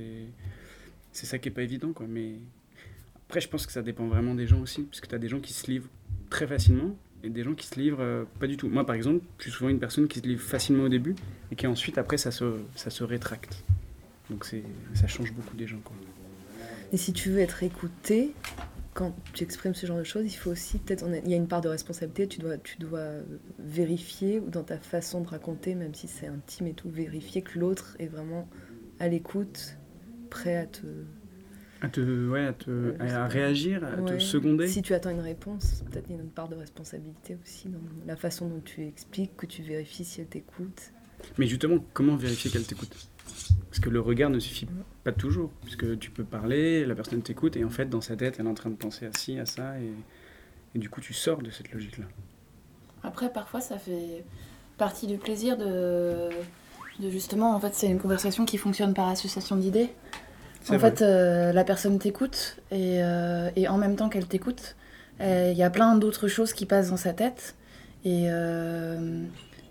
c'est, 1.13 1.27
ça 1.27 1.39
qui 1.39 1.51
est 1.51 1.53
pas 1.53 1.63
évident, 1.63 1.93
quoi. 1.93 2.07
Mais 2.09 2.37
après, 3.29 3.43
je 3.43 3.49
pense 3.49 3.67
que 3.67 3.73
ça 3.73 3.83
dépend 3.83 4.07
vraiment 4.07 4.35
des 4.35 4.47
gens 4.47 4.61
aussi, 4.61 4.83
parce 4.83 5.01
que 5.01 5.07
tu 5.07 5.15
as 5.15 5.19
des 5.19 5.29
gens 5.29 5.39
qui 5.39 5.53
se 5.53 5.71
livrent 5.71 5.91
très 6.31 6.47
facilement 6.47 6.97
et 7.23 7.29
des 7.29 7.45
gens 7.45 7.55
qui 7.55 7.67
se 7.67 7.79
livrent 7.79 8.01
euh, 8.01 8.25
pas 8.41 8.47
du 8.47 8.57
tout. 8.57 8.69
Moi, 8.69 8.87
par 8.87 8.97
exemple, 8.97 9.23
je 9.39 9.45
suis 9.45 9.53
souvent 9.53 9.69
une 9.69 9.79
personne 9.79 10.09
qui 10.09 10.21
se 10.21 10.27
livre 10.27 10.43
facilement 10.43 10.85
au 10.85 10.89
début 10.89 11.15
et 11.51 11.55
qui 11.55 11.67
ensuite, 11.67 11.99
après, 11.99 12.17
ça 12.17 12.31
se, 12.31 12.57
ça 12.75 12.89
se 12.89 13.05
rétracte. 13.05 13.63
Donc 14.31 14.47
ça 14.95 15.07
change 15.07 15.33
beaucoup 15.33 15.55
des 15.55 15.67
gens. 15.67 15.81
Quoi. 15.85 15.95
Et 16.93 16.97
si 16.97 17.13
tu 17.13 17.31
veux 17.31 17.41
être 17.41 17.63
écouté, 17.63 18.33
quand 18.95 19.15
tu 19.33 19.43
exprimes 19.43 19.75
ce 19.75 19.87
genre 19.87 19.99
de 19.99 20.05
choses, 20.05 20.25
il 20.27 20.37
faut 20.37 20.51
aussi 20.51 20.79
peut-être, 20.79 21.07
il 21.25 21.31
y 21.31 21.35
a 21.35 21.37
une 21.37 21.49
part 21.49 21.63
de 21.63 21.69
responsabilité, 21.69 22.27
tu 22.27 22.41
dois, 22.41 22.59
tu 22.59 22.77
dois 22.79 23.09
vérifier 23.59 24.39
ou 24.41 24.51
dans 24.51 24.65
ta 24.65 24.79
façon 24.79 25.23
de 25.23 25.29
raconter, 25.29 25.75
même 25.75 25.95
si 25.95 26.09
c'est 26.09 26.27
intime 26.27 26.67
et 26.67 26.75
tout, 26.75 26.91
vérifier 26.91 27.43
que 27.43 27.59
l'autre 27.59 27.97
est 27.99 28.07
vraiment 28.07 28.49
à 29.01 29.09
l'écoute, 29.09 29.79
prêt 30.31 30.57
à 30.57 30.67
te... 30.67 30.87
À, 31.81 31.89
te, 31.89 32.29
ouais, 32.29 32.47
à, 32.47 32.53
te, 32.53 32.95
à, 33.01 33.25
à 33.25 33.27
réagir, 33.27 33.83
à 33.83 33.97
te 34.03 34.19
seconder. 34.21 34.69
Si 34.69 34.83
tu 34.83 34.95
attends 34.95 35.11
une 35.11 35.21
réponse, 35.21 35.83
peut-être 35.91 36.07
il 36.11 36.17
y 36.17 36.19
a 36.19 36.23
une 36.23 36.29
part 36.29 36.49
de 36.49 36.55
responsabilité 36.55 37.37
aussi 37.43 37.69
dans 37.69 37.81
la 38.07 38.15
façon 38.15 38.47
dont 38.47 38.61
tu 38.65 38.87
expliques, 38.87 39.37
que 39.37 39.47
tu 39.47 39.63
vérifies 39.63 40.05
si 40.05 40.21
elle 40.21 40.29
t'écoute. 40.29 40.93
Mais 41.39 41.47
justement, 41.47 41.79
comment 41.93 42.15
vérifier 42.15 42.51
qu'elle 42.51 42.67
t'écoute? 42.67 42.95
Parce 43.71 43.81
que 43.81 43.89
le 43.89 44.01
regard 44.01 44.31
ne 44.31 44.39
suffit 44.39 44.67
pas 45.05 45.13
toujours. 45.13 45.51
Puisque 45.63 45.99
tu 45.99 46.11
peux 46.11 46.25
parler, 46.25 46.85
la 46.85 46.95
personne 46.95 47.23
t'écoute, 47.23 47.57
et 47.57 47.65
en 47.65 47.71
fait, 47.71 47.87
dans 47.87 48.01
sa 48.01 48.17
tête, 48.17 48.37
elle 48.39 48.47
est 48.47 48.49
en 48.49 48.55
train 48.55 48.71
de 48.71 48.77
penser 48.77 49.07
à 49.07 49.13
ci, 49.17 49.39
à 49.39 49.47
ça, 49.47 49.79
et, 49.81 49.93
et 50.75 50.79
du 50.79 50.91
coup, 50.91 51.01
tu 51.01 51.15
sors 51.15 51.43
de 51.43 51.51
cette 51.51 51.73
logique-là. 51.73 52.05
Après, 53.03 53.33
parfois, 53.33 53.61
ça 53.61 53.79
fait 53.79 54.25
partie 54.79 55.07
du 55.07 55.17
plaisir 55.17 55.57
de, 55.57 56.29
de 57.01 57.11
justement, 57.11 57.55
en 57.55 57.61
fait, 57.61 57.75
c'est 57.75 57.89
une 57.89 57.99
conversation 57.99 58.45
qui 58.45 58.59
fonctionne 58.59 58.95
par 58.95 59.09
association 59.09 59.57
d'idées. 59.57 59.91
En 60.69 60.77
vrai. 60.77 60.91
fait, 60.91 61.03
euh, 61.03 61.53
la 61.53 61.65
personne 61.65 61.99
t'écoute 61.99 62.59
et, 62.71 63.03
euh, 63.03 63.51
et 63.57 63.67
en 63.67 63.79
même 63.79 63.97
temps 63.97 64.09
qu'elle 64.09 64.27
t'écoute, 64.27 64.77
il 65.21 65.53
y 65.53 65.63
a 65.63 65.71
plein 65.71 65.97
d'autres 65.97 66.27
choses 66.27 66.53
qui 66.53 66.67
passent 66.67 66.91
dans 66.91 66.97
sa 66.97 67.13
tête. 67.13 67.55
Et, 68.05 68.25
euh, 68.27 69.23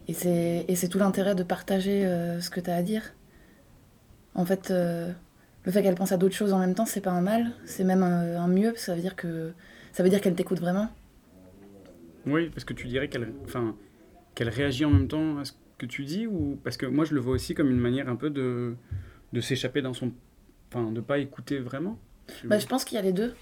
et 0.07 0.13
c'est 0.13 0.87
tout 0.89 0.97
l'intérêt 0.97 1.35
de 1.35 1.43
partager 1.43 2.03
ce 2.39 2.49
que 2.49 2.61
tu 2.61 2.69
as 2.69 2.75
à 2.75 2.81
dire. 2.81 3.03
En 4.35 4.45
fait, 4.45 4.71
euh, 4.71 5.11
le 5.63 5.71
fait 5.71 5.83
qu'elle 5.83 5.95
pense 5.95 6.11
à 6.11 6.17
d'autres 6.17 6.35
choses 6.35 6.53
en 6.53 6.59
même 6.59 6.75
temps, 6.75 6.85
c'est 6.85 7.01
pas 7.01 7.11
un 7.11 7.21
mal, 7.21 7.51
c'est 7.65 7.83
même 7.83 8.03
un, 8.03 8.41
un 8.41 8.47
mieux, 8.47 8.71
parce 8.71 8.81
que 8.81 8.85
ça 8.85 8.95
veut 8.95 9.01
dire 9.01 9.15
que 9.15 9.51
ça 9.91 10.03
veut 10.03 10.09
dire 10.09 10.21
qu'elle 10.21 10.35
t'écoute 10.35 10.59
vraiment. 10.59 10.89
Oui, 12.25 12.49
parce 12.49 12.63
que 12.63 12.73
tu 12.73 12.87
dirais 12.87 13.07
qu'elle 13.07 13.33
enfin, 13.43 13.75
qu'elle 14.35 14.49
réagit 14.49 14.85
en 14.85 14.91
même 14.91 15.07
temps 15.07 15.39
à 15.39 15.45
ce 15.45 15.53
que 15.77 15.85
tu 15.85 16.05
dis 16.05 16.27
ou 16.27 16.59
parce 16.63 16.77
que 16.77 16.85
moi 16.85 17.05
je 17.05 17.15
le 17.15 17.19
vois 17.19 17.33
aussi 17.33 17.55
comme 17.55 17.71
une 17.71 17.79
manière 17.79 18.07
un 18.07 18.15
peu 18.15 18.29
de, 18.29 18.75
de 19.33 19.41
s'échapper 19.41 19.81
dans 19.81 19.93
son 19.93 20.11
enfin 20.69 20.91
de 20.91 21.01
pas 21.01 21.17
écouter 21.17 21.57
vraiment. 21.59 21.97
Bah, 22.45 22.59
je 22.59 22.67
pense 22.67 22.85
qu'il 22.85 22.95
y 22.95 22.99
a 22.99 23.01
les 23.01 23.13
deux. 23.13 23.33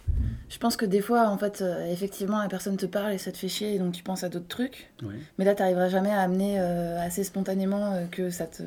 Je 0.49 0.57
pense 0.57 0.75
que 0.75 0.85
des 0.85 1.01
fois, 1.01 1.27
en 1.27 1.37
fait, 1.37 1.61
euh, 1.61 1.85
effectivement, 1.91 2.41
la 2.41 2.47
personne 2.47 2.75
te 2.75 2.87
parle 2.87 3.13
et 3.13 3.17
ça 3.19 3.31
te 3.31 3.37
fait 3.37 3.47
chier, 3.47 3.75
et 3.75 3.79
donc 3.79 3.93
tu 3.93 4.01
penses 4.01 4.23
à 4.23 4.29
d'autres 4.29 4.47
trucs. 4.47 4.91
Ouais. 5.03 5.13
Mais 5.37 5.45
là, 5.45 5.53
tu 5.53 5.61
n'arriveras 5.61 5.89
jamais 5.89 6.09
à 6.09 6.21
amener 6.21 6.59
euh, 6.59 6.99
assez 6.99 7.23
spontanément 7.23 7.93
euh, 7.93 8.05
que 8.07 8.29
ça 8.31 8.47
te. 8.47 8.63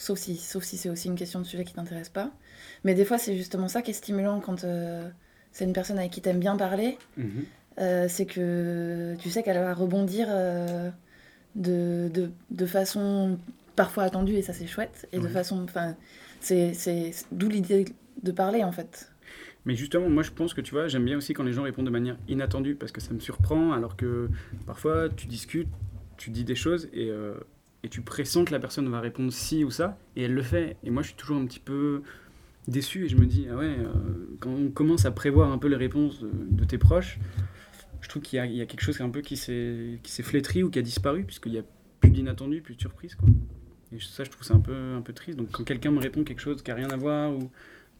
Sauf 0.00 0.18
si, 0.18 0.36
sauf 0.36 0.64
si 0.64 0.78
c'est 0.78 0.88
aussi 0.88 1.08
une 1.08 1.14
question 1.14 1.40
de 1.40 1.44
sujet 1.44 1.62
qui 1.62 1.74
t'intéresse 1.74 2.08
pas. 2.08 2.30
Mais 2.84 2.94
des 2.94 3.04
fois, 3.04 3.18
c'est 3.18 3.36
justement 3.36 3.68
ça 3.68 3.82
qui 3.82 3.90
est 3.90 3.94
stimulant 3.94 4.40
quand 4.40 4.64
euh, 4.64 5.06
c'est 5.52 5.66
une 5.66 5.74
personne 5.74 5.98
avec 5.98 6.10
qui 6.10 6.22
t'aimes 6.22 6.40
bien 6.40 6.56
parler. 6.56 6.96
Mhm. 7.18 7.44
Euh, 7.80 8.06
c'est 8.08 8.24
que 8.24 9.14
tu 9.18 9.28
sais 9.28 9.42
qu'elle 9.42 9.58
va 9.58 9.74
rebondir 9.74 10.26
euh, 10.30 10.88
de, 11.54 12.10
de, 12.14 12.30
de 12.50 12.66
façon 12.66 13.38
parfois 13.76 14.04
attendue, 14.04 14.36
et 14.36 14.42
ça 14.42 14.54
c'est 14.54 14.66
chouette, 14.66 15.06
et 15.12 15.18
de 15.18 15.28
façon. 15.28 15.62
Enfin, 15.64 15.94
c'est 16.40 16.72
c'est- 16.72 17.26
d'où 17.30 17.50
l'idée 17.50 17.84
de 18.22 18.32
parler 18.32 18.64
en 18.64 18.72
fait. 18.72 19.12
Mais 19.66 19.76
justement, 19.76 20.08
moi 20.08 20.22
je 20.22 20.30
pense 20.30 20.54
que 20.54 20.62
tu 20.62 20.70
vois, 20.70 20.88
j'aime 20.88 21.04
bien 21.04 21.18
aussi 21.18 21.34
quand 21.34 21.44
les 21.44 21.52
gens 21.52 21.64
répondent 21.64 21.84
de 21.84 21.90
manière 21.90 22.16
inattendue 22.26 22.74
parce 22.74 22.90
que 22.90 23.02
ça 23.02 23.12
me 23.12 23.20
surprend 23.20 23.72
alors 23.72 23.96
que 23.96 24.30
parfois 24.66 25.10
tu 25.10 25.26
discutes, 25.26 25.68
tu 26.16 26.30
dis 26.30 26.44
des 26.44 26.54
choses 26.54 26.88
et, 26.94 27.10
et 27.82 27.88
tu 27.88 28.02
pressens 28.02 28.44
que 28.44 28.52
la 28.52 28.58
personne 28.58 28.88
va 28.88 29.00
répondre 29.00 29.32
ci 29.32 29.64
ou 29.64 29.70
ça 29.70 29.98
et 30.16 30.22
elle 30.24 30.34
le 30.34 30.42
fait. 30.42 30.76
Et 30.84 30.90
moi 30.90 31.02
je 31.02 31.08
suis 31.08 31.16
toujours 31.16 31.38
un 31.38 31.46
petit 31.46 31.60
peu 31.60 32.02
déçu 32.68 33.04
et 33.04 33.08
je 33.08 33.16
me 33.16 33.26
dis, 33.26 33.46
ah 33.50 33.56
ouais, 33.56 33.76
euh, 33.78 33.92
quand 34.38 34.50
on 34.50 34.68
commence 34.68 35.04
à 35.06 35.10
prévoir 35.10 35.50
un 35.50 35.58
peu 35.58 35.68
les 35.68 35.76
réponses 35.76 36.20
de, 36.22 36.64
tes 36.64 36.78
proches, 36.78 37.18
je 38.00 38.08
trouve 38.08 38.22
qu'il 38.22 38.38
y, 38.38 38.60
a- 38.60 38.66
quelque 38.66 38.82
chose 38.82 39.00
un 39.00 39.10
peu 39.10 39.20
qui 39.20 39.36
s'est 39.36 39.98
flétri 40.22 40.62
ou 40.62 40.70
qui 40.70 40.78
a 40.78 40.82
disparu 40.82 41.24
puisqu'il 41.24 41.52
n'y 41.52 41.58
a 41.58 41.64
plus 42.00 42.10
d'inattendu, 42.10 42.60
plus 42.60 42.74
de 42.74 42.80
surprise. 42.80 43.16
Et 43.92 43.98
ça, 44.00 44.24
je 44.24 44.30
trouve 44.30 44.44
ça 44.44 44.54
un 44.54 44.60
peu, 44.60 44.94
un 44.96 45.00
peu 45.02 45.12
triste. 45.12 45.38
Donc 45.38 45.50
quand 45.50 45.64
quelqu'un 45.64 45.90
me 45.90 45.98
répond 45.98 46.22
quelque 46.22 46.40
chose 46.40 46.62
qui 46.62 46.70
n'a 46.70 46.76
rien 46.76 46.90
à 46.90 46.96
voir 46.96 47.32
ou 47.32 47.50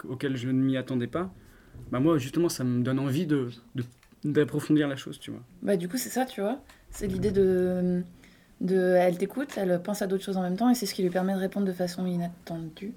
auquel 0.09 0.37
je 0.37 0.47
ne 0.49 0.53
m'y 0.53 0.77
attendais 0.77 1.07
pas, 1.09 1.33
bah 1.91 2.01
moi 2.01 2.19
justement 2.19 2.49
ça 2.49 2.65
me 2.65 2.83
donne 2.83 2.99
envie 2.99 3.27
de- 3.27 3.51
d'approfondir 4.25 4.89
la 4.89 4.97
chose, 4.97 5.19
tu 5.19 5.31
vois. 5.31 5.43
Bah, 5.63 5.77
du 5.77 5.89
coup, 5.89 5.97
c'est 5.97 6.11
ça, 6.11 6.25
tu 6.27 6.41
vois. 6.41 6.63
C'est 6.91 7.07
l'idée 7.07 7.31
de, 7.31 8.03
de. 8.61 8.77
Elle 8.77 9.19
t'écoute, 9.19 9.51
elle 9.57 9.81
pense 9.83 10.03
à 10.03 10.07
d'autres 10.07 10.25
choses 10.25 10.37
en 10.37 10.43
même 10.43 10.57
temps, 10.57 10.71
et 10.71 10.75
c'est 10.75 10.87
ce 10.87 10.95
qui 10.95 11.03
lui 11.03 11.11
permet 11.11 11.35
de 11.35 11.39
répondre 11.39 11.67
de 11.67 11.73
façon 11.73 12.07
inattendue. 12.07 12.93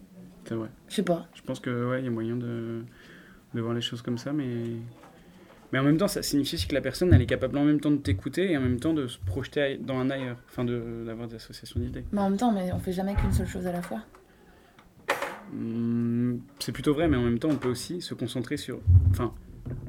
C'est 0.45 0.55
vrai. 0.55 0.69
Je 0.89 0.95
sais 0.95 1.03
pas. 1.03 1.27
Je 1.33 1.41
pense 1.41 1.59
que 1.59 1.89
ouais, 1.89 1.99
il 2.01 2.05
y 2.05 2.07
a 2.07 2.11
moyen 2.11 2.35
de, 2.35 2.81
de 3.53 3.61
voir 3.61 3.73
les 3.73 3.81
choses 3.81 4.01
comme 4.01 4.17
ça, 4.17 4.33
mais 4.33 4.45
Mais 5.71 5.79
en 5.79 5.83
même 5.83 5.97
temps, 5.97 6.07
ça 6.07 6.21
signifie 6.21 6.55
aussi 6.55 6.67
que 6.67 6.75
la 6.75 6.81
personne, 6.81 7.11
elle 7.13 7.21
est 7.21 7.25
capable 7.25 7.57
en 7.57 7.63
même 7.65 7.79
temps 7.79 7.89
de 7.91 7.97
t'écouter 7.97 8.51
et 8.51 8.57
en 8.57 8.61
même 8.61 8.79
temps 8.79 8.93
de 8.93 9.07
se 9.07 9.17
projeter 9.17 9.77
dans 9.77 9.97
un 9.97 10.09
ailleurs, 10.11 10.37
enfin 10.47 10.63
de- 10.65 11.03
d'avoir 11.05 11.27
des 11.27 11.35
associations 11.35 11.79
d'idées. 11.79 12.03
Mais 12.11 12.21
en 12.21 12.29
même 12.29 12.37
temps, 12.37 12.51
mais 12.51 12.71
on 12.73 12.77
fait 12.79 12.91
jamais 12.93 13.15
qu'une 13.15 13.31
seule 13.31 13.47
chose 13.47 13.65
à 13.65 13.71
la 13.71 13.81
fois. 13.81 14.01
Hmm, 15.51 16.37
c'est 16.59 16.71
plutôt 16.71 16.93
vrai, 16.93 17.07
mais 17.07 17.17
en 17.17 17.21
même 17.23 17.39
temps, 17.39 17.49
on 17.49 17.55
peut 17.57 17.69
aussi 17.69 18.01
se 18.01 18.13
concentrer 18.13 18.57
sur. 18.57 18.79
Enfin, 19.11 19.33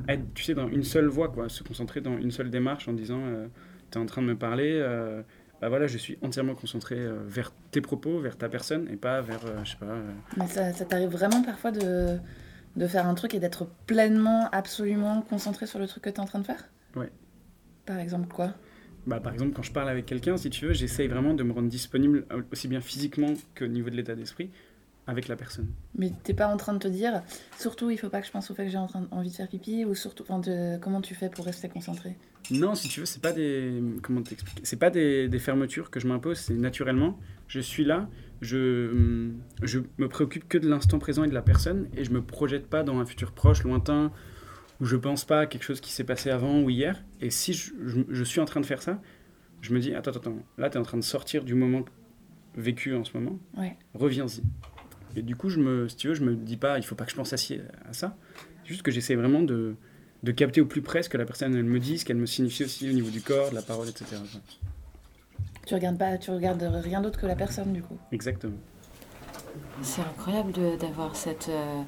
être, 0.09 0.23
tu 0.35 0.45
sais, 0.45 0.55
dans 0.55 0.69
une 0.69 0.85
seule 0.85 1.07
voie, 1.07 1.29
quoi. 1.29 1.49
Se 1.49 1.63
concentrer 1.63 2.01
dans 2.01 2.17
une 2.19 2.31
seule 2.31 2.51
démarche 2.51 2.89
en 2.89 2.93
disant 2.93 3.21
Tu 3.91 3.99
es 3.99 4.01
en 4.01 4.07
train 4.07 4.23
de 4.23 4.27
me 4.29 4.37
parler, 4.37 4.73
euh, 4.75 5.23
bah 5.61 5.69
voilà, 5.69 5.87
je 5.87 5.97
suis 5.99 6.19
entièrement 6.23 6.55
concentré 6.55 6.97
euh, 6.97 7.21
vers 7.27 7.53
tes 7.71 7.81
propos, 7.81 8.21
vers 8.21 8.37
ta 8.37 8.49
personne, 8.49 8.89
et 8.91 8.97
pas 8.97 9.21
vers, 9.23 9.45
euh, 9.47 9.65
je 9.65 9.71
sais 9.71 9.77
pas. 9.77 9.87
euh, 9.87 10.13
Mais 10.37 10.47
ça, 10.47 10.73
ça 10.73 10.85
t'arrive 10.85 11.11
vraiment 11.11 11.43
parfois 11.43 11.71
de, 11.71 12.19
de 12.77 12.87
faire 12.87 13.07
un 13.07 13.15
truc 13.15 13.35
et 13.35 13.41
d'être 13.41 13.67
pleinement, 13.87 14.49
absolument 14.53 15.23
concentré 15.23 15.67
sur 15.67 15.79
le 15.79 15.87
truc 15.87 16.05
que 16.05 16.11
tu 16.11 16.17
es 16.17 16.21
en 16.21 16.27
train 16.27 16.41
de 16.41 16.45
faire? 16.47 16.69
Ouais. 16.97 17.11
Par 17.87 17.99
exemple, 17.99 18.29
quoi? 18.33 18.55
Bah, 19.07 19.21
par 19.21 19.33
exemple, 19.33 19.53
quand 19.55 19.63
je 19.63 19.73
parle 19.73 19.89
avec 19.89 20.07
quelqu'un, 20.07 20.37
si 20.37 20.49
tu 20.51 20.67
veux, 20.67 20.73
j'essaye 20.73 21.09
vraiment 21.09 21.35
de 21.35 21.43
me 21.43 21.53
rendre 21.53 21.69
disponible 21.69 22.27
aussi 22.53 22.69
bien 22.69 22.81
physiquement 22.81 23.35
que 23.55 23.65
au 23.65 23.69
niveau 23.69 23.91
de 23.91 23.97
l'état 23.97 24.15
d'esprit 24.15 24.51
avec 25.07 25.29
la 25.29 25.37
personne. 25.37 25.69
Mais 25.97 26.13
t'es 26.23 26.33
pas 26.35 26.47
en 26.49 26.57
train 26.57 26.73
de 26.73 26.79
te 26.79 26.89
dire, 26.89 27.23
surtout, 27.59 27.91
il 27.91 27.99
faut 27.99 28.09
pas 28.09 28.21
que 28.21 28.27
je 28.27 28.33
pense 28.33 28.51
au 28.51 28.55
fait 28.55 28.65
que 28.65 28.71
j'ai 28.71 28.79
en 28.79 28.87
train- 28.87 29.07
envie 29.11 29.31
de 29.31 29.35
faire 29.35 29.49
pipi, 29.49 29.85
ou 29.85 29.95
surtout, 29.95 30.23
enfin, 30.23 30.39
de- 30.39 30.79
comment 30.79 31.01
tu 31.01 31.15
fais 31.15 31.29
pour 31.29 31.45
rester 31.45 31.69
concentré? 31.69 32.17
Non, 32.51 32.75
si 32.75 32.89
tu 32.89 33.01
veux, 33.01 33.07
c'est 33.07 33.23
pas 33.23 33.33
des 33.33 33.83
comment 34.03 34.23
t'expliquer? 34.23 34.61
C'est 34.65 34.79
pas 34.79 34.91
des, 34.91 35.29
des 35.29 35.39
fermetures 35.39 35.91
que 35.91 35.99
je 36.01 36.07
m'impose, 36.07 36.39
c'est 36.39 36.55
naturellement. 36.55 37.19
Je 37.49 37.61
suis 37.61 37.85
là, 37.85 38.09
je 38.43 38.91
hum, 38.91 39.39
je 39.63 39.81
me 39.99 40.09
préoccupe 40.09 40.47
que 40.49 40.59
de 40.59 40.69
l'instant 40.69 40.99
présent 40.99 41.25
et 41.25 41.29
de 41.29 41.35
la 41.35 41.41
personne 41.43 41.89
et 41.97 42.05
je 42.05 42.11
me 42.11 42.23
projette 42.23 42.67
pas 42.67 42.83
dans 42.83 42.99
un 42.99 43.07
futur 43.07 43.33
proche, 43.33 43.63
lointain 43.65 44.11
où 44.81 44.85
je 44.87 44.97
pense 44.97 45.25
pas 45.25 45.41
à 45.41 45.47
quelque 45.47 45.63
chose 45.63 45.81
qui 45.81 45.93
s'est 45.93 46.05
passé 46.05 46.31
avant 46.31 46.61
ou 46.61 46.69
hier. 46.69 47.03
Et 47.21 47.31
si 47.31 47.53
je, 47.55 47.73
je- 47.87 48.01
je 48.11 48.25
suis 48.25 48.41
en 48.41 48.45
train 48.45 48.61
de 48.61 48.67
faire 48.67 48.83
ça, 48.83 49.01
je 49.63 49.73
me 49.73 49.81
dis 49.81 49.95
attends 49.95 50.11
attends, 50.11 50.21
attends, 50.21 50.39
là 50.59 50.69
tu 50.69 50.77
es 50.77 50.81
en 50.81 50.85
train 50.85 50.99
de 50.99 51.03
sortir 51.05 51.45
du 51.45 51.55
moment 51.55 51.85
vécu 52.57 52.95
en 52.95 53.05
ce 53.05 53.17
moment. 53.17 53.39
Ouais. 53.57 53.77
Reviens-y. 53.95 54.43
Et 55.17 55.23
du 55.23 55.37
coup, 55.37 55.49
je 55.49 55.61
me 55.61 55.89
si 55.89 55.97
tu 55.97 56.09
veux, 56.09 56.15
je 56.15 56.23
me 56.25 56.35
dis 56.35 56.57
pas 56.57 56.79
il 56.79 56.85
faut 56.85 56.95
pas 56.95 57.05
que 57.05 57.11
je 57.11 57.17
pense 57.17 57.33
à, 57.33 57.37
à 57.89 57.93
ça. 57.93 58.17
C'est 58.63 58.69
juste 58.71 58.83
que 58.83 58.91
j'essaie 58.91 59.15
vraiment 59.15 59.43
de 59.43 59.75
de 60.23 60.33
capter 60.33 60.61
au 60.63 60.67
plus 60.67 60.81
près 60.81 61.03
ce 61.03 61.09
que 61.11 61.19
la 61.19 61.27
personne 61.27 61.55
elle 61.55 61.65
me 61.65 61.79
dit, 61.79 61.99
ce 61.99 62.05
qu'elle 62.07 62.17
me 62.17 62.25
signifie 62.27 62.65
aussi 62.65 62.89
au 62.89 62.93
niveau 62.93 63.11
du 63.11 63.21
corps, 63.21 63.51
de 63.51 63.55
la 63.55 63.63
parole, 63.63 63.89
etc. 63.89 64.17
Tu 65.67 65.75
regardes 65.75 65.99
pas, 65.99 66.19
tu 66.19 66.31
regardes 66.31 66.63
rien 66.63 67.01
d'autre 67.01 67.21
que 67.21 67.27
la 67.27 67.37
personne, 67.37 67.73
du 67.73 67.83
coup. 67.83 67.97
Exactement. 68.13 68.57
C'est 69.83 70.03
incroyable 70.03 70.53
d'avoir 70.79 71.15
cette 71.17 71.49
euh, 71.49 71.83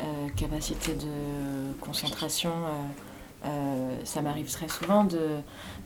euh, 0.00 0.28
capacité 0.36 0.94
de 0.94 1.72
concentration. 1.80 2.50
euh, 2.50 2.70
euh, 3.44 3.96
ça 4.04 4.22
m'arrive 4.22 4.50
très 4.50 4.68
souvent 4.68 5.04
de, 5.04 5.18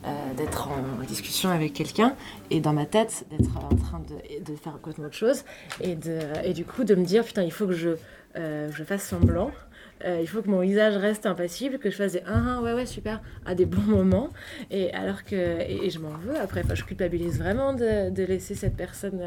euh, 0.06 0.34
d'être 0.34 0.68
en 0.68 1.04
discussion 1.04 1.50
avec 1.50 1.72
quelqu'un 1.72 2.14
et 2.50 2.60
dans 2.60 2.72
ma 2.72 2.86
tête 2.86 3.26
d'être 3.30 3.56
en 3.56 3.74
train 3.76 4.00
de, 4.00 4.44
de 4.44 4.56
faire 4.56 4.78
autre 4.82 5.12
chose 5.12 5.44
et, 5.80 5.94
de, 5.94 6.18
et 6.44 6.52
du 6.52 6.64
coup 6.64 6.84
de 6.84 6.94
me 6.94 7.04
dire 7.04 7.24
putain 7.24 7.42
il 7.42 7.52
faut 7.52 7.66
que 7.66 7.72
je, 7.72 7.90
euh, 8.36 8.70
je 8.72 8.84
fasse 8.84 9.02
semblant. 9.02 9.50
Euh, 10.06 10.18
il 10.22 10.26
faut 10.26 10.40
que 10.40 10.48
mon 10.48 10.60
visage 10.60 10.96
reste 10.96 11.26
impassible, 11.26 11.78
que 11.78 11.90
je 11.90 11.96
fasse 11.96 12.12
des 12.12 12.22
ah, 12.26 12.56
ah 12.56 12.62
ouais 12.62 12.72
ouais 12.72 12.86
super 12.86 13.20
à 13.44 13.54
des 13.54 13.66
bons 13.66 13.82
moments 13.82 14.30
et 14.70 14.90
alors 14.94 15.24
que 15.24 15.36
et, 15.36 15.90
je 15.90 15.98
m'en 15.98 16.16
veux 16.16 16.38
après 16.40 16.62
je 16.72 16.84
culpabilise 16.84 17.38
vraiment 17.38 17.74
de, 17.74 18.24
laisser 18.24 18.54
cette 18.54 18.76
personne 18.76 19.20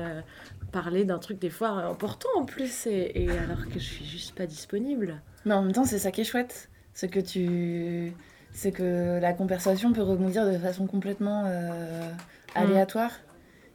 parler 0.71 1.05
d'un 1.05 1.19
truc 1.19 1.37
des 1.37 1.51
fois 1.51 1.69
important 1.69 2.29
en 2.35 2.45
plus 2.45 2.87
et, 2.87 3.23
et 3.23 3.29
alors 3.29 3.67
que 3.67 3.75
je 3.75 3.85
suis 3.85 4.05
juste 4.05 4.33
pas 4.35 4.47
disponible. 4.47 5.21
Mais 5.45 5.53
en 5.53 5.63
même 5.63 5.73
temps, 5.73 5.85
c'est 5.85 5.99
ça 5.99 6.11
qui 6.11 6.21
est 6.21 6.25
chouette. 6.25 6.69
C'est 6.93 7.09
que 7.09 7.19
tu. 7.19 8.13
C'est 8.53 8.71
que 8.71 9.19
la 9.19 9.33
conversation 9.33 9.93
peut 9.93 10.03
rebondir 10.03 10.45
de 10.45 10.57
façon 10.57 10.87
complètement 10.87 11.43
euh, 11.45 12.09
aléatoire. 12.55 13.11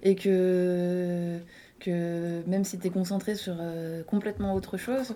Et 0.03 0.15
que. 0.15 1.39
Que 1.81 2.43
même 2.49 2.65
si 2.65 2.77
tu 2.77 2.89
es 2.89 2.91
concentré 2.91 3.37
sur 3.37 3.55
euh, 3.61 4.03
complètement 4.03 4.55
autre 4.55 4.77
chose, 4.77 5.15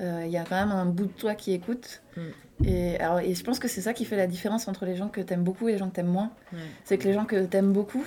euh, 0.00 0.22
il 0.24 0.32
y 0.32 0.36
a 0.36 0.44
quand 0.44 0.56
même 0.56 0.72
un 0.72 0.86
bout 0.86 1.06
de 1.06 1.12
toi 1.12 1.36
qui 1.36 1.52
écoute. 1.52 2.02
Mm. 2.16 2.20
Et, 2.64 3.00
alors, 3.00 3.20
et 3.20 3.32
je 3.32 3.44
pense 3.44 3.60
que 3.60 3.68
c'est 3.68 3.80
ça 3.80 3.92
qui 3.92 4.04
fait 4.04 4.16
la 4.16 4.26
différence 4.26 4.66
entre 4.66 4.86
les 4.86 4.96
gens 4.96 5.08
que 5.08 5.20
t'aimes 5.20 5.44
beaucoup 5.44 5.68
et 5.68 5.72
les 5.72 5.78
gens 5.78 5.88
que 5.88 5.94
t'aimes 5.94 6.08
moins. 6.08 6.32
Ouais. 6.52 6.58
C'est 6.84 6.98
que 6.98 7.06
les 7.06 7.12
gens 7.12 7.26
que 7.26 7.46
t'aimes 7.46 7.72
beaucoup, 7.72 8.04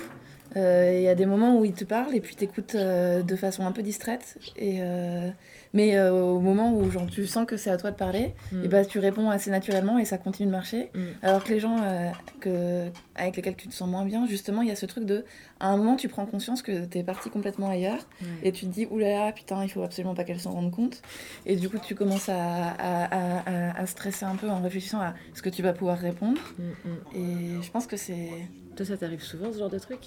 euh, 0.55 0.93
il 0.95 1.01
y 1.01 1.07
a 1.07 1.15
des 1.15 1.25
moments 1.25 1.57
où 1.57 1.65
ils 1.65 1.73
te 1.73 1.83
parlent 1.83 2.13
et 2.15 2.21
puis 2.21 2.35
t'écoutes 2.35 2.75
euh, 2.75 3.23
de 3.23 3.35
façon 3.35 3.65
un 3.65 3.71
peu 3.71 3.81
distraite. 3.81 4.37
Et, 4.55 4.79
euh, 4.81 5.29
mais 5.73 5.95
euh, 5.97 6.11
au 6.11 6.39
moment 6.39 6.71
où 6.73 6.89
genre, 6.91 7.07
tu 7.07 7.25
sens 7.25 7.45
que 7.45 7.57
c'est 7.57 7.69
à 7.71 7.77
toi 7.77 7.91
de 7.91 7.95
parler, 7.95 8.33
Mm. 8.51 8.63
et 8.63 8.67
bah, 8.67 8.85
tu 8.85 8.99
réponds 8.99 9.29
assez 9.29 9.49
naturellement 9.51 9.97
et 9.99 10.05
ça 10.05 10.17
continue 10.17 10.47
de 10.47 10.51
marcher. 10.51 10.89
Mm. 10.93 10.99
Alors 11.23 11.43
que 11.43 11.49
les 11.49 11.59
gens 11.59 11.77
euh, 11.83 12.09
que, 12.39 12.87
avec 13.15 13.35
lesquels 13.35 13.55
tu 13.55 13.67
te 13.67 13.73
sens 13.73 13.89
moins 13.89 14.05
bien, 14.05 14.25
justement, 14.27 14.61
il 14.61 14.67
y 14.67 14.71
a 14.71 14.75
ce 14.75 14.85
truc 14.85 15.05
de. 15.05 15.25
À 15.59 15.67
un 15.67 15.77
moment, 15.77 15.95
tu 15.95 16.07
prends 16.09 16.25
conscience 16.25 16.61
que 16.61 16.85
t'es 16.85 17.03
parti 17.03 17.29
complètement 17.29 17.69
ailleurs 17.69 18.07
Ouais. 18.21 18.27
et 18.43 18.51
tu 18.51 18.65
te 18.65 18.71
dis, 18.71 18.85
oulala, 18.91 19.31
putain, 19.31 19.63
il 19.63 19.69
faut 19.69 19.81
absolument 19.83 20.13
pas 20.13 20.23
qu'elle 20.25 20.39
s'en 20.39 20.51
rende 20.51 20.71
compte. 20.71 21.01
Et 21.45 21.55
du 21.55 21.69
coup, 21.69 21.77
tu 21.79 21.95
commences 21.95 22.27
à, 22.29 22.35
à, 22.35 23.79
à, 23.81 23.85
stresser 23.85 24.25
un 24.25 24.35
peu 24.35 24.49
en 24.49 24.61
réfléchissant 24.61 24.99
à 25.01 25.13
ce 25.33 25.41
que 25.41 25.49
tu 25.49 25.61
vas 25.63 25.73
pouvoir 25.73 25.97
répondre. 25.97 26.39
Mm, 26.59 26.89
mm. 26.89 27.17
Et 27.59 27.63
je 27.63 27.71
pense 27.71 27.87
que 27.87 27.97
c'est. 27.97 28.29
Toi 28.75 28.85
ça 28.85 28.97
t'arrive 28.97 29.21
souvent 29.21 29.51
ce 29.53 29.59
genre 29.59 29.69
de 29.69 29.79
truc? 29.79 29.99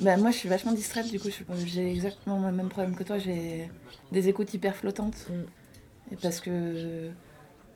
Bah, 0.00 0.16
moi, 0.16 0.30
je 0.30 0.36
suis 0.36 0.48
vachement 0.48 0.72
distraite, 0.72 1.10
du 1.10 1.20
coup, 1.20 1.28
j'ai 1.64 1.90
exactement 1.90 2.46
le 2.46 2.52
même 2.52 2.68
problème 2.68 2.94
que 2.94 3.04
toi. 3.04 3.18
J'ai 3.18 3.70
des 4.10 4.28
écoutes 4.28 4.52
hyper 4.54 4.74
flottantes. 4.74 5.26
Mm. 5.30 6.12
Et 6.12 6.16
parce 6.16 6.40
que 6.40 7.10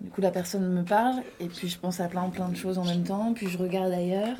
du 0.01 0.11
coup, 0.11 0.21
la 0.21 0.31
personne 0.31 0.69
me 0.73 0.83
parle, 0.83 1.23
et 1.41 1.47
puis 1.47 1.69
je 1.69 1.79
pense 1.79 2.01
à 2.01 2.09
plein, 2.09 2.29
plein 2.29 2.49
de 2.51 2.57
choses 2.57 2.77
en 2.79 2.85
même 2.85 3.05
temps, 3.05 3.33
puis 3.33 3.49
je 3.49 3.57
regarde 3.57 3.93
ailleurs. 3.93 4.37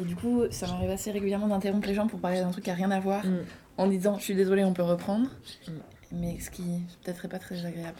Et 0.00 0.02
du 0.02 0.16
coup, 0.16 0.42
ça 0.50 0.66
m'arrive 0.68 0.90
assez 0.90 1.10
régulièrement 1.10 1.48
d'interrompre 1.48 1.86
les 1.86 1.94
gens 1.94 2.06
pour 2.06 2.18
parler 2.20 2.40
d'un 2.40 2.50
truc 2.50 2.64
qui 2.64 2.70
a 2.70 2.74
rien 2.74 2.90
à 2.90 3.00
voir, 3.00 3.24
Mm. 3.26 3.38
en 3.78 3.86
disant 3.88 4.16
Je 4.18 4.24
suis 4.24 4.34
désolée, 4.34 4.64
on 4.64 4.72
peut 4.72 4.82
reprendre. 4.82 5.28
Mm. 5.68 5.72
Mais 6.12 6.38
ce 6.40 6.50
qui 6.50 6.62
peut-être 7.02 7.24
est 7.24 7.28
pas 7.28 7.38
très 7.38 7.66
agréable. 7.66 7.98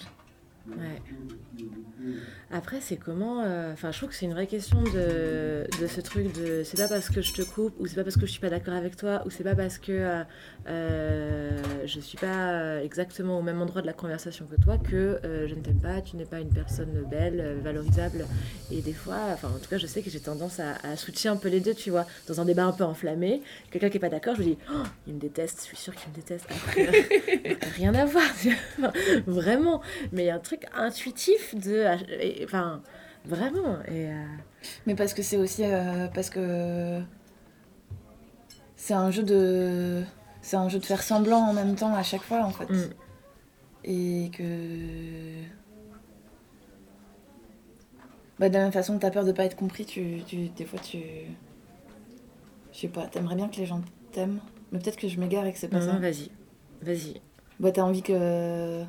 Après, 2.50 2.80
c'est 2.80 2.96
comment. 2.96 3.42
euh, 3.44 3.72
Enfin, 3.72 3.90
je 3.90 3.96
trouve 3.98 4.10
que 4.10 4.14
c'est 4.14 4.26
une 4.26 4.32
vraie 4.34 4.46
question 4.46 4.80
de, 4.82 5.66
de 5.80 5.86
ce 5.86 6.00
truc 6.00 6.32
de. 6.34 6.62
C'est 6.64 6.76
pas 6.76 6.86
parce 6.88 7.08
que 7.10 7.20
je 7.20 7.32
te 7.32 7.42
coupe, 7.42 7.74
ou 7.80 7.86
c'est 7.86 7.96
pas 7.96 8.04
parce 8.04 8.16
que 8.16 8.26
je 8.26 8.30
suis 8.30 8.40
pas 8.40 8.50
d'accord 8.50 8.74
avec 8.74 8.96
toi, 8.96 9.22
ou 9.26 9.30
c'est 9.30 9.42
pas 9.42 9.54
parce 9.56 9.78
que 9.78 9.90
euh, 9.92 10.22
euh, 10.68 11.50
je 11.84 11.98
suis 12.00 12.18
pas 12.18 12.82
exactement 12.82 13.38
au 13.38 13.42
même 13.42 13.60
endroit 13.60 13.82
de 13.82 13.86
la 13.86 13.92
conversation 13.92 14.46
que 14.46 14.60
toi 14.60 14.78
que 14.78 15.18
je 15.22 15.54
ne 15.54 15.60
t'aime 15.60 15.80
pas, 15.80 16.00
tu 16.02 16.16
n'es 16.16 16.24
pas 16.24 16.38
une 16.40 16.52
personne 16.52 17.04
belle, 17.10 17.58
valorisable. 17.62 18.26
Et 18.70 18.80
des 18.80 18.92
fois, 18.92 19.18
enfin, 19.32 19.48
en 19.48 19.58
tout 19.58 19.68
cas, 19.68 19.78
je 19.78 19.86
sais 19.86 20.02
que 20.02 20.10
j'ai 20.10 20.20
tendance 20.20 20.60
à, 20.60 20.72
à 20.84 20.96
un 21.28 21.36
peu 21.36 21.48
les 21.48 21.60
deux, 21.60 21.74
tu 21.74 21.90
vois. 21.90 22.06
Dans 22.28 22.40
un 22.40 22.44
débat 22.44 22.64
un 22.64 22.72
peu 22.72 22.84
enflammé, 22.84 23.42
quelqu'un 23.70 23.88
qui 23.90 23.96
est 23.96 24.00
pas 24.00 24.08
d'accord, 24.08 24.34
je 24.36 24.40
me 24.42 24.46
dis, 24.46 24.58
Oh, 24.72 24.82
il 25.08 25.14
me 25.14 25.20
déteste, 25.20 25.60
je 25.62 25.64
suis 25.66 25.76
sûre 25.76 25.94
qu'il 25.94 26.10
me 26.10 26.14
déteste. 26.14 26.46
Après, 26.50 26.90
rien 27.76 27.94
à 27.94 28.04
voir. 28.04 28.24
Vraiment. 29.26 29.80
Mais 30.12 30.24
il 30.24 30.26
y 30.26 30.30
a 30.30 30.36
un 30.36 30.40
truc 30.40 30.55
intuitif 30.74 31.54
de. 31.54 31.84
et- 32.20 32.44
Enfin, 32.44 32.82
vraiment. 33.24 33.78
Et. 33.88 34.08
euh, 34.08 34.24
Mais 34.86 34.94
parce 34.94 35.14
que 35.14 35.22
c'est 35.22 35.36
aussi. 35.36 35.62
euh, 35.64 36.06
parce 36.08 36.30
que. 36.30 37.00
C'est 38.76 38.94
un 38.94 39.10
jeu 39.10 39.22
de. 39.22 40.02
C'est 40.42 40.56
un 40.56 40.68
jeu 40.68 40.78
de 40.78 40.84
faire 40.86 41.02
semblant 41.02 41.38
en 41.40 41.52
même 41.52 41.74
temps 41.74 41.94
à 41.94 42.02
chaque 42.02 42.22
fois, 42.22 42.44
en 42.44 42.50
fait. 42.50 42.70
Mm. 42.70 42.90
Et 43.84 44.30
que. 44.32 45.42
Bah, 48.38 48.48
de 48.50 48.54
la 48.54 48.60
même 48.64 48.72
façon 48.72 48.96
que 48.96 49.00
t'as 49.02 49.10
peur 49.10 49.24
de 49.24 49.32
pas 49.32 49.44
être 49.44 49.56
compris, 49.56 49.86
tu, 49.86 50.20
tu, 50.26 50.48
des 50.50 50.64
fois 50.66 50.78
tu. 50.78 50.98
Je 52.72 52.78
sais 52.80 52.88
pas, 52.88 53.06
t'aimerais 53.06 53.34
bien 53.36 53.48
que 53.48 53.56
les 53.56 53.64
gens 53.66 53.80
t'aiment. 54.12 54.40
Mais 54.72 54.78
peut-être 54.78 54.98
que 54.98 55.08
je 55.08 55.18
m'égare 55.18 55.46
et 55.46 55.52
que 55.52 55.58
c'est 55.58 55.68
pas 55.68 55.78
Non, 55.80 55.86
ça. 55.86 55.92
non, 55.94 56.00
vas-y. 56.00 56.30
Vas-y. 56.82 57.20
Bah, 57.60 57.72
t'as 57.72 57.82
envie 57.82 58.02
que, 58.02 58.82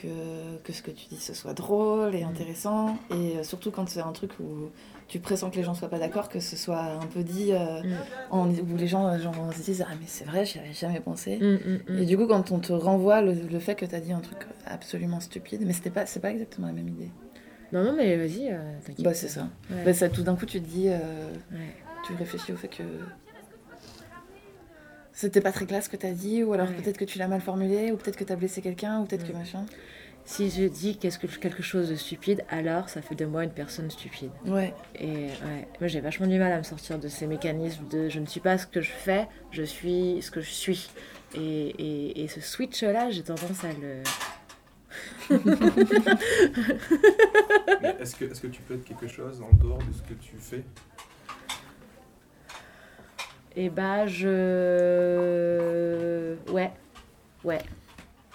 que, 0.00 0.58
que 0.64 0.72
ce 0.72 0.82
que 0.82 0.90
tu 0.90 1.06
dis 1.08 1.16
ce 1.20 1.34
soit 1.34 1.54
drôle 1.54 2.14
et 2.14 2.22
intéressant. 2.22 2.96
Et 3.10 3.36
euh, 3.36 3.42
surtout 3.42 3.70
quand 3.70 3.88
c'est 3.88 4.00
un 4.00 4.12
truc 4.12 4.32
où 4.40 4.70
tu 5.08 5.18
pressens 5.18 5.50
que 5.50 5.56
les 5.56 5.62
gens 5.64 5.74
soient 5.74 5.88
pas 5.88 5.98
d'accord, 5.98 6.28
que 6.28 6.38
ce 6.40 6.56
soit 6.56 6.80
un 6.80 7.06
peu 7.06 7.22
dit, 7.22 7.52
euh, 7.52 7.82
Mm. 7.82 7.86
en- 8.30 8.48
où 8.50 8.76
les 8.76 8.86
gens 8.86 9.06
euh, 9.08 9.18
genre, 9.18 9.34
se 9.54 9.62
disent 9.62 9.84
Ah, 9.88 9.92
mais 10.00 10.06
c'est 10.06 10.24
vrai, 10.24 10.44
j'y 10.44 10.58
avais 10.58 10.72
jamais 10.72 11.00
pensé. 11.00 11.38
Mm, 11.38 11.44
mm, 11.54 11.78
mm. 11.94 11.98
Et 11.98 12.06
du 12.06 12.16
coup, 12.16 12.26
quand 12.26 12.50
on 12.52 12.58
te 12.60 12.72
renvoie 12.72 13.20
le, 13.20 13.32
le 13.34 13.58
fait 13.58 13.74
que 13.74 13.84
t'as 13.86 14.00
dit 14.00 14.12
un 14.12 14.20
truc 14.20 14.38
absolument 14.66 15.20
stupide, 15.20 15.62
mais 15.66 15.72
c'était 15.72 15.90
pas, 15.90 16.06
c'est 16.06 16.20
pas 16.20 16.30
exactement 16.30 16.66
la 16.68 16.72
même 16.72 16.88
idée. 16.88 17.10
Non, 17.72 17.84
non, 17.84 17.92
mais 17.92 18.16
vas-y, 18.16 18.48
euh, 18.50 18.58
t'inquiète. 18.84 19.04
Bah, 19.04 19.14
c'est 19.14 19.28
ça. 19.28 19.48
Ouais. 19.70 19.84
Bah, 19.84 19.94
ça. 19.94 20.08
Tout 20.08 20.22
d'un 20.22 20.34
coup, 20.36 20.46
tu 20.46 20.60
te 20.60 20.66
dis, 20.68 20.86
euh, 20.88 21.30
Ouais. 21.52 21.74
tu 22.04 22.14
réfléchis 22.14 22.52
au 22.52 22.56
fait 22.56 22.68
que. 22.68 22.82
C'était 25.20 25.42
pas 25.42 25.52
très 25.52 25.66
classe 25.66 25.84
ce 25.84 25.90
que 25.90 25.98
t'as 25.98 26.12
dit, 26.12 26.42
ou 26.42 26.54
alors 26.54 26.66
Ouais. 26.68 26.74
peut-être 26.76 26.96
que 26.96 27.04
tu 27.04 27.18
l'as 27.18 27.28
mal 27.28 27.42
formulé, 27.42 27.92
ou 27.92 27.96
peut-être 27.98 28.16
que 28.16 28.24
t'as 28.24 28.36
blessé 28.36 28.62
quelqu'un, 28.62 29.00
ou 29.00 29.04
peut-être 29.04 29.26
que 29.26 29.34
machin. 29.34 29.66
Si 30.24 30.48
je 30.48 30.64
dis 30.64 30.96
que, 30.96 31.08
quelque 31.38 31.62
chose 31.62 31.90
de 31.90 31.94
stupide, 31.94 32.42
alors 32.48 32.88
ça 32.88 33.02
fait 33.02 33.16
de 33.16 33.26
moi 33.26 33.44
une 33.44 33.50
personne 33.50 33.90
stupide. 33.90 34.30
Ouais. 34.46 34.72
Et 34.98 35.26
ouais, 35.26 35.68
moi 35.78 35.88
j'ai 35.88 36.00
vachement 36.00 36.26
du 36.26 36.38
mal 36.38 36.52
à 36.52 36.56
me 36.56 36.62
sortir 36.62 36.98
de 36.98 37.08
ces 37.08 37.26
mécanismes 37.26 37.86
de 37.88 38.08
je 38.08 38.18
ne 38.18 38.24
suis 38.24 38.40
pas 38.40 38.56
ce 38.56 38.66
que 38.66 38.80
je 38.80 38.92
fais, 38.92 39.28
je 39.50 39.62
suis 39.62 40.22
ce 40.22 40.30
que 40.30 40.40
je 40.40 40.48
suis. 40.50 40.88
Et, 41.34 41.40
et, 41.40 42.22
et 42.24 42.28
ce 42.28 42.40
switch-là, 42.40 43.10
j'ai 43.10 43.22
tendance 43.22 43.62
à 43.62 43.72
le, 43.74 44.02
Est-ce 48.00 48.16
que, 48.16 48.24
est 48.24 48.40
que 48.40 48.46
tu 48.46 48.62
peux 48.62 48.74
être 48.74 48.84
quelque 48.84 49.06
chose 49.08 49.42
en 49.42 49.52
dehors 49.62 49.78
de 49.78 49.92
ce 49.92 50.02
que 50.02 50.14
tu 50.14 50.36
fais? 50.38 50.64
Et 53.56 53.68
bah, 53.68 54.06
je. 55.10 56.36
Ouais. 56.52 56.70
Ouais. 57.44 57.60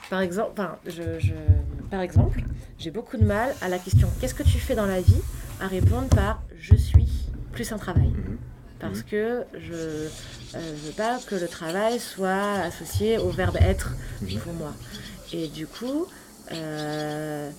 Par 0.09 0.21
exemple, 0.21 0.51
enfin, 0.53 0.77
je, 0.85 1.19
je- 1.19 1.33
par 1.89 2.01
exemple, 2.01 2.41
j'ai 2.77 2.91
beaucoup 2.91 3.17
de 3.17 3.23
mal 3.25 3.53
à 3.61 3.69
la 3.69 3.79
question 3.79 4.09
qu'est-ce 4.19 4.33
que 4.35 4.43
tu 4.43 4.57
fais 4.59 4.75
dans 4.75 4.85
la 4.85 4.99
vie 5.01 5.21
à 5.61 5.67
répondre 5.67 6.07
par 6.09 6.41
je 6.59 6.75
suis 6.75 7.07
plus 7.53 7.71
un 7.71 7.77
travail. 7.77 8.09
Mhm. 8.09 8.37
Parce 8.79 9.01
que 9.03 9.45
je 9.57 9.73
euh, 9.73 10.09
veux 10.53 10.91
pas 10.91 11.17
que 11.25 11.35
le 11.35 11.47
travail 11.47 11.97
soit 11.99 12.59
associé 12.63 13.17
au 13.17 13.29
verbe 13.29 13.55
être 13.61 13.93
Mhm. 14.21 14.39
pour 14.39 14.53
moi. 14.53 14.73
Et 15.33 15.47
du 15.47 15.65
coup, 15.65 16.05
euh, 16.51 17.49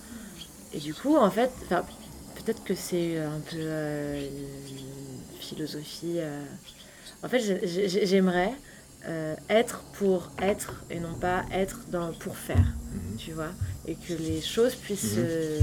et 0.73 0.79
du 0.79 0.93
coup, 0.93 1.17
en 1.17 1.31
fait, 1.31 1.51
peut-être 1.69 2.63
que 2.63 2.75
c'est 2.75 3.17
un 3.17 3.39
peu 3.49 3.57
euh, 3.57 4.27
une 4.69 5.39
philosophie. 5.41 6.19
En 7.23 7.29
fait, 7.29 7.39
j'ai- 7.39 7.87
j'ai- 7.89 8.05
j'aimerais 8.05 8.51
euh, 9.07 9.35
être 9.49 9.83
pour 9.93 10.31
être 10.41 10.83
et 10.89 10.99
non 10.99 11.13
pas 11.13 11.45
être 11.53 11.81
dans, 11.89 12.11
pour 12.13 12.35
faire, 12.35 12.73
Mhm. 12.91 13.15
tu 13.17 13.31
vois, 13.31 13.51
et 13.87 13.95
que 13.95 14.13
les 14.13 14.41
choses 14.41 14.75
puissent. 14.75 15.15
Mhm. 15.15 15.23
euh, 15.25 15.59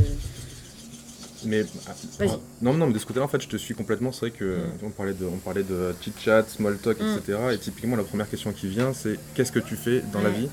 Mais 1.47 1.65
non, 2.63 2.73
non, 2.73 2.87
mais 2.87 2.95
de 2.95 2.99
ce 2.99 3.05
côté-là, 3.05 3.27
en 3.27 3.29
fait, 3.29 3.43
je 3.43 3.49
te 3.49 3.57
suis 3.59 3.75
complètement. 3.75 4.13
C'est 4.13 4.21
vrai 4.21 4.31
que 4.31 4.61
on 4.83 4.89
parlait 4.91 5.13
de, 5.13 5.27
on 5.27 5.37
parlait 5.37 5.63
de 5.63 5.95
chit 6.01 6.13
chat, 6.19 6.49
small 6.49 6.79
talk, 6.79 6.99
Mm. 7.01 7.19
etc. 7.19 7.39
Et 7.53 7.59
typiquement, 7.59 7.97
la 7.97 8.05
première 8.05 8.31
question 8.31 8.51
qui 8.53 8.67
vient, 8.67 8.95
c'est 8.95 9.19
qu'est-ce 9.35 9.53
que 9.53 9.59
tu 9.59 9.77
fais 9.77 10.01
dans 10.13 10.23
la 10.23 10.31
vie? 10.31 10.49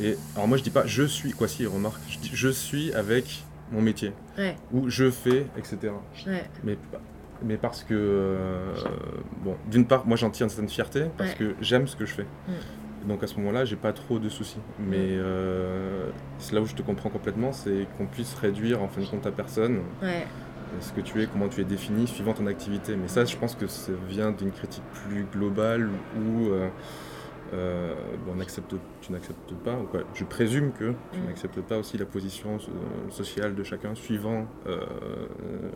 Et 0.00 0.16
alors 0.34 0.48
moi, 0.48 0.56
je 0.56 0.62
dis 0.62 0.70
pas 0.70 0.86
je 0.86 1.02
suis, 1.04 1.32
quoi 1.32 1.46
si, 1.46 1.66
remarque, 1.66 2.00
je 2.08 2.18
dis 2.18 2.30
je 2.32 2.48
suis 2.48 2.92
avec 2.94 3.44
mon 3.70 3.82
métier 3.82 4.12
Ouais, 4.38 4.56
ou 4.72 4.88
je 4.88 5.10
fais, 5.10 5.46
etc. 5.58 5.92
ouais, 6.26 6.44
Mais 6.62 6.76
pas- 6.76 7.02
mais 7.42 7.56
parce 7.56 7.82
que 7.84 7.94
euh, 7.94 8.74
bon, 9.44 9.56
d'une 9.70 9.86
part, 9.86 10.06
moi, 10.06 10.16
j'en 10.16 10.30
tire 10.30 10.44
une 10.44 10.50
certaine 10.50 10.68
fierté 10.68 11.04
parce 11.16 11.30
Ouais. 11.30 11.36
que 11.36 11.54
j'aime 11.60 11.86
ce 11.86 11.96
que 11.96 12.06
je 12.06 12.14
fais. 12.14 12.26
Mm. 12.48 13.08
Donc 13.08 13.22
à 13.22 13.26
ce 13.26 13.36
moment-là, 13.36 13.64
j'ai 13.66 13.76
pas 13.76 13.92
trop 13.92 14.18
de 14.18 14.28
soucis. 14.30 14.60
Mais 14.78 14.96
euh, 14.98 16.08
c'est 16.38 16.54
là 16.54 16.60
où 16.62 16.66
je 16.66 16.74
te 16.74 16.82
comprends 16.82 17.10
complètement, 17.10 17.52
c'est 17.52 17.86
qu'on 17.98 18.06
puisse 18.06 18.34
réduire 18.34 18.82
en 18.82 18.88
fin 18.88 19.02
de 19.02 19.06
compte 19.06 19.22
ta 19.22 19.30
personne 19.30 19.80
ouais. 20.02 20.26
ce 20.80 20.90
que 20.92 21.02
tu 21.02 21.20
es, 21.22 21.26
comment 21.26 21.48
tu 21.48 21.60
es 21.60 21.64
défini, 21.64 22.06
suivant 22.06 22.32
ton 22.32 22.46
activité. 22.46 22.96
Mais 22.96 23.08
ça, 23.08 23.24
je 23.26 23.36
pense 23.36 23.54
que 23.56 23.66
ça 23.66 23.92
vient 24.08 24.30
d'une 24.30 24.52
critique 24.52 24.84
plus 25.06 25.24
globale 25.30 25.90
où 26.16 26.48
euh, 27.52 27.94
on 28.34 28.40
accepte, 28.40 28.74
tu 29.06 29.12
n'acceptes 29.12 29.54
pas, 29.64 29.78
ou 29.78 29.84
quoi. 29.86 30.00
je 30.14 30.24
présume 30.24 30.72
que 30.72 30.94
tu 31.12 31.18
Mm. 31.20 31.26
n'acceptes 31.26 31.60
pas 31.60 31.78
aussi 31.78 31.98
la 31.98 32.06
position 32.06 32.56
euh, 32.56 33.10
sociale 33.10 33.54
de 33.54 33.62
chacun, 33.62 33.94
suivant 33.94 34.46
euh, 34.66 34.78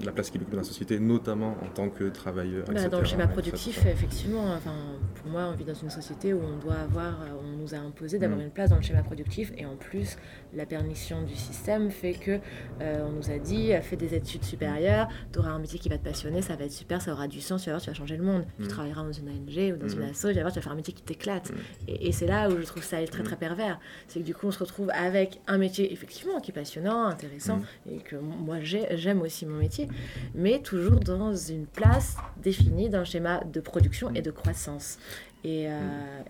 la 0.05 0.13
place 0.13 0.31
qu'il 0.31 0.41
occupe 0.41 0.53
dans 0.53 0.59
la 0.59 0.65
société, 0.65 0.99
notamment 0.99 1.57
en 1.63 1.69
tant 1.75 1.89
que 1.89 2.05
travailleur. 2.05 2.65
Bah, 2.67 2.73
etc. 2.73 2.89
dans 2.91 3.01
le 3.01 3.05
schéma 3.05 3.27
productif, 3.27 3.85
effectivement, 3.87 4.53
enfin, 4.57 4.75
pour 5.17 5.31
moi, 5.31 5.49
on 5.53 5.55
vit 5.57 5.65
dans 5.65 5.75
une 5.75 5.91
société 5.91 6.33
où 6.33 6.41
on 6.43 6.57
doit 6.59 6.75
avoir, 6.77 7.21
euh, 7.23 7.27
on 7.43 7.57
nous 7.63 7.75
a 7.75 7.79
imposé 7.79 8.19
d'avoir 8.19 8.39
Mm. 8.39 8.43
une 8.45 8.51
place 8.51 8.71
dans 8.71 8.77
le 8.77 8.83
schéma 8.83 9.03
productif, 9.03 9.53
et 9.57 9.67
en 9.67 9.77
plus, 9.77 10.17
la 10.55 10.67
permission 10.67 11.23
du 11.23 11.35
système 11.35 11.91
fait 11.91 12.15
que 12.15 12.39
euh, 12.81 13.07
on 13.09 13.13
nous 13.13 13.31
a 13.31 13.39
dit, 13.39 13.73
fais 13.83 13.97
des 13.97 14.15
études 14.15 14.45
supérieures, 14.45 15.09
tu 15.33 15.39
auras 15.39 15.51
un 15.51 15.59
métier 15.59 15.79
qui 15.79 15.89
va 15.89 15.99
te 15.99 16.05
passionner, 16.05 16.43
ça 16.43 16.57
va 16.57 16.65
être 16.65 16.73
super, 16.73 17.03
ça 17.03 17.13
aura 17.13 17.29
du 17.29 17.41
sens, 17.41 17.63
tu 17.63 17.67
vas 17.71 17.75
voir, 17.75 17.83
tu 17.83 17.91
vas 17.91 17.95
changer 17.95 18.17
le 18.17 18.25
monde. 18.25 18.45
Tu 18.59 18.65
Mm. 18.65 18.69
travailleras 18.69 19.03
dans 19.03 19.13
une 19.13 19.29
ONG 19.29 19.73
ou 19.75 19.77
dans 19.77 19.89
une 19.89 20.03
asso, 20.05 20.29
tu 20.29 20.35
vas 20.35 20.41
voir, 20.41 20.53
tu 20.53 20.59
vas 20.59 20.63
faire 20.63 20.73
un 20.73 20.77
métier 20.77 20.95
qui 20.95 21.03
t'éclate. 21.03 21.53
Et, 21.87 22.09
et 22.09 22.13
c'est 22.13 22.27
là 22.27 22.49
où 22.49 22.59
je 22.61 22.65
trouve 22.67 22.83
ça 22.83 22.99
très 23.07 23.18
très 23.23 23.37
pervers, 23.37 23.79
c'est 24.09 24.21
que 24.21 24.25
du 24.25 24.35
coup, 24.35 24.47
on 24.49 24.51
se 24.51 24.59
retrouve 24.59 24.91
avec 24.95 25.41
un 25.47 25.59
métier 25.59 25.93
effectivement 25.93 26.41
qui 26.41 26.51
est 26.51 26.55
passionnant, 26.55 27.05
intéressant, 27.07 27.59
Mm. 27.59 27.91
et 27.93 27.99
que 27.99 28.17
moi 28.17 28.61
j'ai- 28.61 28.97
j'aime 28.97 29.21
aussi 29.23 29.47
mon 29.47 29.59
métier, 29.59 29.89
mais 30.35 30.61
toujours 30.61 31.01
dans 31.01 31.35
une 31.35 31.67
place 31.67 32.17
définie 32.43 32.89
le 32.89 33.05
schéma 33.05 33.43
de 33.45 33.61
production 33.61 34.11
et 34.15 34.23
de 34.23 34.31
croissance. 34.31 34.99
Et, 35.45 35.69
euh, 35.69 35.71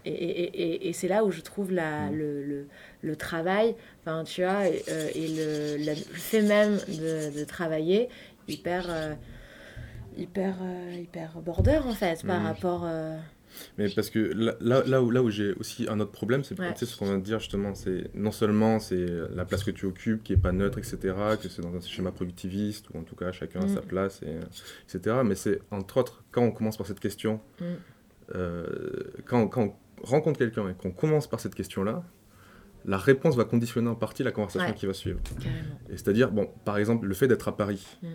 et, 0.05 0.11
et- 0.13 0.63
et- 0.63 0.89
et 0.89 0.93
c'est 0.93 1.09
là 1.09 1.25
où 1.25 1.31
je 1.31 1.41
trouve 1.41 1.73
la, 1.73 2.11
le, 2.11 2.45
le, 2.45 2.67
le 3.01 3.17
travail, 3.17 3.75
enfin, 4.03 4.23
tu 4.25 4.43
vois, 4.43 4.69
et, 4.69 4.83
euh, 4.91 5.09
le, 5.79 5.85
la- 5.85 5.95
le 5.95 6.01
fait 6.01 6.43
même 6.43 6.77
de, 6.89 7.39
de 7.39 7.45
travailler 7.45 8.11
hyper, 8.49 8.85
euh, 8.91 9.15
hyper, 10.19 10.57
euh, 10.63 10.95
hyper 11.01 11.41
border 11.41 11.81
en 11.87 11.93
fait, 11.95 12.23
par 12.27 12.43
rapport. 12.43 12.85
Mais 13.79 13.89
parce 13.89 14.11
que 14.11 14.19
là, 14.19 14.55
là, 14.61 14.83
là 14.87 15.03
où, 15.03 15.11
là 15.11 15.23
où 15.23 15.31
j'ai 15.31 15.53
aussi 15.55 15.87
un 15.89 16.01
autre 16.01 16.11
problème, 16.13 16.45
c'est 16.45 16.59
Ouais. 16.59 16.73
tu 16.75 16.81
sais, 16.81 16.87
ce 16.87 16.97
qu'on 16.97 17.07
vient 17.07 17.19
de 17.19 17.23
dire 17.25 17.39
justement, 17.41 17.75
c'est 17.75 18.11
non 18.15 18.33
seulement 18.33 18.79
c'est 18.79 19.07
la 19.35 19.45
place 19.45 19.65
que 19.65 19.71
tu 19.71 19.87
occupes 19.87 20.23
qui 20.23 20.33
est 20.35 20.37
pas 20.37 20.53
neutre, 20.53 20.79
etc., 20.79 20.97
que 21.43 21.49
c'est 21.49 21.63
dans 21.63 21.75
un 21.75 21.81
schéma 21.81 22.11
productiviste, 22.13 22.89
ou 22.95 22.99
en 22.99 23.03
tout 23.03 23.17
cas 23.17 23.33
chacun 23.33 23.61
a 23.61 23.67
Mm. 23.67 23.75
sa 23.75 23.81
place, 23.83 24.21
et, 24.23 24.37
etc., 24.95 25.17
mais 25.25 25.35
c'est 25.35 25.61
entre 25.71 25.99
autres, 25.99 26.25
quand 26.31 26.43
on 26.43 26.51
commence 26.51 26.77
par 26.77 26.87
cette 26.87 27.01
question, 27.01 27.41
Mm. 27.61 27.65
euh, 28.35 28.67
quand, 29.27 29.49
quand 29.49 29.63
on 30.03 30.07
rencontre 30.07 30.39
quelqu'un 30.39 30.69
et 30.69 30.75
qu'on 30.75 30.91
commence 30.93 31.27
par 31.27 31.41
cette 31.41 31.55
question-là, 31.55 32.05
la 32.85 32.97
réponse 32.97 33.37
va 33.37 33.45
conditionner 33.45 33.89
en 33.89 33.95
partie 33.97 34.23
la 34.23 34.31
conversation 34.33 34.69
Ouais. 34.69 34.75
qui 34.75 34.87
va 34.87 34.95
suivre. 34.95 35.21
carrément. 35.41 35.79
Et 35.91 35.97
c'est-à-dire, 35.97 36.31
bon, 36.31 36.49
par 36.65 36.79
exemple, 36.79 37.07
le 37.07 37.15
fait 37.15 37.27
d'être 37.29 37.49
à 37.49 37.57
Paris. 37.57 37.85
Mm. 38.03 38.07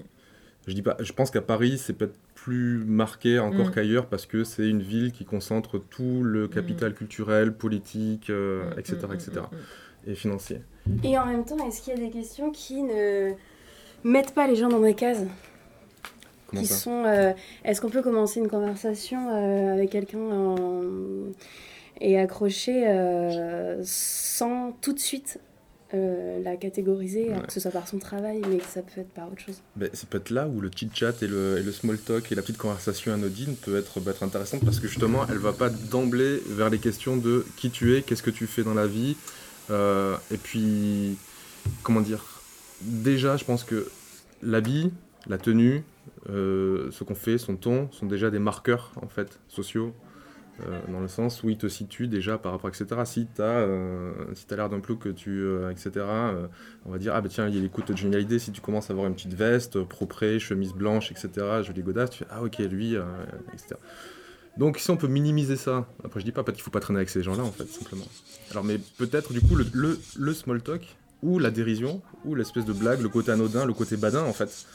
Je 0.68 0.74
dis 0.74 0.82
pas, 0.82 0.95
je 0.99 1.11
pense 1.11 1.30
qu'à 1.30 1.41
Paris, 1.41 1.78
c'est 1.78 1.93
peut-être 1.93 2.16
plus 2.36 2.84
marqué 2.86 3.38
encore 3.39 3.68
Mm. 3.68 3.72
qu'ailleurs 3.72 4.05
parce 4.07 4.26
que 4.26 4.43
c'est 4.43 4.68
une 4.70 4.82
ville 4.82 5.11
qui 5.11 5.26
concentre 5.26 5.78
tout 5.78 6.24
le 6.24 6.47
capital 6.47 6.93
culturel, 6.93 7.53
politique, 7.53 8.30
euh, 8.30 8.64
Mm, 8.76 8.80
etc., 8.80 8.97
mm, 9.09 9.14
etc., 9.14 9.32
mm, 9.32 9.55
mm. 9.55 10.11
et 10.11 10.16
financier. 10.16 10.61
Et 11.03 11.18
en 11.18 11.26
même 11.26 11.43
temps, 11.45 11.57
est-ce 11.68 11.82
qu'il 11.82 11.93
y 11.93 11.97
a 11.97 11.99
des 11.99 12.09
questions 12.11 12.51
qui 12.51 12.82
ne 12.84 13.32
mettent 14.03 14.34
pas 14.34 14.47
les 14.47 14.55
gens 14.55 14.70
dans 14.70 14.80
des 14.82 14.93
cases? 14.93 15.24
Comment 16.47 16.61
qui 16.61 16.68
ça? 16.68 16.76
sont 16.76 17.03
euh, 17.05 17.34
est-ce 17.66 17.82
qu'on 17.82 17.89
peut 17.89 18.01
commencer 18.01 18.39
une 18.39 18.47
conversation 18.49 19.30
euh, 19.32 19.74
avec 19.74 19.89
quelqu'un 19.89 20.20
en- 20.20 21.32
et 22.01 22.18
accrocher 22.20 22.88
euh, 22.88 23.82
sans 23.84 24.72
tout 24.82 24.93
de 24.93 24.99
suite 24.99 25.39
euh, 25.94 26.41
la 26.44 26.56
catégoriser, 26.58 27.30
Ouais. 27.30 27.41
que 27.48 27.54
ce 27.54 27.60
soit 27.60 27.72
par 27.72 27.88
son 27.88 28.00
travail, 28.00 28.41
mais 28.50 28.58
que 28.58 28.66
ça 28.66 28.82
peut 28.82 29.02
être 29.02 29.10
par 29.12 29.32
autre 29.32 29.41
chose. 29.41 29.62
Ben, 29.76 29.89
c'est 29.94 30.10
peut-être 30.10 30.30
là 30.32 30.48
où 30.48 30.60
le 30.62 30.70
chit-chat 30.76 31.22
et 31.22 31.28
le, 31.28 31.58
et 31.60 31.64
le 31.64 31.72
small 31.72 31.98
talk 31.98 32.32
et 32.32 32.36
la 32.36 32.41
petite 32.41 32.58
conversation 32.58 33.14
anodine 33.14 33.56
peut 33.56 33.78
être, 33.78 34.00
peut 34.00 34.10
être 34.12 34.24
intéressante 34.24 34.64
parce 34.66 34.80
que 34.80 34.88
justement, 34.88 35.26
elle 35.30 35.38
va 35.38 35.54
pas 35.54 35.70
d'emblée 35.70 36.41
vers 36.48 36.70
les 36.70 36.80
questions 36.80 37.18
de 37.18 37.46
qui 37.58 37.70
tu 37.70 37.96
es, 37.96 38.02
qu'est-ce 38.02 38.24
que 38.24 38.32
tu 38.32 38.48
fais 38.48 38.64
dans 38.64 38.74
la 38.74 38.88
vie, 38.88 39.16
euh, 39.72 40.16
et 40.32 40.38
puis, 40.38 41.16
comment 41.84 42.02
dire, 42.02 42.24
déjà, 42.82 43.38
je 43.38 43.46
pense 43.46 43.64
que 43.64 43.88
l'habit, 44.41 44.91
la 45.28 45.38
tenue, 45.38 45.84
euh, 46.30 46.89
ce 46.91 47.04
qu'on 47.04 47.16
fait, 47.16 47.38
son 47.38 47.56
ton, 47.56 47.89
sont 47.91 48.06
déjà 48.06 48.30
des 48.30 48.39
marqueurs, 48.39 48.91
en 49.02 49.08
fait, 49.08 49.39
sociaux. 49.48 49.94
Euh, 50.62 50.80
dans 50.88 50.99
le 50.99 51.08
sens 51.08 51.41
où 51.43 51.49
il 51.49 51.58
te 51.58 51.68
situe 51.68 52.08
déjà 52.08 52.38
par 52.38 52.51
rapport, 52.51 52.70
etc. 52.70 52.86
Si 53.06 53.28
tu 53.36 53.41
as, 53.41 53.68
si 54.36 54.45
t'as 54.45 54.56
l'air 54.56 54.70
d'un 54.70 54.80
plou 54.80 54.97
que 54.97 55.10
tu, 55.10 55.32
euh, 55.32 55.72
etc., 55.72 55.91
euh, 55.97 56.47
on 56.86 56.91
va 56.91 56.97
dire, 56.97 57.14
ah 57.16 57.22
bah 57.22 57.30
tiens, 57.30 57.47
il 57.49 57.64
écoute 57.66 57.91
Johnny 57.95 58.16
Hallyday, 58.16 58.39
si 58.39 58.51
tu 58.51 58.62
commences 58.62 58.89
à 58.89 58.93
avoir 58.93 59.08
une 59.08 59.16
petite 59.16 59.34
veste, 59.34 59.78
euh, 59.78 59.84
propre, 59.86 60.38
chemise 60.38 60.74
blanche, 60.74 61.12
etc., 61.12 61.30
jolie 61.64 61.82
godasse, 61.82 62.12
tu 62.12 62.20
fais, 62.20 62.28
ah 62.30 62.43
ok, 62.43 62.60
lui, 62.60 62.95
euh, 62.95 63.04
etc. 63.51 63.76
Donc 64.58 64.78
si 64.78 64.91
on 64.91 64.97
peut 64.97 65.08
minimiser 65.08 65.56
ça, 65.56 65.88
après 66.04 66.20
je 66.20 66.26
dis 66.26 66.32
pas, 66.32 66.43
pas 66.43 66.51
qu'il 66.51 66.62
faut 66.62 66.70
pas 66.70 66.80
traîner 66.80 66.97
avec 66.99 67.10
ces 67.10 67.24
gens-là, 67.24 67.43
en 67.43 67.51
fait, 67.51 67.68
simplement. 67.68 68.06
Alors 68.51 68.64
mais 68.64 68.80
peut-être 68.97 69.34
du 69.34 69.41
coup 69.41 69.56
le, 69.56 69.66
le, 69.74 69.99
le 70.18 70.34
small 70.34 70.62
talk, 70.62 70.95
ou 71.24 71.39
la 71.39 71.49
dérision, 71.49 72.01
ou 72.26 72.36
l'espèce 72.36 72.66
de 72.66 72.74
blague, 72.74 73.01
le 73.01 73.10
côté 73.10 73.32
anodin, 73.32 73.66
le 73.66 73.74
côté 73.74 73.97
badin, 73.97 74.24
en 74.24 74.34
fait, 74.34 74.66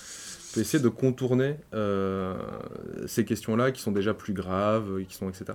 essayer 0.61 0.83
de 0.83 0.89
contourner 0.89 1.57
euh, 1.75 2.35
ces 3.07 3.25
questions-là 3.25 3.73
qui 3.73 3.81
sont 3.83 3.93
déjà 3.93 4.15
plus 4.15 4.33
graves, 4.33 5.05
qui 5.05 5.15
sont, 5.15 5.29
etc. 5.29 5.53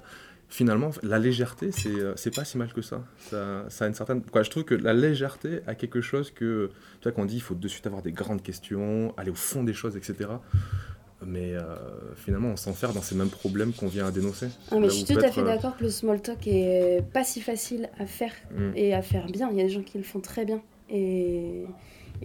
Finalement, 0.49 0.91
la 1.01 1.17
légèreté, 1.17 1.71
c'est 1.71 1.89
euh, 1.89 2.13
c'est 2.15 2.35
pas 2.35 2.45
si 2.45 2.57
mal 2.59 2.71
que 2.73 2.81
ça. 2.81 3.03
Ça, 3.17 3.65
ça 3.69 3.85
a 3.85 3.87
une 3.87 3.95
certaine. 3.95 4.21
Quoi, 4.21 4.43
je 4.43 4.51
trouve 4.51 4.63
que 4.63 4.75
la 4.75 4.93
légèreté 4.93 5.61
a 5.65 5.73
quelque 5.73 6.01
chose 6.01 6.29
que. 6.29 6.69
Tu 7.01 7.03
vois, 7.03 7.11
qu'on 7.11 7.25
dit, 7.25 7.37
il 7.37 7.41
faut 7.41 7.55
de 7.55 7.67
suite 7.67 7.87
avoir 7.87 8.03
des 8.03 8.11
grandes 8.11 8.43
questions, 8.43 9.13
aller 9.17 9.31
au 9.31 9.35
fond 9.35 9.63
des 9.63 9.73
choses, 9.73 9.97
etc. 9.97 10.29
Mais 11.25 11.55
euh, 11.55 11.63
finalement, 12.15 12.49
on 12.49 12.55
s'enferme 12.55 12.93
dans 12.93 13.01
ces 13.01 13.15
mêmes 13.15 13.29
problèmes 13.29 13.73
qu'on 13.73 13.87
vient 13.87 14.05
à 14.05 14.11
dénoncer. 14.11 14.47
Ah, 14.71 14.75
mais 14.79 14.89
je 14.89 14.93
suis 14.93 15.05
tout 15.05 15.19
à 15.19 15.31
fait 15.31 15.41
euh, 15.41 15.45
d'accord 15.45 15.77
que 15.77 15.83
le 15.83 15.89
small 15.89 16.21
talk 16.21 16.45
est 16.47 17.03
pas 17.13 17.23
si 17.23 17.41
facile 17.41 17.89
à 17.99 18.05
faire 18.05 18.33
Mm. 18.51 18.71
et 18.75 18.93
à 18.93 19.01
faire 19.01 19.27
bien. 19.27 19.49
Il 19.51 19.57
y 19.57 19.61
a 19.61 19.63
des 19.63 19.69
gens 19.69 19.83
qui 19.83 19.97
le 19.97 20.03
font 20.03 20.19
très 20.19 20.45
bien 20.45 20.61
et, 20.89 21.65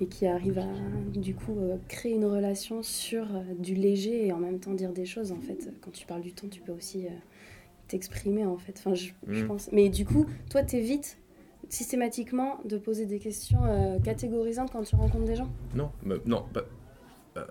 et 0.00 0.06
qui 0.06 0.26
arrivent 0.26 0.58
à 0.60 0.66
du 1.12 1.34
coup 1.34 1.58
euh, 1.58 1.76
créer 1.88 2.12
une 2.14 2.24
relation 2.24 2.82
sur 2.82 3.24
euh, 3.34 3.42
du 3.58 3.74
léger 3.74 4.26
et 4.26 4.32
en 4.32 4.38
même 4.38 4.60
temps 4.60 4.72
dire 4.72 4.92
des 4.92 5.04
choses. 5.04 5.32
En 5.32 5.40
fait, 5.40 5.70
quand 5.80 5.90
tu 5.90 6.06
parles 6.06 6.22
du 6.22 6.32
temps, 6.32 6.46
tu 6.48 6.60
peux 6.60 6.72
aussi 6.72 7.06
euh, 7.06 7.10
t'exprimer 7.88 8.46
en 8.46 8.56
fait. 8.58 8.74
Enfin, 8.78 8.94
je, 8.94 9.10
je 9.28 9.44
Mm. 9.44 9.48
pense. 9.48 9.68
Mais 9.72 9.88
du 9.88 10.04
coup, 10.04 10.26
toi, 10.50 10.62
t'évites 10.62 11.18
systématiquement 11.68 12.60
de 12.64 12.78
poser 12.78 13.06
des 13.06 13.18
questions 13.18 13.60
euh, 13.64 13.98
catégorisantes 13.98 14.70
quand 14.72 14.82
tu 14.82 14.94
rencontres 14.96 15.24
des 15.26 15.36
gens? 15.36 15.50
Non, 15.74 15.90
mais- 16.02 16.16
non. 16.24 16.44
bah, 16.54 16.64
euh, 17.36 17.44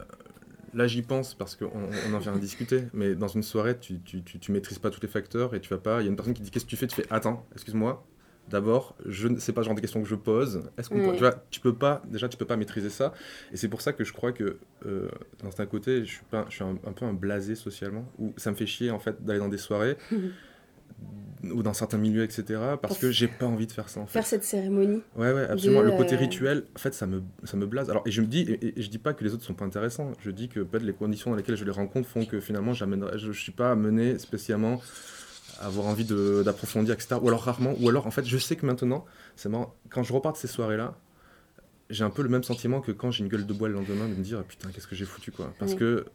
là, 0.73 0.87
j'y 0.87 1.01
pense 1.01 1.33
parce 1.33 1.55
qu'on 1.55 1.69
on 2.09 2.13
en 2.13 2.19
vient 2.19 2.33
à 2.33 2.39
discuter. 2.39 2.83
Mais 2.93 3.13
dans 3.15 3.27
une 3.27 3.43
soirée, 3.43 3.77
tu, 3.77 3.99
tu, 4.01 4.23
tu, 4.23 4.39
tu 4.39 4.51
maîtrises 4.51 4.79
pas 4.79 4.89
tous 4.89 5.01
les 5.01 5.07
facteurs 5.07 5.53
et 5.53 5.59
tu 5.59 5.69
vas 5.69 5.77
pas. 5.79 6.01
Il 6.01 6.05
y 6.05 6.07
a 6.07 6.09
une 6.09 6.15
personne 6.15 6.33
qui 6.33 6.41
dit 6.41 6.49
qu'est-ce 6.51 6.65
que 6.65 6.69
tu 6.69 6.77
fais? 6.77 6.87
Tu 6.87 6.95
fais 6.95 7.05
attends, 7.09 7.45
excuse-moi. 7.53 8.05
D'abord, 8.49 8.95
je 9.05 9.27
ne 9.27 9.39
sais 9.39 9.51
pas 9.51 9.61
le 9.61 9.65
genre 9.65 9.75
de 9.75 9.81
questions 9.81 10.01
que 10.01 10.07
je 10.07 10.15
pose. 10.15 10.63
Est-ce 10.77 10.89
qu'on 10.89 11.11
tu 11.11 11.19
vois, 11.19 11.43
tu 11.49 11.59
peux 11.59 11.75
pas, 11.75 12.01
déjà, 12.07 12.29
tu 12.29 12.37
peux 12.37 12.45
pas 12.45 12.55
maîtriser 12.55 12.89
ça. 12.89 13.13
Et 13.51 13.57
c'est 13.57 13.67
pour 13.67 13.81
ça 13.81 13.91
que 13.91 14.03
je 14.05 14.13
crois 14.13 14.31
que, 14.31 14.57
euh, 14.85 15.09
d'un 15.43 15.49
certain 15.51 15.65
côté, 15.65 16.05
je 16.05 16.11
suis, 16.11 16.25
pas, 16.29 16.45
je 16.49 16.55
suis 16.55 16.63
un, 16.63 16.77
un 16.85 16.93
peu 16.93 17.05
un 17.05 17.13
blasé 17.13 17.55
socialement, 17.55 18.05
où 18.19 18.33
ça 18.37 18.51
me 18.51 18.55
fait 18.55 18.65
chier, 18.65 18.89
en 18.89 18.99
fait, 18.99 19.23
d'aller 19.23 19.39
dans 19.39 19.49
des 19.49 19.57
soirées, 19.57 19.97
ou 21.43 21.61
dans 21.61 21.73
certains 21.73 21.97
milieux, 21.97 22.23
etc., 22.23 22.43
parce 22.81 22.93
Pour 22.93 22.99
que 22.99 23.11
j'ai 23.11 23.27
pas 23.27 23.45
envie 23.45 23.67
de 23.67 23.71
faire 23.73 23.89
ça, 23.89 23.99
en 23.99 24.05
fait. 24.05 24.13
Faire 24.13 24.25
cette 24.25 24.45
cérémonie. 24.45 25.01
Ouais, 25.17 25.33
ouais, 25.33 25.43
absolument. 25.43 25.81
de, 25.81 25.87
Le 25.87 25.97
côté 25.97 26.15
euh, 26.15 26.19
rituel, 26.19 26.63
en 26.73 26.79
fait, 26.79 26.93
ça 26.93 27.05
me, 27.05 27.21
ça 27.43 27.57
me 27.57 27.65
blase. 27.65 27.89
Alors, 27.89 28.03
et 28.05 28.11
je 28.11 28.21
me 28.21 28.27
dis, 28.27 28.41
et, 28.41 28.79
et 28.79 28.81
je 28.81 28.89
dis 28.89 28.97
pas 28.97 29.13
que 29.13 29.25
les 29.25 29.33
autres 29.33 29.43
sont 29.43 29.53
pas 29.55 29.65
intéressants. 29.65 30.13
Je 30.21 30.31
dis 30.31 30.47
que 30.47 30.61
peut-être 30.61 30.83
les 30.83 30.93
conditions 30.93 31.31
dans 31.31 31.37
lesquelles 31.37 31.57
je 31.57 31.65
les 31.65 31.71
rencontre 31.71 32.07
font 32.07 32.25
que 32.25 32.39
finalement, 32.39 32.73
je, 32.73 32.85
je 33.17 33.31
suis 33.33 33.51
pas 33.51 33.71
amené 33.71 34.17
spécialement 34.19 34.81
avoir 35.61 35.87
envie 35.87 36.05
de- 36.05 36.43
d'approfondir, 36.43 36.93
etc. 36.93 37.15
Ou 37.21 37.27
alors 37.27 37.43
rarement. 37.43 37.73
Ou 37.79 37.89
alors, 37.89 38.07
en 38.07 38.11
fait, 38.11 38.25
je 38.25 38.37
sais 38.37 38.55
que 38.55 38.65
maintenant, 38.65 39.05
c'est 39.35 39.49
marrant, 39.49 39.75
quand 39.89 40.03
je 40.03 40.13
repars 40.13 40.33
de 40.33 40.37
ces 40.37 40.47
soirées-là, 40.47 40.95
j'ai 41.89 42.03
un 42.03 42.09
peu 42.09 42.21
le 42.21 42.29
même 42.29 42.43
sentiment 42.43 42.81
que 42.81 42.91
quand 42.91 43.11
j'ai 43.11 43.23
une 43.23 43.29
gueule 43.29 43.45
de 43.45 43.53
bois 43.53 43.69
le 43.69 43.75
lendemain 43.75 44.07
de 44.09 44.13
me 44.13 44.21
dire 44.23 44.43
putain 44.43 44.69
qu'est-ce 44.71 44.87
que 44.87 44.95
j'ai 44.95 45.05
foutu 45.05 45.31
quoi 45.31 45.53
parce 45.57 45.73
que 45.73 46.05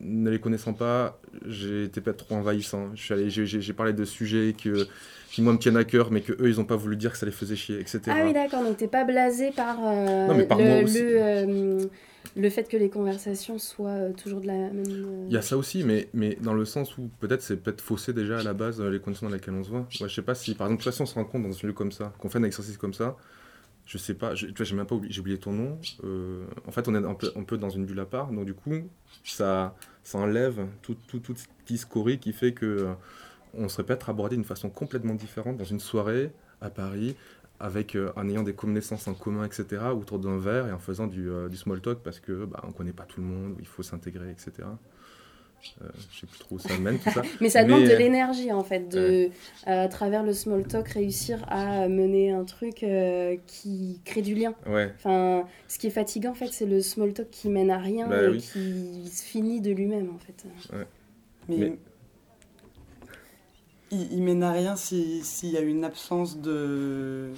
ne 0.00 0.30
les 0.30 0.38
connaissant 0.38 0.74
pas 0.74 1.18
été 1.46 2.00
peut-être 2.00 2.24
trop 2.26 2.36
envahissant 2.36 2.90
j'ai- 2.94 3.72
parlé 3.72 3.92
de 3.92 4.04
sujets 4.04 4.54
que 4.60 4.86
qui 5.30 5.42
moi 5.42 5.52
me 5.52 5.58
tiennent 5.58 5.76
à 5.76 5.84
cœur 5.84 6.10
mais 6.10 6.20
que 6.20 6.32
eux 6.32 6.48
ils 6.48 6.60
ont 6.60 6.64
pas 6.64 6.76
voulu 6.76 6.96
dire 6.96 7.12
que 7.12 7.18
ça 7.18 7.26
les 7.26 7.32
faisait 7.32 7.56
chier 7.56 7.80
etc 7.80 8.00
Ah 8.08 8.22
oui, 8.24 8.32
d'accord, 8.32 8.62
donc 8.62 8.76
t'es 8.76 8.86
pas 8.88 9.04
blasé 9.04 9.50
par, 9.50 9.76
euh, 9.84 10.26
Non, 10.26 10.34
mais 10.34 10.44
par 10.44 10.58
le, 10.58 10.64
euh, 10.64 11.86
le 12.36 12.50
fait 12.50 12.68
que 12.68 12.76
les 12.76 12.88
conversations 12.90 13.58
soient 13.58 13.88
euh, 13.90 14.12
toujours 14.12 14.40
de 14.40 14.46
la 14.46 14.54
même. 14.54 14.84
euh, 14.88 15.26
Il 15.28 15.34
y 15.34 15.36
a 15.36 15.42
ça 15.42 15.56
aussi, 15.56 15.82
mais, 15.84 16.08
mais 16.14 16.36
dans 16.40 16.54
le 16.54 16.64
sens 16.64 16.96
où 16.98 17.10
peut-être 17.20 17.42
c'est 17.42 17.56
peut-être 17.56 17.80
faussé 17.80 18.12
déjà 18.12 18.38
à 18.38 18.42
la 18.42 18.54
base 18.54 18.80
les 18.80 19.00
conditions 19.00 19.28
dans 19.28 19.34
lesquelles 19.34 19.54
on 19.54 19.64
se 19.64 19.70
voit. 19.70 19.80
Ouais, 20.00 20.08
je 20.08 20.14
sais 20.14 20.22
pas 20.22 20.34
si, 20.34 20.54
par 20.54 20.68
exemple, 20.68 20.90
si 20.92 21.02
on 21.02 21.06
se 21.06 21.14
rencontre 21.14 21.48
dans 21.48 21.54
un 21.54 21.66
lieu 21.66 21.72
comme 21.72 21.92
ça, 21.92 22.12
qu'on 22.18 22.28
fait 22.28 22.38
un 22.38 22.44
exercice 22.44 22.76
comme 22.78 22.94
ça, 22.94 23.16
je 23.88 23.96
sais 23.96 24.12
pas, 24.12 24.34
tu 24.34 24.52
vois, 24.52 24.66
j'ai 24.66 24.76
même 24.76 24.86
pas 24.86 24.94
oublié, 24.94 25.38
ton 25.38 25.52
nom. 25.52 25.80
euh, 26.04 26.44
en 26.66 26.72
fait, 26.72 26.86
on 26.88 26.94
est 26.94 27.04
un 27.04 27.14
peu, 27.14 27.32
un 27.34 27.42
peu 27.42 27.56
dans 27.56 27.70
une 27.70 27.86
bulle 27.86 28.00
à 28.00 28.04
part, 28.04 28.30
donc 28.30 28.44
du 28.44 28.52
coup, 28.52 28.70
ça, 29.24 29.74
ça 30.04 30.18
enlève 30.18 30.66
tout, 30.82 30.94
tout, 31.08 31.20
toute 31.20 31.38
cette 31.38 31.50
discorie 31.66 32.18
qui 32.18 32.34
fait 32.34 32.52
que 32.52 32.66
euh, 32.66 32.92
on 33.54 33.68
serait 33.70 33.84
peut-être 33.84 34.10
abordé 34.10 34.36
d'une 34.36 34.44
façon 34.44 34.68
complètement 34.68 35.14
différente 35.14 35.56
dans 35.56 35.64
une 35.64 35.80
soirée 35.80 36.30
à 36.60 36.70
Paris. 36.70 37.16
Avec, 37.60 37.96
euh, 37.96 38.12
en 38.14 38.28
ayant 38.28 38.44
des 38.44 38.54
connaissances 38.54 39.08
en 39.08 39.14
commun, 39.14 39.44
etc., 39.44 39.86
autour 39.92 40.20
d'un 40.20 40.38
verre 40.38 40.68
et 40.68 40.72
en 40.72 40.78
faisant 40.78 41.08
du, 41.08 41.28
du 41.50 41.56
small 41.56 41.80
talk 41.80 41.98
parce 42.04 42.20
que 42.20 42.44
bah, 42.44 42.60
on 42.62 42.70
connaît 42.70 42.92
pas 42.92 43.02
tout 43.02 43.20
le 43.20 43.26
monde, 43.26 43.56
il 43.58 43.66
faut 43.66 43.82
s'intégrer, 43.82 44.30
etc. 44.30 44.52
Euh, 45.82 45.86
je 46.12 46.20
sais 46.20 46.26
plus 46.26 46.38
trop 46.38 46.54
où 46.56 46.58
ça 46.58 46.76
mène 46.78 46.98
tout 46.98 47.10
ça. 47.10 47.22
Mais 47.40 47.48
ça 47.50 47.62
demande 47.64 47.84
de 47.84 47.90
euh, 47.90 47.98
l'énergie 47.98 48.52
en 48.52 48.62
fait, 48.64 48.88
de, 48.88 49.30
à 49.66 49.88
travers 49.88 50.22
le 50.22 50.32
small 50.32 50.64
talk, 50.66 50.88
réussir 50.88 51.44
à 51.48 51.88
mener 51.88 52.30
un 52.32 52.44
truc 52.44 52.82
euh, 52.82 53.36
qui 53.46 54.00
crée 54.04 54.22
du 54.22 54.34
lien. 54.34 54.54
Ouais. 54.66 54.92
Enfin, 54.96 55.44
ce 55.68 55.78
qui 55.78 55.86
est 55.88 55.90
fatigant 55.90 56.30
en 56.30 56.34
fait, 56.34 56.48
c'est 56.48 56.66
le 56.66 56.80
small 56.80 57.12
talk 57.12 57.30
qui 57.30 57.48
mène 57.48 57.70
à 57.70 57.78
rien 57.78 58.06
Bah 58.08 58.22
et 58.24 58.28
oui. 58.28 58.38
qui 58.38 59.08
se 59.10 59.22
finit 59.22 59.60
de 59.60 59.70
lui-même 59.72 60.10
en 60.14 60.18
fait. 60.18 60.44
Mais, 61.48 61.56
Mais- 61.56 61.78
il, 63.90 64.12
il 64.12 64.22
mène 64.22 64.42
à 64.42 64.52
rien 64.52 64.76
si- 64.76 65.22
s'il 65.24 65.50
y 65.50 65.56
a 65.56 65.60
une 65.60 65.84
absence 65.84 66.38
de, 66.40 67.30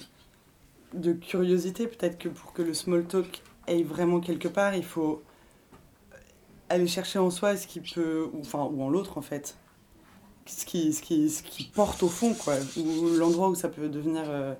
de 0.93 1.13
curiosité. 1.13 1.87
Peut-être 1.87 2.17
que 2.17 2.29
pour 2.29 2.53
que 2.53 2.61
le 2.61 2.73
small 2.73 3.05
talk 3.05 3.41
aille 3.67 3.83
vraiment 3.83 4.19
quelque 4.19 4.47
part, 4.47 4.75
il 4.75 4.83
faut 4.83 5.21
aller 6.71 6.87
chercher 6.87 7.19
en 7.19 7.29
soi 7.29 7.57
ce 7.57 7.67
qui 7.67 7.81
peut, 7.81 8.29
ou, 8.33 8.39
enfin, 8.39 8.63
ou 8.71 8.81
en 8.81 8.89
l'autre 8.89 9.17
en 9.17 9.21
fait, 9.21 9.57
ce 10.45 10.65
qui, 10.65 10.93
ce, 10.93 11.01
qui, 11.01 11.29
ce 11.29 11.43
qui 11.43 11.65
porte 11.65 12.01
au 12.03 12.07
fond, 12.07 12.33
quoi, 12.33 12.55
ou 12.77 13.17
l'endroit 13.17 13.49
où 13.49 13.55
ça 13.55 13.69
peut 13.69 13.89
devenir 13.89 14.23
euh, 14.27 14.53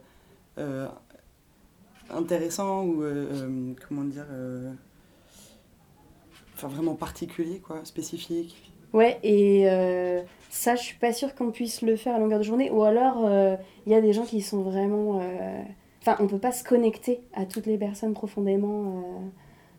euh, 0.57 0.88
intéressant, 2.09 2.84
ou 2.84 3.03
euh, 3.03 3.74
comment 3.88 4.03
dire, 4.03 4.28
enfin 6.55 6.68
vraiment 6.68 6.95
particulier, 6.95 7.59
quoi, 7.59 7.84
spécifique. 7.84 8.72
Ouais, 8.93 9.20
et 9.24 9.66
ça, 10.49 10.76
je 10.76 10.82
suis 10.82 10.97
pas 10.97 11.14
sûre 11.14 11.34
qu'on 11.34 11.51
puisse 11.51 11.82
le 11.82 11.95
faire 11.95 12.16
à 12.16 12.20
longueur 12.20 12.39
de 12.39 12.43
journée. 12.43 12.70
Ou 12.72 12.84
alors, 12.84 13.30
il 13.86 13.91
y 13.91 13.95
a 13.95 14.01
des 14.01 14.12
gens 14.12 14.26
qui 14.26 14.41
sont 14.41 14.62
vraiment. 14.62 15.22
Enfin, 16.01 16.18
on 16.20 16.28
peut 16.28 16.39
pas 16.39 16.51
se 16.51 16.64
connecter 16.64 17.22
à 17.34 17.45
toutes 17.45 17.68
les 17.68 17.78
personnes 17.78 18.14
profondément 18.14 19.32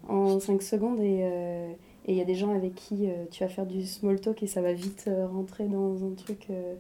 en 0.08 0.40
5 0.40 0.62
secondes. 0.62 1.00
Et 1.00 1.76
et 2.06 2.12
il 2.12 2.18
y 2.18 2.20
a 2.20 2.24
des 2.24 2.34
gens 2.34 2.54
avec 2.54 2.74
qui 2.74 3.08
euh, 3.08 3.24
tu 3.30 3.44
vas 3.44 3.48
faire 3.48 3.66
du 3.66 3.86
small 3.86 4.20
talk 4.20 4.42
et 4.42 4.46
ça 4.46 4.60
va 4.60 4.72
vite 4.72 5.04
euh, 5.08 5.26
rentrer 5.26 5.66
dans 5.68 6.04
un 6.04 6.14
truc 6.14 6.46
euh, 6.50 6.74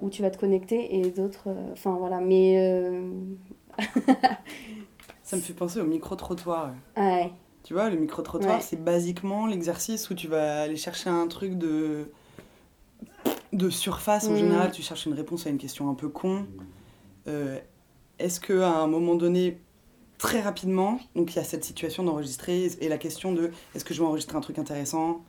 où 0.00 0.10
tu 0.10 0.22
vas 0.22 0.30
te 0.30 0.38
connecter. 0.38 0.96
Et 0.98 1.10
d'autres. 1.10 1.48
Enfin, 1.72 1.96
voilà. 1.98 2.20
Mais. 2.20 2.90
Ça 5.22 5.36
me 5.36 5.40
fait 5.42 5.54
penser 5.54 5.80
au 5.80 5.84
micro-trottoir. 5.86 6.72
ouais. 6.96 7.30
Tu 7.62 7.72
vois, 7.72 7.88
le 7.88 7.96
micro-trottoir, 7.96 8.56
Ouais. 8.56 8.60
c'est 8.60 8.82
basiquement 8.84 9.46
l'exercice 9.46 10.10
où 10.10 10.14
tu 10.14 10.28
vas 10.28 10.60
aller 10.62 10.76
chercher 10.76 11.08
un 11.08 11.26
truc 11.28 11.56
de, 11.56 12.10
de 13.54 13.70
surface. 13.70 14.26
En 14.28 14.32
Mhm. 14.32 14.36
général, 14.36 14.70
tu 14.70 14.82
cherches 14.82 15.06
une 15.06 15.14
réponse 15.14 15.46
à 15.46 15.50
une 15.50 15.56
question 15.56 15.88
un 15.88 15.94
peu 15.94 16.08
con. 16.10 16.44
Est-ce 18.18 18.38
qu'à 18.38 18.68
un 18.70 18.86
moment 18.86 19.14
donné, 19.14 19.58
très 20.18 20.40
rapidement, 20.40 20.98
donc 21.14 21.32
il 21.32 21.36
y 21.36 21.38
a 21.40 21.44
cette 21.44 21.64
situation 21.64 22.04
d'enregistrer 22.04 22.66
et 22.80 22.88
la 22.88 22.98
question 22.98 23.32
de 23.32 23.50
est-ce 23.74 23.84
que 23.84 23.94
je 23.94 24.00
vais 24.00 24.06
enregistrer 24.06 24.36
un 24.36 24.40
truc 24.40 24.58
intéressant? 24.58 25.20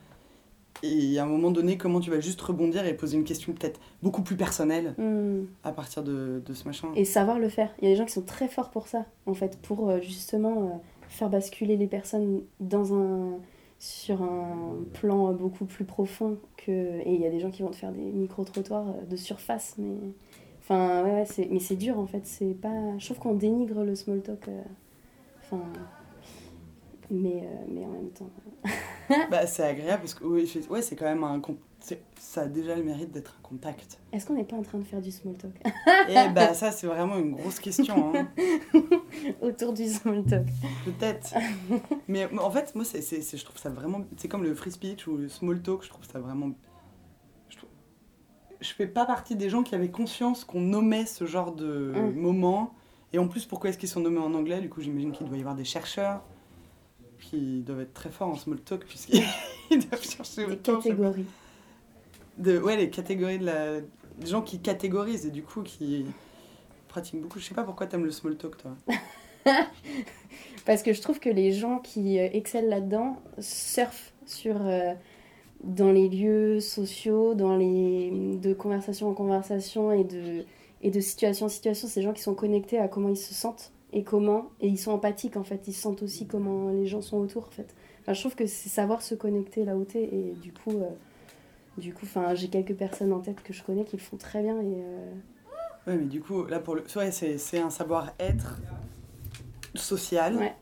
Et 0.83 1.17
à 1.19 1.23
un 1.23 1.25
moment 1.25 1.51
donné, 1.51 1.77
comment 1.77 2.01
tu 2.01 2.11
vas 2.11 2.19
juste 2.19 2.41
rebondir 2.41 2.85
et 2.85 2.93
poser 2.93 3.17
une 3.17 3.23
question 3.23 3.53
peut-être 3.53 3.79
beaucoup 4.03 4.21
plus 4.21 4.35
personnelle 4.35 4.93
Hmm. 4.97 5.45
à 5.63 5.71
partir 5.71 6.03
de, 6.03 6.41
de 6.45 6.53
ce 6.53 6.65
machin? 6.65 6.89
Et 6.95 7.05
savoir 7.05 7.39
le 7.39 7.49
faire. 7.49 7.73
Il 7.81 7.85
y 7.85 7.87
a 7.87 7.91
des 7.91 7.97
gens 7.97 8.05
qui 8.05 8.11
sont 8.13 8.21
très 8.21 8.47
forts 8.49 8.71
pour 8.71 8.87
ça, 8.87 9.05
en 9.25 9.33
fait, 9.33 9.57
pour 9.61 9.89
euh, 9.89 10.01
justement 10.01 10.63
euh, 10.63 10.67
faire 11.07 11.29
basculer 11.29 11.77
les 11.77 11.87
personnes 11.87 12.41
dans 12.59 12.93
un 12.93 13.37
sur 13.77 14.21
un 14.21 14.75
plan 14.93 15.29
euh, 15.29 15.33
beaucoup 15.33 15.65
plus 15.65 15.85
profond 15.85 16.37
que 16.57 16.71
et 16.71 17.13
il 17.13 17.21
y 17.21 17.25
a 17.25 17.29
des 17.29 17.39
gens 17.41 17.51
qui 17.51 17.61
vont 17.61 17.71
te 17.71 17.75
faire 17.75 17.91
des 17.91 18.01
micro 18.01 18.43
trottoirs 18.45 18.85
de 19.09 19.15
surface 19.17 19.75
mais 19.77 19.95
enfin 20.67 21.03
ouais, 21.03 21.11
ouais 21.13 21.25
c'est 21.25 21.47
mais 21.51 21.59
c'est 21.59 21.75
dur 21.75 21.97
en 21.99 22.07
fait 22.07 22.25
c'est 22.25 22.53
pas 22.59 22.97
je 22.97 23.05
trouve 23.05 23.19
qu'on 23.19 23.35
dénigre 23.35 23.83
le 23.83 23.95
small 23.95 24.21
talk 24.21 24.47
euh, 24.47 24.61
enfin 25.43 25.61
mais 27.11 27.43
euh, 27.43 27.65
mais 27.69 27.85
en 27.85 27.89
même 27.89 28.09
temps 28.09 28.29
bah, 29.29 29.45
C'est 29.45 29.63
agréable 29.63 30.01
parce 30.01 30.15
que 30.15 30.23
oui, 30.23 30.51
ouais, 30.71 30.81
c'est 30.81 30.95
quand 30.95 31.05
même 31.05 31.23
un. 31.23 31.39
c'est- 31.79 32.01
Ça 32.19 32.41
a 32.41 32.45
déjà 32.47 32.75
le 32.75 32.83
mérite 32.83 33.11
d'être 33.11 33.37
un 33.39 33.47
contact. 33.47 33.99
est-ce 34.11 34.25
qu'on 34.25 34.33
n'est 34.33 34.43
pas 34.43 34.55
en 34.55 34.63
train 34.63 34.79
de 34.79 34.83
faire 34.83 35.01
du 35.01 35.11
small 35.11 35.35
talk? 35.35 35.53
Et 36.09 36.29
bah 36.33 36.55
ça 36.55 36.71
c'est 36.71 36.87
vraiment 36.87 37.17
une 37.19 37.33
grosse 37.33 37.59
question. 37.59 38.15
hein. 38.15 38.27
autour 39.41 39.73
du 39.73 39.87
small 39.87 40.23
talk 40.23 40.47
Peut-être. 40.83 41.35
Mais 42.07 42.25
en 42.39 42.49
fait, 42.49 42.73
moi, 42.73 42.83
c'est, 42.85 43.01
c'est, 43.01 43.21
c'est- 43.21 43.37
je 43.37 43.45
trouve 43.45 43.59
ça 43.59 43.69
vraiment. 43.69 44.01
C'est 44.17 44.27
comme 44.27 44.43
le 44.43 44.55
free 44.55 44.71
speech 44.71 45.05
ou 45.07 45.17
le 45.17 45.29
small 45.29 45.61
talk, 45.61 45.83
je 45.83 45.89
trouve 45.89 46.05
ça 46.11 46.19
vraiment. 46.19 46.51
Je, 48.61 48.73
fais 48.73 48.87
pas 48.87 49.05
partie 49.05 49.35
des 49.35 49.49
gens 49.49 49.63
qui 49.63 49.75
avaient 49.75 49.89
conscience 49.89 50.43
qu'on 50.43 50.61
nommait 50.61 51.05
ce 51.05 51.25
genre 51.25 51.51
de 51.53 51.93
Mm. 51.95 52.19
moments. 52.19 52.73
Et 53.13 53.19
en 53.19 53.27
plus, 53.27 53.45
pourquoi 53.45 53.69
est-ce 53.69 53.77
qu'ils 53.77 53.89
sont 53.89 54.01
nommés 54.01 54.19
en 54.19 54.33
anglais? 54.33 54.59
Du 54.61 54.69
coup, 54.69 54.81
j'imagine 54.81 55.11
qu'il 55.11 55.27
doit 55.27 55.37
y 55.37 55.39
avoir 55.39 55.55
des 55.55 55.63
chercheurs 55.65 56.21
qui 57.19 57.61
doivent 57.61 57.81
être 57.81 57.93
très 57.93 58.09
forts 58.11 58.27
en 58.29 58.35
small 58.35 58.59
talk 58.59 58.85
puisqu'ils 58.85 59.21
doivent 59.89 60.03
chercher 60.03 60.45
des 60.47 60.57
catégories 60.57 61.25
De, 62.37 62.59
ouais, 62.59 62.75
les 62.77 62.89
catégories 62.89 63.39
de 63.39 63.45
la. 63.45 63.81
Des 64.17 64.27
gens 64.27 64.41
qui 64.41 64.59
catégorisent 64.59 65.25
et 65.25 65.31
du 65.31 65.43
coup 65.43 65.61
qui 65.61 66.05
pratiquent 66.87 67.21
beaucoup. 67.21 67.39
Je 67.39 67.45
sais 67.45 67.53
pas 67.53 67.63
pourquoi 67.63 67.87
t'aimes 67.87 68.05
le 68.05 68.11
small 68.11 68.37
talk, 68.37 68.57
toi. 68.57 68.71
Parce 70.65 70.81
que 70.81 70.93
je 70.93 71.01
trouve 71.01 71.19
que 71.19 71.29
les 71.29 71.51
gens 71.51 71.79
qui 71.79 72.17
euh, 72.19 72.29
excellent 72.33 72.69
là-dedans 72.69 73.21
surfent 73.39 74.13
sur 74.25 74.55
euh, 74.65 74.93
dans 75.63 75.91
les 75.91 76.09
lieux 76.09 76.59
sociaux, 76.59 77.33
dans 77.33 77.55
les 77.55 78.37
de 78.41 78.53
conversation 78.53 79.09
en 79.09 79.13
conversation 79.13 79.91
et 79.91 80.03
de 80.03 80.43
et 80.81 80.91
de 80.91 80.99
situation 80.99 81.47
en 81.47 81.49
situation, 81.49 81.87
c'est 81.87 82.01
des 82.01 82.05
gens 82.05 82.13
qui 82.13 82.21
sont 82.21 82.35
connectés 82.35 82.77
à 82.77 82.87
comment 82.87 83.09
ils 83.09 83.17
se 83.17 83.33
sentent 83.33 83.71
et 83.93 84.03
comment 84.03 84.51
et 84.61 84.67
ils 84.67 84.77
sont 84.77 84.91
empathiques 84.91 85.37
en 85.37 85.43
fait, 85.43 85.67
ils 85.67 85.73
sentent 85.73 86.03
aussi 86.03 86.27
comment 86.27 86.69
les 86.69 86.85
gens 86.85 87.01
sont 87.01 87.17
autour 87.17 87.47
en 87.47 87.51
fait. 87.51 87.73
Enfin, 88.01 88.13
je 88.13 88.19
trouve 88.19 88.35
que 88.35 88.45
c'est 88.45 88.69
savoir 88.69 89.01
se 89.01 89.15
connecter 89.15 89.65
là 89.65 89.75
où 89.75 89.83
t'es 89.83 90.03
et 90.03 90.35
du 90.41 90.51
coup 90.51 90.77
euh, 90.77 90.89
du 91.77 91.93
coup 91.93 92.05
enfin 92.05 92.35
j'ai 92.35 92.49
quelques 92.49 92.75
personnes 92.75 93.13
en 93.13 93.19
tête 93.19 93.41
que 93.41 93.53
je 93.53 93.63
connais 93.63 93.83
qui 93.83 93.97
le 93.97 94.01
font 94.01 94.17
très 94.17 94.43
bien 94.43 94.59
et 94.61 94.75
euh, 94.83 95.11
Ouais, 95.87 95.97
mais 95.97 96.05
du 96.05 96.21
coup, 96.21 96.45
là, 96.45 96.59
pour 96.59 96.75
le. 96.75 96.83
Ouais, 96.95 97.11
c'est, 97.11 97.37
c'est 97.37 97.59
un 97.59 97.69
savoir-être 97.69 98.59
social. 99.75 100.35
Ouais. 100.35 100.55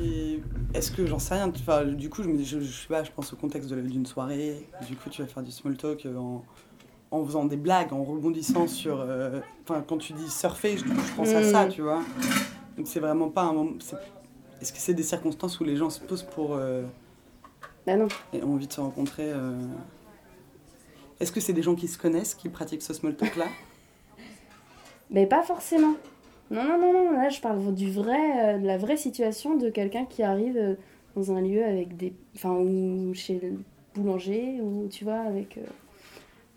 Et 0.00 0.40
est-ce 0.74 0.90
que 0.90 1.06
j'en 1.06 1.18
sais 1.18 1.34
rien 1.34 1.48
enfin, 1.48 1.84
Du 1.84 2.08
coup, 2.10 2.22
je, 2.22 2.28
me 2.28 2.36
dis, 2.36 2.44
je, 2.44 2.60
je 2.60 2.82
sais 2.82 2.88
pas, 2.88 3.02
je 3.04 3.10
pense 3.10 3.32
au 3.32 3.36
contexte 3.36 3.68
de 3.70 3.76
la- 3.76 3.82
d'une 3.82 4.06
soirée. 4.06 4.66
Du 4.86 4.96
coup, 4.96 5.10
tu 5.10 5.22
vas 5.22 5.28
faire 5.28 5.42
du 5.42 5.50
small 5.50 5.76
talk 5.76 6.06
euh, 6.06 6.16
en, 6.16 6.44
en 7.10 7.24
faisant 7.24 7.44
des 7.44 7.56
blagues, 7.56 7.92
en 7.92 8.04
rebondissant 8.04 8.66
sur. 8.66 9.00
euh, 9.00 9.40
Enfin, 9.64 9.84
quand 9.86 9.98
tu 9.98 10.12
dis 10.14 10.30
surfer, 10.30 10.76
je, 10.78 10.84
je 10.86 11.14
pense 11.16 11.28
à 11.30 11.40
Mm. 11.40 11.44
ça, 11.44 11.66
tu 11.66 11.82
vois. 11.82 12.02
Donc, 12.76 12.86
c'est 12.86 13.00
vraiment 13.00 13.28
pas 13.28 13.42
un 13.42 13.52
moment. 13.52 13.72
Est-ce 14.60 14.72
que 14.72 14.78
c'est 14.78 14.94
des 14.94 15.02
circonstances 15.02 15.58
où 15.60 15.64
les 15.64 15.76
gens 15.76 15.90
se 15.90 16.00
posent 16.00 16.22
pour. 16.22 16.54
euh, 16.54 16.82
bah 17.86 17.96
non. 17.96 18.08
et 18.32 18.42
ont 18.42 18.54
envie 18.54 18.66
de 18.66 18.72
se 18.72 18.80
rencontrer 18.80 19.30
euh, 19.32 19.52
Est-ce 21.20 21.32
que 21.32 21.40
c'est 21.40 21.52
des 21.54 21.62
gens 21.62 21.74
qui 21.74 21.88
se 21.88 21.98
connaissent, 21.98 22.34
qui 22.34 22.48
pratiquent 22.48 22.82
ce 22.82 22.92
small 22.94 23.14
talk-là? 23.16 23.46
Mais 25.10 25.26
pas 25.26 25.42
forcément. 25.42 25.94
Non, 26.50 26.64
non, 26.64 26.78
non, 26.78 26.92
non, 26.92 27.12
là 27.12 27.28
je 27.28 27.40
parle 27.40 27.74
du 27.74 27.90
vrai, 27.90 28.54
euh, 28.54 28.58
de 28.58 28.66
la 28.66 28.78
vraie 28.78 28.96
situation 28.96 29.56
de 29.56 29.68
quelqu'un 29.70 30.06
qui 30.06 30.22
arrive 30.22 30.56
euh, 30.56 30.74
dans 31.16 31.32
un 31.32 31.40
lieu 31.40 31.64
avec 31.64 31.96
des. 31.96 32.12
Enfin, 32.36 32.52
ou 32.54 33.12
chez 33.14 33.38
le 33.42 33.52
boulanger, 33.94 34.60
ou 34.62 34.88
tu 34.90 35.04
vois, 35.04 35.20
avec. 35.20 35.58
euh, 35.58 35.62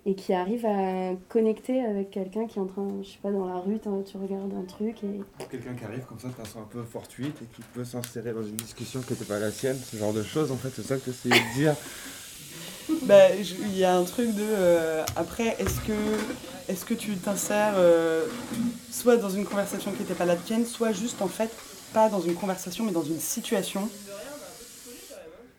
et 0.05 0.15
qui 0.15 0.33
arrive 0.33 0.65
à 0.65 1.11
connecter 1.29 1.79
avec 1.85 2.09
quelqu'un 2.09 2.47
qui 2.47 2.57
est 2.57 2.61
en 2.61 2.65
train, 2.65 2.87
je 3.03 3.07
sais 3.07 3.19
pas, 3.21 3.29
dans 3.31 3.45
la 3.45 3.57
rue, 3.57 3.77
tu 3.79 4.17
regardes 4.17 4.51
un 4.55 4.63
truc 4.63 4.95
et. 5.03 5.21
Quelqu'un 5.51 5.75
qui 5.75 5.85
arrive 5.85 6.05
comme 6.05 6.17
ça 6.17 6.29
de 6.29 6.33
façon 6.33 6.59
un 6.59 6.67
peu 6.71 6.81
fortuite 6.81 7.35
et 7.41 7.45
qui 7.55 7.61
peut 7.73 7.83
s'insérer 7.85 8.33
dans 8.33 8.41
une 8.41 8.55
discussion 8.55 9.01
qui 9.01 9.13
n'était 9.13 9.25
pas 9.25 9.37
la 9.37 9.51
sienne, 9.51 9.77
ce 9.77 9.97
genre 9.97 10.11
de 10.13 10.23
choses 10.23 10.51
en 10.51 10.55
fait, 10.55 10.69
c'est 10.75 10.81
ça 10.81 10.97
que 10.97 11.11
de 11.11 11.53
dire. 11.53 11.75
Bah, 13.03 13.29
il 13.35 13.77
y 13.77 13.83
a 13.83 13.95
un 13.95 14.03
truc 14.03 14.33
de. 14.33 14.41
euh, 14.41 15.05
après, 15.15 15.55
est-ce 15.59 15.79
que, 15.81 15.93
est 16.71 16.85
que 16.85 16.93
tu 16.93 17.15
t'insères 17.17 17.73
euh, 17.77 18.25
soit 18.91 19.17
dans 19.17 19.29
une 19.29 19.45
conversation 19.45 19.91
qui 19.91 19.99
n'était 19.99 20.13
pas 20.13 20.25
la 20.25 20.35
tienne, 20.35 20.65
soit 20.65 20.91
juste 20.91 21.21
en 21.21 21.27
fait, 21.27 21.51
pas 21.93 22.09
dans 22.09 22.21
une 22.21 22.35
conversation, 22.35 22.83
mais 22.85 22.91
dans 22.91 23.03
une 23.03 23.19
situation 23.19 23.89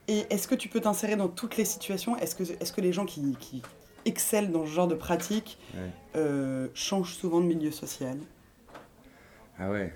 Et 0.08 0.24
est-ce 0.30 0.48
que 0.48 0.54
tu 0.54 0.68
peux 0.68 0.80
t'insérer 0.80 1.16
dans 1.16 1.28
toutes 1.28 1.56
les 1.56 1.64
situations? 1.64 2.16
Est-ce 2.18 2.34
que, 2.34 2.42
est 2.42 2.74
que 2.74 2.80
les 2.80 2.92
gens 2.92 3.04
qui, 3.06 3.36
qui 3.38 3.62
excellent 4.04 4.50
dans 4.50 4.66
ce 4.66 4.70
genre 4.70 4.88
de 4.88 4.94
pratique 4.96 5.58
Ouais. 5.74 5.90
euh, 6.16 6.68
changent 6.74 7.14
souvent 7.14 7.40
de 7.40 7.46
milieu 7.46 7.70
social? 7.70 8.16
Ah 9.58 9.70
ouais. 9.70 9.94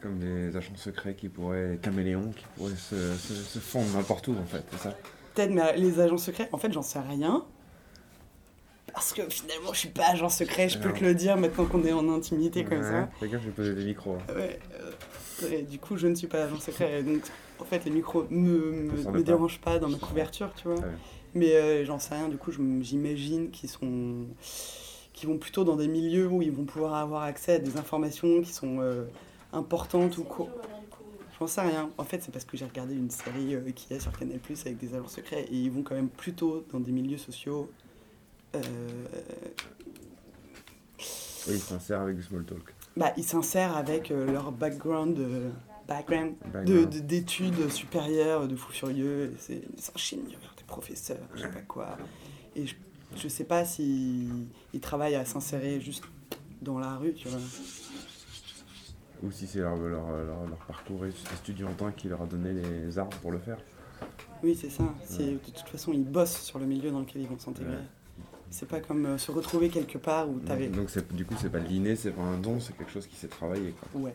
Comme 0.00 0.20
les 0.20 0.56
agents 0.56 0.76
secrets 0.76 1.14
qui 1.14 1.28
pourraient, 1.28 1.78
caméléons 1.82 2.30
qui 2.36 2.44
pourraient 2.56 2.76
se, 2.76 3.16
se, 3.16 3.34
se 3.34 3.58
fondre 3.58 3.88
n'importe 3.96 4.28
où 4.28 4.36
en 4.40 4.46
fait, 4.46 4.62
c'est 4.70 4.78
ça? 4.78 4.94
Peut-être, 5.34 5.50
mais 5.50 5.76
les 5.76 5.98
agents 5.98 6.18
secrets, 6.18 6.48
en 6.52 6.58
fait, 6.58 6.72
j'en 6.72 6.82
sais 6.82 7.00
rien. 7.00 7.44
Parce 8.98 9.12
que 9.12 9.22
finalement, 9.28 9.72
je 9.72 9.78
suis 9.78 9.88
pas 9.90 10.08
agent 10.10 10.28
secret, 10.28 10.68
je 10.68 10.76
peux 10.76 10.92
te 10.92 11.04
le 11.04 11.14
dire 11.14 11.36
maintenant 11.36 11.66
qu'on 11.66 11.84
est 11.84 11.92
en 11.92 12.12
intimité 12.12 12.64
comme 12.64 12.82
ça. 12.82 13.08
Fais 13.20 13.28
gaffe, 13.28 13.42
j'ai 13.44 13.52
posé 13.52 13.72
des 13.72 13.84
micros. 13.84 14.16
hein. 14.16 14.34
Ouais, 14.34 14.58
euh, 14.74 15.52
et 15.52 15.62
du 15.62 15.78
coup, 15.78 15.96
je 15.96 16.08
ne 16.08 16.16
suis 16.16 16.26
pas 16.26 16.42
agent 16.42 16.58
secret. 16.58 16.98
et 16.98 17.02
Donc, 17.04 17.22
en 17.60 17.64
fait, 17.64 17.84
les 17.84 17.92
micros 17.92 18.26
me, 18.28 18.90
me, 19.12 19.22
dérangent 19.22 19.60
pas 19.60 19.78
dans 19.78 19.88
ma 19.88 19.98
couverture, 19.98 20.50
tu 20.56 20.66
vois. 20.66 20.80
Ouais. 20.80 20.96
Mais 21.34 21.54
euh, 21.54 21.84
j'en 21.84 22.00
sais 22.00 22.12
rien, 22.16 22.28
du 22.28 22.38
coup, 22.38 22.50
j'imagine 22.50 23.50
qu'ils 23.50 23.68
sont. 23.68 24.26
qui 25.12 25.26
vont 25.26 25.38
plutôt 25.38 25.62
dans 25.62 25.76
des 25.76 25.86
milieux 25.86 26.26
où 26.26 26.42
ils 26.42 26.50
vont 26.50 26.64
pouvoir 26.64 26.94
avoir 26.94 27.22
accès 27.22 27.52
à 27.52 27.58
des 27.60 27.76
informations 27.76 28.42
qui 28.42 28.52
sont 28.52 28.80
euh, 28.80 29.04
importantes 29.52 30.18
ou 30.18 30.24
quoi. 30.24 30.48
J'en 31.38 31.46
sais 31.46 31.60
rien. 31.60 31.88
En 31.98 32.04
fait, 32.04 32.20
c'est 32.20 32.32
parce 32.32 32.44
que 32.44 32.56
j'ai 32.56 32.64
regardé 32.64 32.96
une 32.96 33.10
série 33.10 33.54
euh, 33.54 33.70
qui 33.70 33.94
est 33.94 34.00
sur 34.00 34.10
Canal 34.18 34.40
Plus 34.40 34.60
avec 34.62 34.76
des 34.78 34.92
agents 34.96 35.06
secrets 35.06 35.42
et 35.42 35.54
ils 35.54 35.70
vont 35.70 35.82
quand 35.82 35.94
même 35.94 36.08
plutôt 36.08 36.64
dans 36.72 36.80
des 36.80 36.90
milieux 36.90 37.16
sociaux. 37.16 37.70
Euh, 38.54 38.60
Et 41.48 41.52
il 41.54 41.60
s'insère 41.60 42.00
avec 42.00 42.16
du 42.16 42.22
small 42.22 42.44
talk. 42.44 42.74
bah, 42.96 43.12
ils 43.16 43.24
s'insèrent 43.24 43.76
avec 43.76 44.10
euh, 44.10 44.30
leur 44.30 44.52
background, 44.52 45.18
euh, 45.18 45.50
background 45.86 46.34
de- 46.44 46.50
Background. 46.50 46.88
de- 46.90 46.98
d'études 47.00 47.70
supérieures, 47.70 48.48
de 48.48 48.56
fous 48.56 48.72
furieux. 48.72 49.34
C'est 49.38 49.54
des 49.60 49.90
ingénieurs, 49.94 50.54
des 50.56 50.64
professeurs, 50.64 51.16
je 51.34 51.42
sais 51.42 51.48
pas 51.50 51.60
quoi. 51.62 51.96
Et 52.56 52.66
je, 52.66 52.74
je 53.16 53.28
sais 53.28 53.44
pas 53.44 53.64
si 53.64 54.28
ils 54.74 54.80
travaillent 54.80 55.14
à 55.14 55.24
s'insérer 55.24 55.80
juste 55.80 56.04
dans 56.60 56.78
la 56.78 56.96
rue, 56.96 57.14
tu 57.14 57.28
vois. 57.28 57.40
Ou 59.22 59.30
si 59.32 59.46
c'est 59.46 59.60
leur, 59.60 59.76
leur, 59.76 60.06
leur, 60.10 60.46
leur 60.46 60.58
parcours 60.66 61.04
étudiantin 61.06 61.90
qui 61.92 62.08
leur 62.08 62.22
a 62.22 62.26
donné 62.26 62.52
les 62.52 62.98
armes 62.98 63.10
pour 63.22 63.32
le 63.32 63.38
faire. 63.38 63.58
Oui, 64.44 64.54
c'est 64.60 64.70
ça. 64.70 64.84
De 65.18 65.36
toute 65.38 65.68
façon, 65.68 65.92
ils 65.92 66.04
bossent 66.04 66.40
sur 66.42 66.58
le 66.60 66.66
milieu 66.66 66.90
dans 66.92 67.00
lequel 67.00 67.22
ils 67.22 67.28
vont 67.28 67.38
s'intégrer. 67.38 67.72
Ouais. 67.72 67.82
C'est 68.50 68.66
pas 68.68 68.80
comme 68.80 69.04
euh, 69.06 69.18
se 69.18 69.30
retrouver 69.30 69.68
quelque 69.68 69.98
part 69.98 70.28
où 70.28 70.38
t'avais. 70.40 70.68
Donc 70.68 70.88
du 71.12 71.24
coup, 71.24 71.34
c'est 71.40 71.50
pas 71.50 71.58
l'inné, 71.58 71.96
c'est 71.96 72.10
pas 72.12 72.22
un 72.22 72.38
don, 72.38 72.60
c'est 72.60 72.76
quelque 72.76 72.90
chose 72.90 73.06
qui 73.06 73.16
s'est 73.16 73.28
travaillé. 73.28 73.72
Quoi. 73.92 74.00
Ouais, 74.02 74.14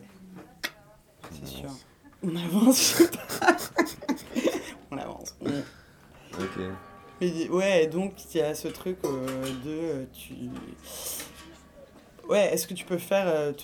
c'est 1.30 1.46
sûr. 1.46 1.70
On 2.22 2.34
avance, 2.36 2.78
je 2.78 3.04
sais 3.04 3.10
pas. 3.10 3.56
On 4.90 4.98
avance. 4.98 5.34
On- 5.40 5.50
Ok. 6.40 6.58
Mais 7.20 7.48
ouais, 7.48 7.86
donc 7.86 8.12
il 8.34 8.38
y 8.38 8.40
a 8.40 8.56
ce 8.56 8.66
truc 8.66 8.96
euh, 9.04 9.44
de 9.64 9.70
euh, 9.70 10.04
tu. 10.12 10.34
Ouais, 12.28 12.52
est-ce 12.52 12.66
que 12.66 12.74
tu 12.74 12.84
peux 12.84 12.98
faire 12.98 13.54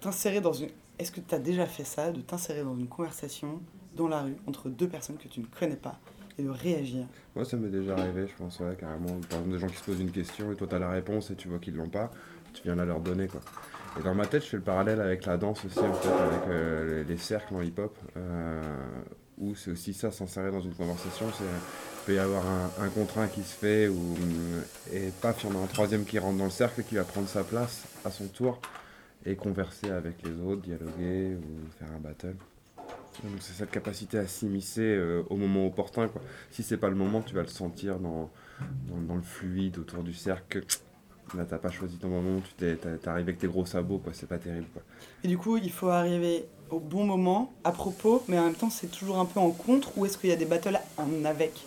t'insérer 0.00 0.40
dans 0.40 0.52
une. 0.52 0.68
Est-ce 1.00 1.10
que 1.10 1.20
tu 1.20 1.34
as 1.34 1.40
déjà 1.40 1.66
fait 1.66 1.82
ça, 1.84 2.12
de 2.12 2.20
t'insérer 2.20 2.62
dans 2.62 2.76
une 2.76 2.86
conversation 2.86 3.60
dans 3.96 4.06
la 4.06 4.22
rue 4.22 4.36
entre 4.46 4.68
deux 4.68 4.86
personnes 4.88 5.16
que 5.16 5.26
tu 5.26 5.40
ne 5.40 5.46
connais 5.46 5.74
pas? 5.76 5.98
Et 6.38 6.42
de 6.42 6.50
réagir 6.50 7.06
Moi, 7.34 7.44
ça 7.44 7.56
m'est 7.56 7.68
déjà 7.68 7.94
arrivé, 7.96 8.26
je 8.26 8.34
pense, 8.36 8.58
ouais, 8.60 8.76
carrément. 8.78 9.06
Par 9.28 9.38
exemple, 9.38 9.50
des 9.50 9.58
gens 9.58 9.66
qui 9.66 9.76
se 9.76 9.84
posent 9.84 10.00
une 10.00 10.10
question 10.10 10.52
et 10.52 10.56
toi, 10.56 10.66
tu 10.68 10.74
as 10.74 10.78
la 10.78 10.90
réponse 10.90 11.30
et 11.30 11.34
tu 11.34 11.48
vois 11.48 11.58
qu'ils 11.58 11.76
l'ont 11.76 11.88
pas, 11.88 12.10
tu 12.54 12.62
viens 12.64 12.74
la 12.74 12.84
leur 12.84 13.00
donner, 13.00 13.26
quoi. 13.28 13.40
Et 13.98 14.02
dans 14.02 14.14
ma 14.14 14.26
tête, 14.26 14.42
je 14.42 14.48
fais 14.48 14.56
le 14.56 14.62
parallèle 14.62 15.00
avec 15.00 15.26
la 15.26 15.36
danse 15.36 15.64
aussi, 15.64 15.78
en 15.78 15.92
fait, 15.92 16.08
avec 16.08 16.48
euh, 16.48 17.04
les, 17.04 17.12
les 17.12 17.18
cercles 17.18 17.54
en 17.54 17.62
hip-hop, 17.62 17.94
euh, 18.16 18.62
où 19.38 19.54
c'est 19.54 19.70
aussi 19.70 19.92
ça, 19.92 20.10
s'insérer 20.10 20.50
dans 20.50 20.60
une 20.62 20.74
conversation, 20.74 21.26
c'est 21.36 21.44
il 21.44 22.06
peut 22.06 22.14
y 22.14 22.18
avoir 22.18 22.42
un, 22.44 22.84
un 22.84 22.88
contre 22.88 23.18
un 23.18 23.28
qui 23.28 23.42
se 23.42 23.54
fait, 23.54 23.88
hum, 23.88 23.96
et 24.92 25.10
paf, 25.20 25.44
il 25.44 25.50
y 25.50 25.52
en 25.52 25.60
a 25.60 25.62
un 25.62 25.66
troisième 25.66 26.04
qui 26.04 26.18
rentre 26.18 26.38
dans 26.38 26.44
le 26.44 26.50
cercle 26.50 26.80
et 26.80 26.84
qui 26.84 26.96
va 26.96 27.04
prendre 27.04 27.28
sa 27.28 27.44
place 27.44 27.84
à 28.04 28.10
son 28.10 28.26
tour 28.26 28.60
et 29.24 29.36
converser 29.36 29.90
avec 29.90 30.22
les 30.22 30.32
autres, 30.40 30.62
dialoguer 30.62 31.36
ou 31.36 31.70
faire 31.78 31.88
un 31.96 32.00
battle. 32.00 32.34
C'est 33.40 33.52
cette 33.52 33.70
capacité 33.70 34.18
à 34.18 34.26
s'immiscer 34.26 34.82
euh, 34.82 35.22
au 35.30 35.36
moment 35.36 35.66
opportun. 35.66 36.08
Quoi. 36.08 36.22
Si 36.50 36.62
c'est 36.62 36.76
pas 36.76 36.88
le 36.88 36.94
moment, 36.94 37.22
tu 37.22 37.34
vas 37.34 37.42
le 37.42 37.48
sentir 37.48 37.98
dans, 37.98 38.30
le 38.88 39.22
fluide 39.22 39.78
autour 39.78 40.02
du 40.02 40.14
cercle. 40.14 40.64
Là, 41.36 41.44
t'as 41.48 41.58
pas 41.58 41.70
choisi 41.70 41.96
ton 41.96 42.08
moment, 42.08 42.40
tu 42.40 42.52
t'es 42.54 42.78
arrivé 43.06 43.30
avec 43.30 43.38
tes 43.38 43.46
gros 43.46 43.64
sabots, 43.64 43.98
quoi. 43.98 44.12
C'est 44.12 44.28
pas 44.28 44.38
terrible, 44.38 44.66
quoi. 44.72 44.82
Et 45.24 45.28
du 45.28 45.38
coup, 45.38 45.56
il 45.56 45.70
faut 45.70 45.88
arriver 45.88 46.44
au 46.68 46.78
bon 46.78 47.04
moment, 47.04 47.52
à 47.64 47.72
propos, 47.72 48.22
mais 48.28 48.38
en 48.38 48.44
même 48.44 48.54
temps, 48.54 48.70
c'est 48.70 48.90
toujours 48.90 49.18
un 49.18 49.24
peu 49.24 49.40
en 49.40 49.50
contre, 49.50 49.96
ou 49.96 50.04
est-ce 50.04 50.18
qu'il 50.18 50.30
y 50.30 50.32
a 50.32 50.36
des 50.36 50.44
battles 50.44 50.78
en 50.98 51.24
avec? 51.24 51.64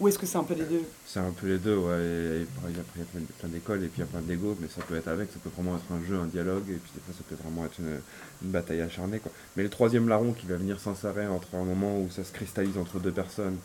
Ou 0.00 0.06
est-ce 0.06 0.18
que 0.18 0.26
c'est 0.26 0.38
un 0.38 0.44
peu 0.44 0.54
les 0.54 0.64
deux 0.64 0.82
C'est 1.06 1.18
un 1.18 1.32
peu 1.32 1.48
les 1.48 1.58
deux, 1.58 1.76
ouais. 1.76 1.98
Et, 1.98 2.42
après, 2.42 2.70
il 2.70 2.76
y 2.76 2.80
a 2.80 3.16
plein, 3.40 3.48
d'écoles 3.48 3.82
et 3.82 3.88
puis 3.88 3.96
il 3.96 4.00
y 4.00 4.02
a 4.02 4.06
plein 4.06 4.20
d'ego, 4.20 4.56
mais 4.60 4.68
ça 4.68 4.80
peut 4.82 4.96
être 4.96 5.08
avec, 5.08 5.30
ça 5.32 5.38
peut 5.42 5.50
vraiment 5.50 5.76
être 5.76 5.92
un 5.92 6.06
jeu, 6.06 6.16
un 6.16 6.26
dialogue, 6.26 6.68
et 6.68 6.74
puis 6.74 6.92
des 6.94 7.00
fois, 7.00 7.14
ça 7.16 7.24
peut 7.28 7.34
vraiment 7.42 7.64
être 7.64 7.80
une, 7.80 8.50
bataille 8.50 8.80
acharnée, 8.80 9.18
quoi. 9.18 9.32
Mais 9.56 9.64
le 9.64 9.68
troisième 9.68 10.08
larron 10.08 10.32
qui 10.32 10.46
va 10.46 10.56
venir 10.56 10.78
s'insérer 10.78 11.26
entre 11.26 11.56
un 11.56 11.64
moment 11.64 12.00
où 12.00 12.08
ça 12.10 12.22
se 12.22 12.32
cristallise 12.32 12.78
entre 12.78 13.00
deux 13.00 13.10
personnes, 13.10 13.56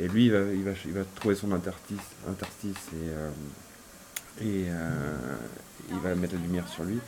et 0.00 0.08
lui, 0.08 0.26
il 0.26 0.32
va, 0.32 0.40
il 0.52 0.64
va, 0.64 0.72
il 0.84 0.92
va 0.92 1.04
trouver 1.14 1.36
son 1.36 1.52
interstice, 1.52 2.02
interstice 2.28 2.88
et, 2.92 3.08
euh, 3.08 3.30
et 4.40 4.64
euh, 4.68 5.36
il 5.90 5.98
va 6.00 6.14
mettre 6.16 6.34
la 6.34 6.40
lumière 6.40 6.68
sur 6.68 6.82
lui. 6.82 6.98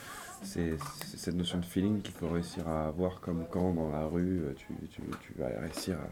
C'est 0.44 0.78
cette 1.16 1.34
notion 1.34 1.58
de 1.58 1.64
feeling 1.64 2.00
qu'il 2.00 2.14
faut 2.14 2.28
réussir 2.28 2.66
à 2.68 2.86
avoir, 2.86 3.20
comme 3.20 3.44
quand 3.50 3.72
dans 3.72 3.90
la 3.90 4.06
rue, 4.06 4.40
tu, 4.56 4.66
tu, 4.92 5.02
tu 5.20 5.32
vas 5.36 5.48
réussir 5.60 5.96
à 5.96 6.08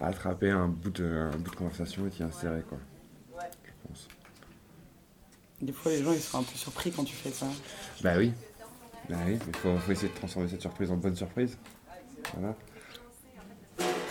attraper 0.00 0.50
un 0.50 0.68
bout, 0.68 0.90
de, 0.90 1.04
un 1.06 1.36
bout 1.36 1.50
de 1.50 1.56
conversation 1.56 2.06
et 2.06 2.10
t'y 2.10 2.22
insérer, 2.22 2.62
quoi. 2.68 2.78
Je 3.64 3.88
pense. 3.88 4.08
Des 5.62 5.72
fois, 5.72 5.92
les 5.92 6.02
gens, 6.02 6.12
ils 6.12 6.20
sont 6.20 6.38
un 6.38 6.42
peu 6.42 6.54
surpris 6.56 6.90
quand 6.92 7.04
tu 7.04 7.14
fais 7.14 7.30
ça. 7.30 7.46
Bah 8.02 8.14
oui. 8.18 8.32
Bah 9.08 9.16
oui, 9.26 9.38
il 9.46 9.56
faut, 9.56 9.76
faut 9.78 9.92
essayer 9.92 10.08
de 10.08 10.14
transformer 10.14 10.48
cette 10.48 10.60
surprise 10.60 10.90
en 10.90 10.96
bonne 10.96 11.16
surprise. 11.16 11.56
Voilà. 12.34 12.54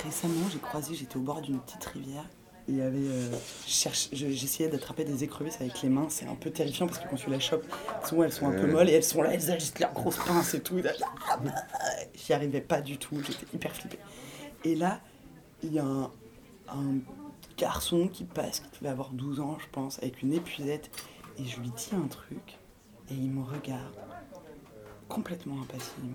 Récemment, 0.03 0.47
j'ai 0.51 0.59
croisé, 0.59 0.95
j'étais 0.95 1.17
au 1.17 1.21
bord 1.21 1.41
d'une 1.41 1.59
petite 1.59 1.83
rivière. 1.85 2.25
Il 2.67 2.77
y 2.77 2.81
avait, 2.81 2.97
euh, 2.97 3.29
je- 3.67 4.29
j'essayais 4.31 4.69
d'attraper 4.69 5.03
des 5.03 5.23
écrevisses 5.23 5.57
avec 5.61 5.81
les 5.83 5.89
mains. 5.89 6.07
C'est 6.09 6.25
un 6.27 6.33
peu 6.35 6.49
terrifiant 6.49 6.87
parce 6.87 6.97
que 6.99 7.07
quand 7.07 7.15
tu 7.15 7.29
la 7.29 7.39
chopes, 7.39 7.65
souvent 8.07 8.23
elles 8.23 8.31
sont 8.31 8.47
un 8.47 8.53
peu 8.53 8.65
molles 8.71 8.89
et 8.89 8.93
elles 8.93 9.03
sont 9.03 9.21
là, 9.21 9.31
elles 9.33 9.51
agitent 9.51 9.79
leurs 9.79 9.93
grosses 9.93 10.17
pinces 10.17 10.55
et 10.55 10.61
tout. 10.61 10.81
J'y 12.15 12.33
arrivais 12.33 12.61
pas 12.61 12.81
du 12.81 12.97
tout, 12.97 13.21
j'étais 13.23 13.45
hyper 13.53 13.75
flippée. 13.75 13.99
Et 14.63 14.73
là, 14.75 14.99
il 15.63 15.73
y 15.73 15.79
a 15.79 15.85
un, 15.85 16.11
un 16.67 16.97
garçon 17.57 18.07
qui 18.07 18.23
passe, 18.25 18.59
qui 18.59 18.79
devait 18.79 18.89
avoir 18.91 19.09
12 19.11 19.39
ans, 19.39 19.57
je 19.59 19.67
pense, 19.71 19.99
avec 19.99 20.21
une 20.21 20.33
épuisette. 20.33 20.89
Et 21.37 21.45
je 21.45 21.59
lui 21.59 21.69
dis 21.69 21.89
un 21.93 22.07
truc 22.07 22.57
et 23.09 23.13
il 23.13 23.29
me 23.31 23.43
regarde 23.43 23.93
complètement 25.09 25.61
impassible. 25.61 26.07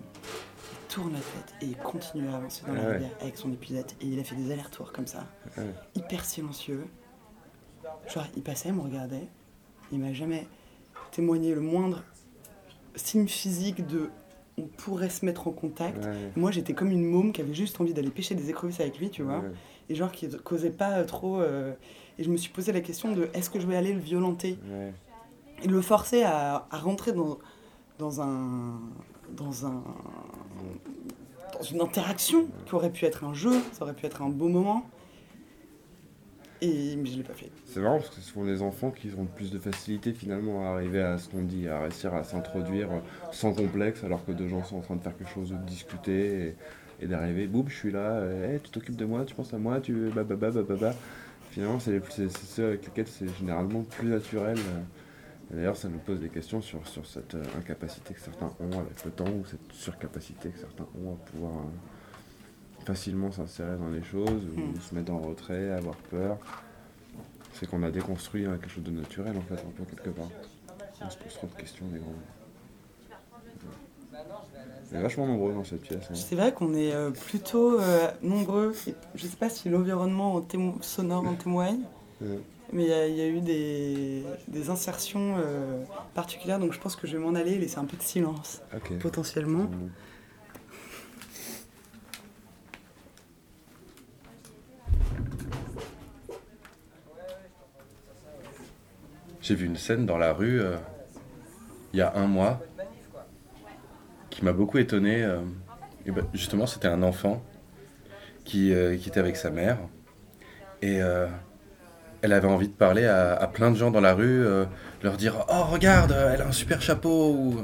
Il 0.72 0.94
tourne 0.94 1.12
la 1.12 1.18
tête 1.20 1.54
et 1.60 1.66
il 1.66 1.76
continue 1.76 2.28
à 2.28 2.36
avancer 2.36 2.64
dans 2.66 2.72
la 2.72 2.80
Ah 2.80 2.86
ouais. 2.86 2.92
rivière 2.94 3.10
avec 3.20 3.36
son 3.36 3.52
épuisette. 3.52 3.96
Et 4.00 4.06
il 4.06 4.18
a 4.18 4.24
fait 4.24 4.34
des 4.34 4.50
allers-retours 4.50 4.92
comme 4.92 5.06
ça, 5.06 5.26
Ouais. 5.56 5.72
hyper 5.94 6.24
silencieux. 6.24 6.86
Genre, 8.12 8.26
il 8.36 8.42
passait, 8.42 8.68
il 8.70 8.74
me 8.74 8.80
regardait. 8.82 9.28
Il 9.92 9.98
m'a 10.00 10.12
jamais 10.12 10.46
témoigné 11.12 11.54
le 11.54 11.60
moindre 11.60 12.02
signe 12.96 13.26
physique 13.28 13.86
de 13.86 14.10
on 14.60 14.66
pourrait 14.76 15.10
se 15.10 15.24
mettre 15.24 15.48
en 15.48 15.50
contact. 15.52 16.04
Ouais. 16.04 16.30
Moi, 16.36 16.50
j'étais 16.50 16.72
comme 16.74 16.90
une 16.90 17.04
môme 17.04 17.32
qui 17.32 17.40
avait 17.40 17.54
juste 17.54 17.80
envie 17.80 17.94
d'aller 17.94 18.10
pêcher 18.10 18.34
des 18.34 18.50
écrevisses 18.50 18.80
avec 18.80 18.98
lui, 18.98 19.10
tu 19.10 19.22
vois. 19.22 19.38
Ouais. 19.38 19.50
Et 19.88 19.94
genre, 19.94 20.12
qui 20.12 20.28
causait 20.44 20.70
pas 20.70 20.98
euh, 20.98 21.04
trop. 21.04 21.40
euh, 21.40 21.72
Et 22.18 22.24
je 22.24 22.30
me 22.30 22.36
suis 22.36 22.50
posé 22.52 22.72
la 22.72 22.80
question 22.80 23.12
de 23.12 23.28
est-ce 23.34 23.50
que 23.50 23.58
je 23.60 23.66
vais 23.66 23.76
aller 23.76 23.92
le 23.92 24.00
violenter? 24.00 24.58
Ouais. 24.70 24.92
et 25.62 25.68
le 25.68 25.80
forcer 25.80 26.22
à, 26.22 26.66
à 26.70 26.78
rentrer 26.78 27.12
dans, 27.12 27.38
dans 27.98 28.20
un. 28.20 28.80
dans 29.36 29.66
un. 29.66 29.82
dans 31.54 31.62
une 31.62 31.80
interaction 31.80 32.46
qui 32.66 32.74
aurait 32.74 32.90
pu 32.90 33.04
être 33.04 33.24
un 33.24 33.34
jeu, 33.34 33.52
ça 33.72 33.82
aurait 33.84 33.94
pu 33.94 34.06
être 34.06 34.22
un 34.22 34.28
beau 34.28 34.48
moment. 34.48 34.84
Mais 36.62 37.06
je 37.06 37.16
l'ai 37.16 37.22
pas 37.22 37.34
fait. 37.34 37.50
C'est 37.66 37.80
marrant 37.80 37.98
parce 37.98 38.10
que 38.10 38.20
ce 38.20 38.32
sont 38.32 38.44
les 38.44 38.62
enfants 38.62 38.90
qui 38.90 39.08
ont 39.16 39.22
le 39.22 39.28
plus 39.28 39.50
de 39.50 39.58
facilité 39.58 40.12
finalement 40.12 40.66
à 40.66 40.74
arriver 40.74 41.00
à 41.00 41.18
ce 41.18 41.28
qu'on 41.28 41.42
dit, 41.42 41.68
à 41.68 41.80
réussir 41.80 42.14
à 42.14 42.24
s'introduire 42.24 42.88
sans 43.32 43.52
complexe, 43.52 44.04
alors 44.04 44.24
que 44.24 44.32
deux 44.32 44.48
gens 44.48 44.62
sont 44.64 44.76
en 44.76 44.82
train 44.82 44.96
de 44.96 45.02
faire 45.02 45.16
quelque 45.16 45.30
chose, 45.30 45.50
de 45.50 45.56
discuter 45.66 46.54
et, 47.00 47.06
d'arriver, 47.06 47.46
boum, 47.46 47.66
je 47.68 47.74
suis 47.74 47.90
là, 47.90 48.10
euh, 48.10 48.52
Hey, 48.52 48.60
tu 48.60 48.70
t'occupes 48.70 48.96
de 48.96 49.06
moi, 49.06 49.24
tu 49.24 49.34
penses 49.34 49.54
à 49.54 49.58
moi, 49.58 49.80
tu 49.80 50.10
bah 50.14 50.22
bah 50.22 50.36
bah 50.36 50.50
bah. 50.68 50.94
Finalement, 51.50 51.80
c'est 51.80 52.00
ceux 52.28 52.66
avec 52.66 52.84
lesquels 52.84 53.08
c'est 53.08 53.28
généralement 53.38 53.82
plus 53.82 54.08
naturel. 54.08 54.56
D'ailleurs, 55.50 55.76
ça 55.76 55.88
nous 55.88 55.98
pose 55.98 56.20
des 56.20 56.28
questions 56.28 56.62
sur, 56.62 56.86
sur 56.86 57.04
cette 57.06 57.34
euh, 57.34 57.42
incapacité 57.58 58.14
que 58.14 58.20
certains 58.20 58.52
ont 58.60 58.78
avec 58.78 59.04
le 59.04 59.10
temps 59.10 59.28
ou 59.28 59.44
cette 59.44 59.72
surcapacité 59.72 60.50
que 60.50 60.58
certains 60.58 60.86
ont 61.04 61.14
à 61.14 61.30
pouvoir 61.30 61.52
euh, 61.56 61.68
facilement 62.84 63.30
s'insérer 63.32 63.76
dans 63.76 63.88
les 63.90 64.02
choses 64.02 64.44
ou 64.56 64.60
Mm. 64.60 64.80
se 64.80 64.94
mettre 64.94 65.12
en 65.12 65.18
retrait, 65.18 65.70
avoir 65.70 65.96
peur. 65.96 66.38
C'est 67.54 67.68
qu'on 67.68 67.82
a 67.82 67.90
déconstruit 67.90 68.46
euh, 68.46 68.56
quelque 68.56 68.70
chose 68.70 68.84
de 68.84 68.90
naturel 68.90 69.36
en 69.36 69.42
fait, 69.42 69.54
un 69.60 69.70
peu 69.76 69.84
quelque 69.84 70.10
part. 70.10 70.28
On 71.04 71.10
se 71.10 71.16
pose 71.18 71.34
trop 71.34 71.46
de 71.46 71.54
questions, 71.60 71.86
les 71.92 71.98
grands. 71.98 72.12
On 74.92 74.96
est 74.98 75.02
vachement 75.02 75.26
nombreux 75.26 75.52
dans 75.54 75.64
cette 75.64 75.82
pièce. 75.82 76.04
hein. 76.10 76.14
C'est 76.14 76.34
vrai 76.34 76.52
qu'on 76.52 76.74
est 76.74 76.92
euh, 76.92 77.10
plutôt 77.10 77.80
euh, 77.80 78.08
nombreux. 78.22 78.74
Je 79.14 79.26
sais 79.26 79.36
pas 79.36 79.48
si 79.48 79.68
l'environnement 79.68 80.44
sonore 80.80 81.26
en 81.26 81.34
témoigne, 81.34 81.80
Ouais. 82.20 82.38
mais 82.72 82.84
il 82.84 82.88
y, 82.88 82.92
a- 82.92 83.06
il 83.06 83.16
y 83.16 83.20
a 83.22 83.28
eu 83.28 83.40
des, 83.40 84.24
des 84.48 84.68
insertions 84.70 85.36
euh, 85.38 85.82
particulières, 86.14 86.58
donc 86.58 86.72
je 86.72 86.80
pense 86.80 86.96
que 86.96 87.06
je 87.06 87.16
vais 87.16 87.22
m'en 87.22 87.34
aller 87.34 87.52
et 87.52 87.58
laisser 87.58 87.78
un 87.78 87.84
peu 87.84 87.96
de 87.96 88.02
silence, 88.02 88.60
potentiellement. 89.00 89.64
Mm. 89.64 89.90
J'ai 99.50 99.56
vu 99.56 99.66
une 99.66 99.76
scène 99.76 100.06
dans 100.06 100.16
la 100.16 100.32
rue 100.32 100.60
euh, 100.60 100.76
il 101.92 101.98
y 101.98 102.02
a 102.02 102.12
un 102.14 102.28
mois 102.28 102.60
qui 104.30 104.44
m'a 104.44 104.52
beaucoup 104.52 104.78
étonné. 104.78 105.24
euh, 105.24 105.40
et 106.06 106.12
ben, 106.12 106.24
justement, 106.32 106.68
c'était 106.68 106.86
un 106.86 107.02
enfant 107.02 107.42
qui, 108.44 108.72
euh, 108.72 108.96
qui 108.96 109.08
était 109.08 109.18
avec 109.18 109.34
sa 109.34 109.50
mère 109.50 109.78
et 110.82 111.00
elle 112.22 112.32
avait 112.32 112.46
envie 112.46 112.68
de 112.68 112.72
parler 112.72 113.06
à, 113.06 113.34
à 113.34 113.48
plein 113.48 113.72
de 113.72 113.76
gens 113.76 113.90
dans 113.90 114.00
la 114.00 114.14
rue, 114.14 114.44
leur 115.02 115.16
dire 115.16 115.44
Oh, 115.48 115.64
regarde, 115.64 116.12
elle 116.12 116.42
a 116.42 116.46
un 116.46 116.52
super 116.52 116.80
chapeau 116.80 117.34
ou, 117.34 117.60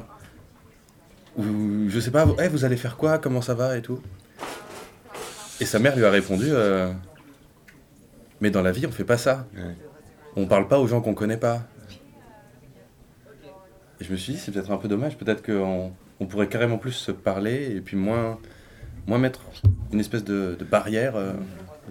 ou 1.41 1.89
je 1.89 2.01
sais 2.01 2.11
pas, 2.11 2.27
Eh, 2.43 2.49
vous 2.49 2.65
allez 2.65 2.77
faire 2.77 2.97
quoi 2.97 3.19
Comment 3.19 3.43
ça 3.43 3.55
va 3.55 3.77
et 3.77 3.83
tout. 3.83 4.03
Et 5.61 5.65
sa 5.67 5.79
mère 5.79 5.95
lui 5.95 6.05
a 6.05 6.11
répondu 6.11 6.51
Mais 8.41 8.51
dans 8.51 8.63
la 8.63 8.73
vie, 8.73 8.87
on 8.87 8.91
fait 8.91 9.05
pas 9.05 9.19
ça. 9.19 9.47
On 10.35 10.47
parle 10.47 10.67
pas 10.67 10.81
aux 10.81 10.89
gens 10.89 11.01
qu'on 11.01 11.15
connaît 11.15 11.37
pas. 11.39 11.63
Et 14.01 14.05
je 14.05 14.13
me 14.13 14.17
suis 14.17 14.35
dit, 14.35 14.39
c'est 14.39 14.53
peut-être 14.53 14.71
un 14.71 14.77
peu 14.77 14.89
dommage. 14.89 15.17
Peut-être 15.17 15.45
qu'on 15.45 15.93
on 16.21 16.27
pourrait 16.27 16.49
carrément 16.49 16.79
plus 16.79 16.93
se 16.93 17.13
parler 17.13 17.75
et 17.77 17.81
puis 17.81 17.97
moins, 17.97 18.39
moins 19.07 19.19
mettre 19.19 19.41
une 19.93 20.01
espèce 20.01 20.25
de, 20.25 20.57
de 20.59 20.65
barrière. 20.65 21.17
euh. 21.17 21.33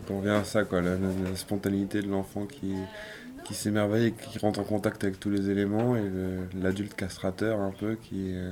On 0.09 0.17
revient 0.19 0.29
à 0.31 0.43
ça, 0.43 0.63
quoi, 0.65 0.81
la, 0.81 0.91
la- 0.91 0.97
la 1.29 1.35
spontanéité 1.35 2.01
de 2.01 2.09
l'enfant 2.09 2.45
qui, 2.45 2.75
qui 3.45 3.53
s'émerveille 3.53 4.07
et 4.07 4.11
qui 4.11 4.37
rentre 4.39 4.59
en 4.59 4.63
contact 4.65 5.03
avec 5.05 5.19
tous 5.19 5.29
les 5.29 5.49
éléments 5.49 5.95
et 5.95 6.03
l'adulte 6.61 6.93
castrateur 6.95 7.59
un 7.61 7.71
peu 7.71 7.95
qui, 7.95 8.33
euh, 8.35 8.51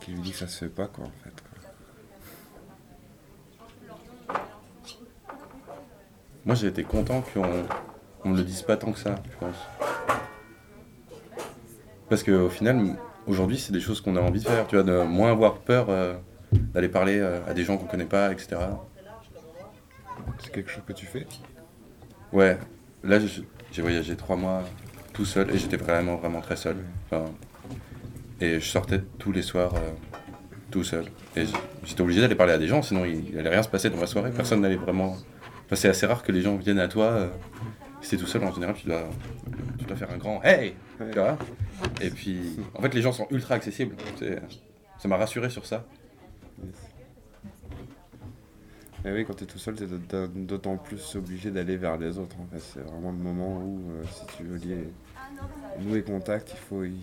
qui 0.00 0.12
lui 0.12 0.20
dit 0.20 0.30
que 0.30 0.38
ça 0.38 0.48
se 0.48 0.58
fait 0.64 0.70
pas, 0.70 0.86
quoi, 0.86 1.04
en 1.04 1.12
fait. 1.22 1.30
quoi. 1.30 1.50
Moi, 6.46 6.54
j'ai 6.54 6.68
été 6.68 6.84
content 6.84 7.20
qu'on 7.22 7.44
on 8.24 8.28
me 8.30 8.36
le 8.38 8.44
dise 8.44 8.62
pas 8.62 8.76
tant 8.78 8.92
que 8.92 8.98
ça, 8.98 9.16
je 9.30 9.36
pense. 9.38 9.56
Parce 12.08 12.22
qu'au 12.22 12.48
final, 12.48 12.96
aujourd'hui, 13.26 13.58
c'est 13.58 13.72
des 13.72 13.80
choses 13.80 14.00
qu'on 14.00 14.16
a 14.16 14.20
envie 14.20 14.40
de 14.40 14.46
faire. 14.46 14.66
Tu 14.66 14.76
vois, 14.76 14.84
de 14.84 15.02
moins 15.02 15.30
avoir 15.30 15.58
peur 15.58 15.86
euh, 15.88 16.14
d'aller 16.52 16.88
parler 16.88 17.18
euh, 17.18 17.40
à 17.48 17.54
des 17.54 17.64
gens 17.64 17.76
qu'on 17.76 17.86
connaît 17.86 18.04
pas, 18.04 18.30
etc. 18.32 18.56
C'est 20.38 20.52
quelque 20.52 20.70
chose 20.70 20.82
que 20.86 20.92
tu 20.92 21.06
fais? 21.06 21.26
Ouais, 22.32 22.58
là 23.02 23.18
j'ai 23.70 23.82
voyagé 23.82 24.16
trois 24.16 24.36
mois 24.36 24.62
tout 25.12 25.24
seul 25.24 25.50
et 25.54 25.58
j'étais 25.58 25.76
vraiment 25.76 26.16
vraiment 26.16 26.40
très 26.40 26.56
seul. 26.56 26.76
Enfin, 27.06 27.24
et 28.40 28.58
je 28.60 28.68
sortais 28.68 29.00
tous 29.18 29.30
les 29.32 29.42
soirs 29.42 29.74
euh, 29.74 29.90
tout 30.70 30.82
seul. 30.84 31.04
Et 31.36 31.44
j'étais 31.84 32.00
obligé 32.00 32.20
d'aller 32.20 32.34
parler 32.34 32.52
à 32.52 32.58
des 32.58 32.66
gens, 32.66 32.82
sinon 32.82 33.04
il, 33.04 33.30
il 33.30 33.38
allait 33.38 33.50
rien 33.50 33.62
se 33.62 33.68
passer 33.68 33.90
dans 33.90 33.96
ma 33.98 34.06
soirée. 34.06 34.30
Personne 34.30 34.60
n'allait 34.60 34.76
vraiment. 34.76 35.16
Enfin, 35.66 35.76
c'est 35.76 35.88
assez 35.88 36.06
rare 36.06 36.22
que 36.22 36.32
les 36.32 36.42
gens 36.42 36.56
viennent 36.56 36.80
à 36.80 36.88
toi. 36.88 37.28
Si 38.04 38.10
t'es 38.10 38.16
tout 38.18 38.26
seul, 38.26 38.44
en 38.44 38.52
général, 38.52 38.74
tu 38.74 38.86
dois, 38.86 39.08
tu 39.78 39.84
dois 39.86 39.96
faire 39.96 40.10
un 40.10 40.18
grand 40.18 40.42
Hey 40.42 40.74
Tu 40.98 41.18
vois? 41.18 41.38
Et 42.02 42.10
puis, 42.10 42.56
en 42.74 42.82
fait, 42.82 42.92
les 42.92 43.00
gens 43.02 43.12
sont 43.12 43.26
ultra 43.30 43.54
accessibles. 43.54 43.96
Ça 44.98 45.08
m'a 45.08 45.16
rassuré 45.16 45.48
sur 45.48 45.64
ça. 45.64 45.84
Et 49.06 49.12
oui, 49.12 49.24
quand 49.26 49.34
tu 49.34 49.44
es 49.44 49.46
tout 49.46 49.58
seul, 49.58 49.74
tu 49.74 49.84
es 49.84 50.28
d'autant 50.28 50.76
plus 50.76 51.16
obligé 51.16 51.50
d'aller 51.50 51.76
vers 51.76 51.96
les 51.98 52.18
autres. 52.18 52.36
En 52.40 52.46
fait. 52.46 52.60
C'est 52.60 52.80
vraiment 52.80 53.10
le 53.10 53.18
moment 53.18 53.58
où, 53.58 53.90
euh, 53.90 54.02
si 54.10 54.36
tu 54.36 54.44
veux 54.44 54.56
lier, 54.56 54.88
nouer 55.80 56.02
contact, 56.02 56.52
il 56.52 56.58
faut, 56.58 56.84
il, 56.84 57.00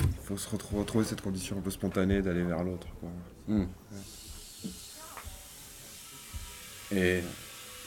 il 0.00 0.22
faut 0.22 0.36
se 0.36 0.48
retrouver, 0.48 0.80
retrouver 0.80 1.04
cette 1.04 1.20
condition 1.20 1.58
un 1.58 1.60
peu 1.60 1.70
spontanée 1.70 2.22
d'aller 2.22 2.42
vers 2.42 2.62
l'autre. 2.62 2.86
Mm. 3.48 3.60
Ouais. 3.60 3.66
Et 6.94 7.22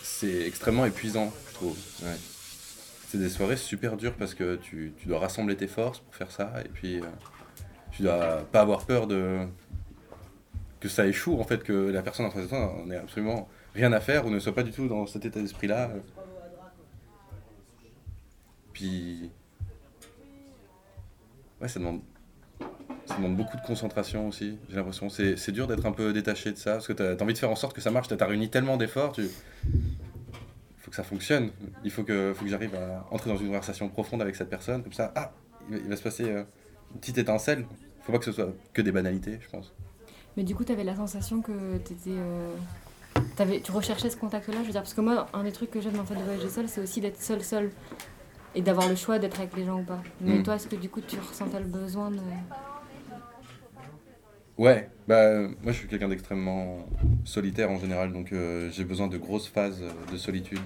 c'est 0.06 0.46
extrêmement 0.48 0.86
épuisant, 0.86 1.34
je 1.50 1.54
trouve. 1.56 1.78
C'est 3.08 3.18
des 3.18 3.30
soirées 3.30 3.58
super 3.58 3.98
dures 3.98 4.14
parce 4.14 4.34
que 4.36 4.56
tu, 4.56 4.94
tu 4.98 5.08
dois 5.08 5.20
rassembler 5.20 5.58
tes 5.58 5.68
forces 5.68 6.00
pour 6.00 6.16
faire 6.16 6.32
ça 6.32 6.54
et 6.64 6.70
puis 6.70 7.00
euh, 7.00 7.06
tu 7.92 8.04
dois 8.04 8.46
pas 8.52 8.62
avoir 8.62 8.86
peur 8.86 9.08
de 9.08 9.48
que 10.80 10.90
ça 10.90 11.08
échoue 11.08 11.40
en 11.40 11.44
fait, 11.44 11.64
que 11.64 11.74
la 11.74 12.04
personne 12.04 12.26
en 12.26 12.30
face 12.30 12.44
de 12.44 12.48
toi 12.48 12.60
n'en 12.60 12.92
ait 12.92 12.98
absolument 12.98 13.50
rien 13.74 13.92
à 13.94 14.00
faire 14.00 14.26
ou 14.26 14.30
ne 14.30 14.40
soit 14.40 14.54
pas 14.54 14.64
du 14.64 14.72
tout 14.72 14.88
dans 14.88 15.08
cet 15.08 15.26
état 15.26 15.42
d'esprit-là. 15.42 15.90
Puis 18.74 19.32
ouais, 21.62 21.68
ça 21.68 21.80
demande 21.80 22.02
ça 23.06 23.16
demande 23.18 23.36
beaucoup 23.38 23.58
de 23.58 23.62
concentration 23.62 24.28
aussi, 24.28 24.58
j'ai 24.70 24.76
l'impression. 24.76 25.10
C'est, 25.10 25.36
c'est 25.38 25.52
dur 25.52 25.68
d'être 25.68 25.86
un 25.86 25.92
peu 25.92 26.12
détaché 26.14 26.52
de 26.52 26.58
ça, 26.58 26.74
parce 26.74 26.88
que 26.88 26.94
t'as, 26.94 27.16
t'as 27.16 27.24
envie 27.24 27.34
de 27.34 27.38
faire 27.40 27.52
en 27.52 27.56
sorte 27.56 27.76
que 27.76 27.82
ça 27.82 27.92
marche, 27.92 28.08
t'as, 28.08 28.18
t'as 28.18 28.26
réuni 28.26 28.50
tellement 28.50 28.78
d'efforts, 28.78 29.12
tu... 29.14 29.24
Il 29.24 30.82
faut 30.86 30.92
que 30.92 30.96
ça 30.98 31.04
fonctionne. 31.04 31.50
Il 31.84 31.90
faut 31.92 32.04
que, 32.04 32.34
faut 32.36 32.44
que 32.46 32.50
j'arrive 32.52 32.76
à 32.76 33.06
entrer 33.12 33.30
dans 33.32 33.38
une 33.38 33.48
conversation 33.48 33.90
profonde 33.90 34.22
avec 34.22 34.36
cette 34.36 34.50
personne, 34.50 34.84
comme 34.84 34.94
ça, 34.94 35.12
ah, 35.16 35.32
il 35.70 35.78
va, 35.78 35.84
il 35.90 35.98
se 35.98 36.04
passer 36.04 36.26
euh, 36.30 36.44
une 36.94 37.00
petite 37.00 37.18
étincelle. 37.18 37.66
Faut 38.04 38.12
pas 38.12 38.20
que 38.20 38.26
ce 38.26 38.32
soit 38.32 38.54
que 38.74 38.82
des 38.84 38.92
banalités, 38.92 39.40
je 39.42 39.50
pense. 39.50 39.74
Mais 40.38 40.44
du 40.44 40.54
coup, 40.54 40.64
tu 40.64 40.72
avais 40.72 40.84
la 40.84 40.96
sensation 40.96 41.42
que 41.42 41.78
t'étais, 41.78 42.10
euh, 42.12 42.54
t'avais- 43.36 43.62
tu 43.62 43.72
recherchais 43.72 44.12
ce 44.12 44.18
contact-là. 44.18 44.58
Je 44.62 44.66
veux 44.68 44.72
dire, 44.74 44.82
parce 44.82 44.94
que 44.94 45.02
moi, 45.02 45.28
un 45.34 45.44
des 45.44 45.52
trucs 45.52 45.72
que 45.72 45.82
j'aime 45.82 45.94
dans 45.94 46.02
le 46.02 46.06
fait 46.08 46.14
de 46.16 46.22
voyager 46.24 46.50
seul, 46.50 46.68
c'est 46.70 46.82
aussi 46.82 47.02
d'être 47.02 47.20
seul, 47.22 47.44
seul. 47.44 47.72
Et 48.54 48.62
d'avoir 48.62 48.88
le 48.88 48.96
choix 48.96 49.18
d'être 49.18 49.40
avec 49.40 49.56
les 49.58 49.66
gens 49.66 49.80
ou 49.80 49.84
pas. 49.84 50.02
Mais 50.22 50.38
Mm. 50.40 50.44
toi, 50.44 50.56
est-ce 50.56 50.68
que 50.68 50.76
du 50.76 50.88
coup, 50.90 51.02
tu 51.02 51.18
ressentais 51.20 51.60
le 51.60 51.66
besoin 51.66 52.12
de. 52.12 52.20
Ouais, 54.58 54.90
bah 55.08 55.42
moi 55.42 55.74
je 55.74 55.80
suis 55.80 55.88
quelqu'un 55.88 56.08
d'extrêmement 56.08 56.86
solitaire 57.26 57.70
en 57.70 57.78
général, 57.78 58.14
donc 58.14 58.32
euh, 58.32 58.70
j'ai 58.72 58.86
besoin 58.86 59.08
de 59.08 59.18
grosses 59.18 59.48
phases 59.48 59.82
euh, 59.84 60.12
de 60.12 60.18
solitude. 60.18 60.62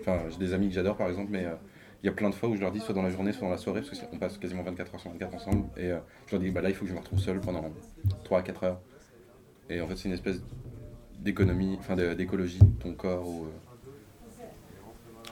Enfin, 0.00 0.20
j'ai 0.30 0.38
des 0.38 0.54
amis 0.54 0.68
que 0.68 0.74
j'adore 0.74 0.96
par 0.96 1.08
exemple, 1.08 1.30
mais 1.32 1.44
euh, 1.44 1.54
il 2.02 2.06
y 2.06 2.08
a 2.08 2.12
plein 2.12 2.30
de 2.30 2.34
fois 2.34 2.48
où 2.48 2.54
je 2.54 2.60
leur 2.60 2.70
dis, 2.70 2.78
soit 2.78 2.94
dans 2.94 3.02
la 3.02 3.10
journée, 3.10 3.32
soit 3.32 3.42
dans 3.42 3.50
la 3.50 3.58
soirée, 3.58 3.82
parce 3.82 3.98
qu'on 3.98 4.18
passe 4.18 4.38
quasiment 4.38 4.62
24 4.62 4.94
heures 4.94 5.00
sur 5.00 5.10
24 5.10 5.34
ensemble, 5.34 5.64
et 5.76 5.90
euh, 5.90 5.98
je 6.26 6.32
leur 6.32 6.40
dis, 6.40 6.50
bah 6.50 6.60
là 6.60 6.68
il 6.68 6.74
faut 6.74 6.84
que 6.84 6.88
je 6.88 6.94
me 6.94 7.00
retrouve 7.00 7.18
seul 7.18 7.40
pendant 7.40 7.64
3 8.24 8.38
à 8.38 8.42
4 8.42 8.64
heures. 8.64 8.80
Et 9.70 9.80
en 9.80 9.88
fait, 9.88 9.96
c'est 9.96 10.08
une 10.08 10.14
espèce 10.14 10.40
d'économie, 11.18 11.76
enfin 11.78 11.96
d'écologie 11.96 12.58
de 12.58 12.82
ton 12.82 12.94
corps. 12.94 13.26
Ou, 13.26 13.46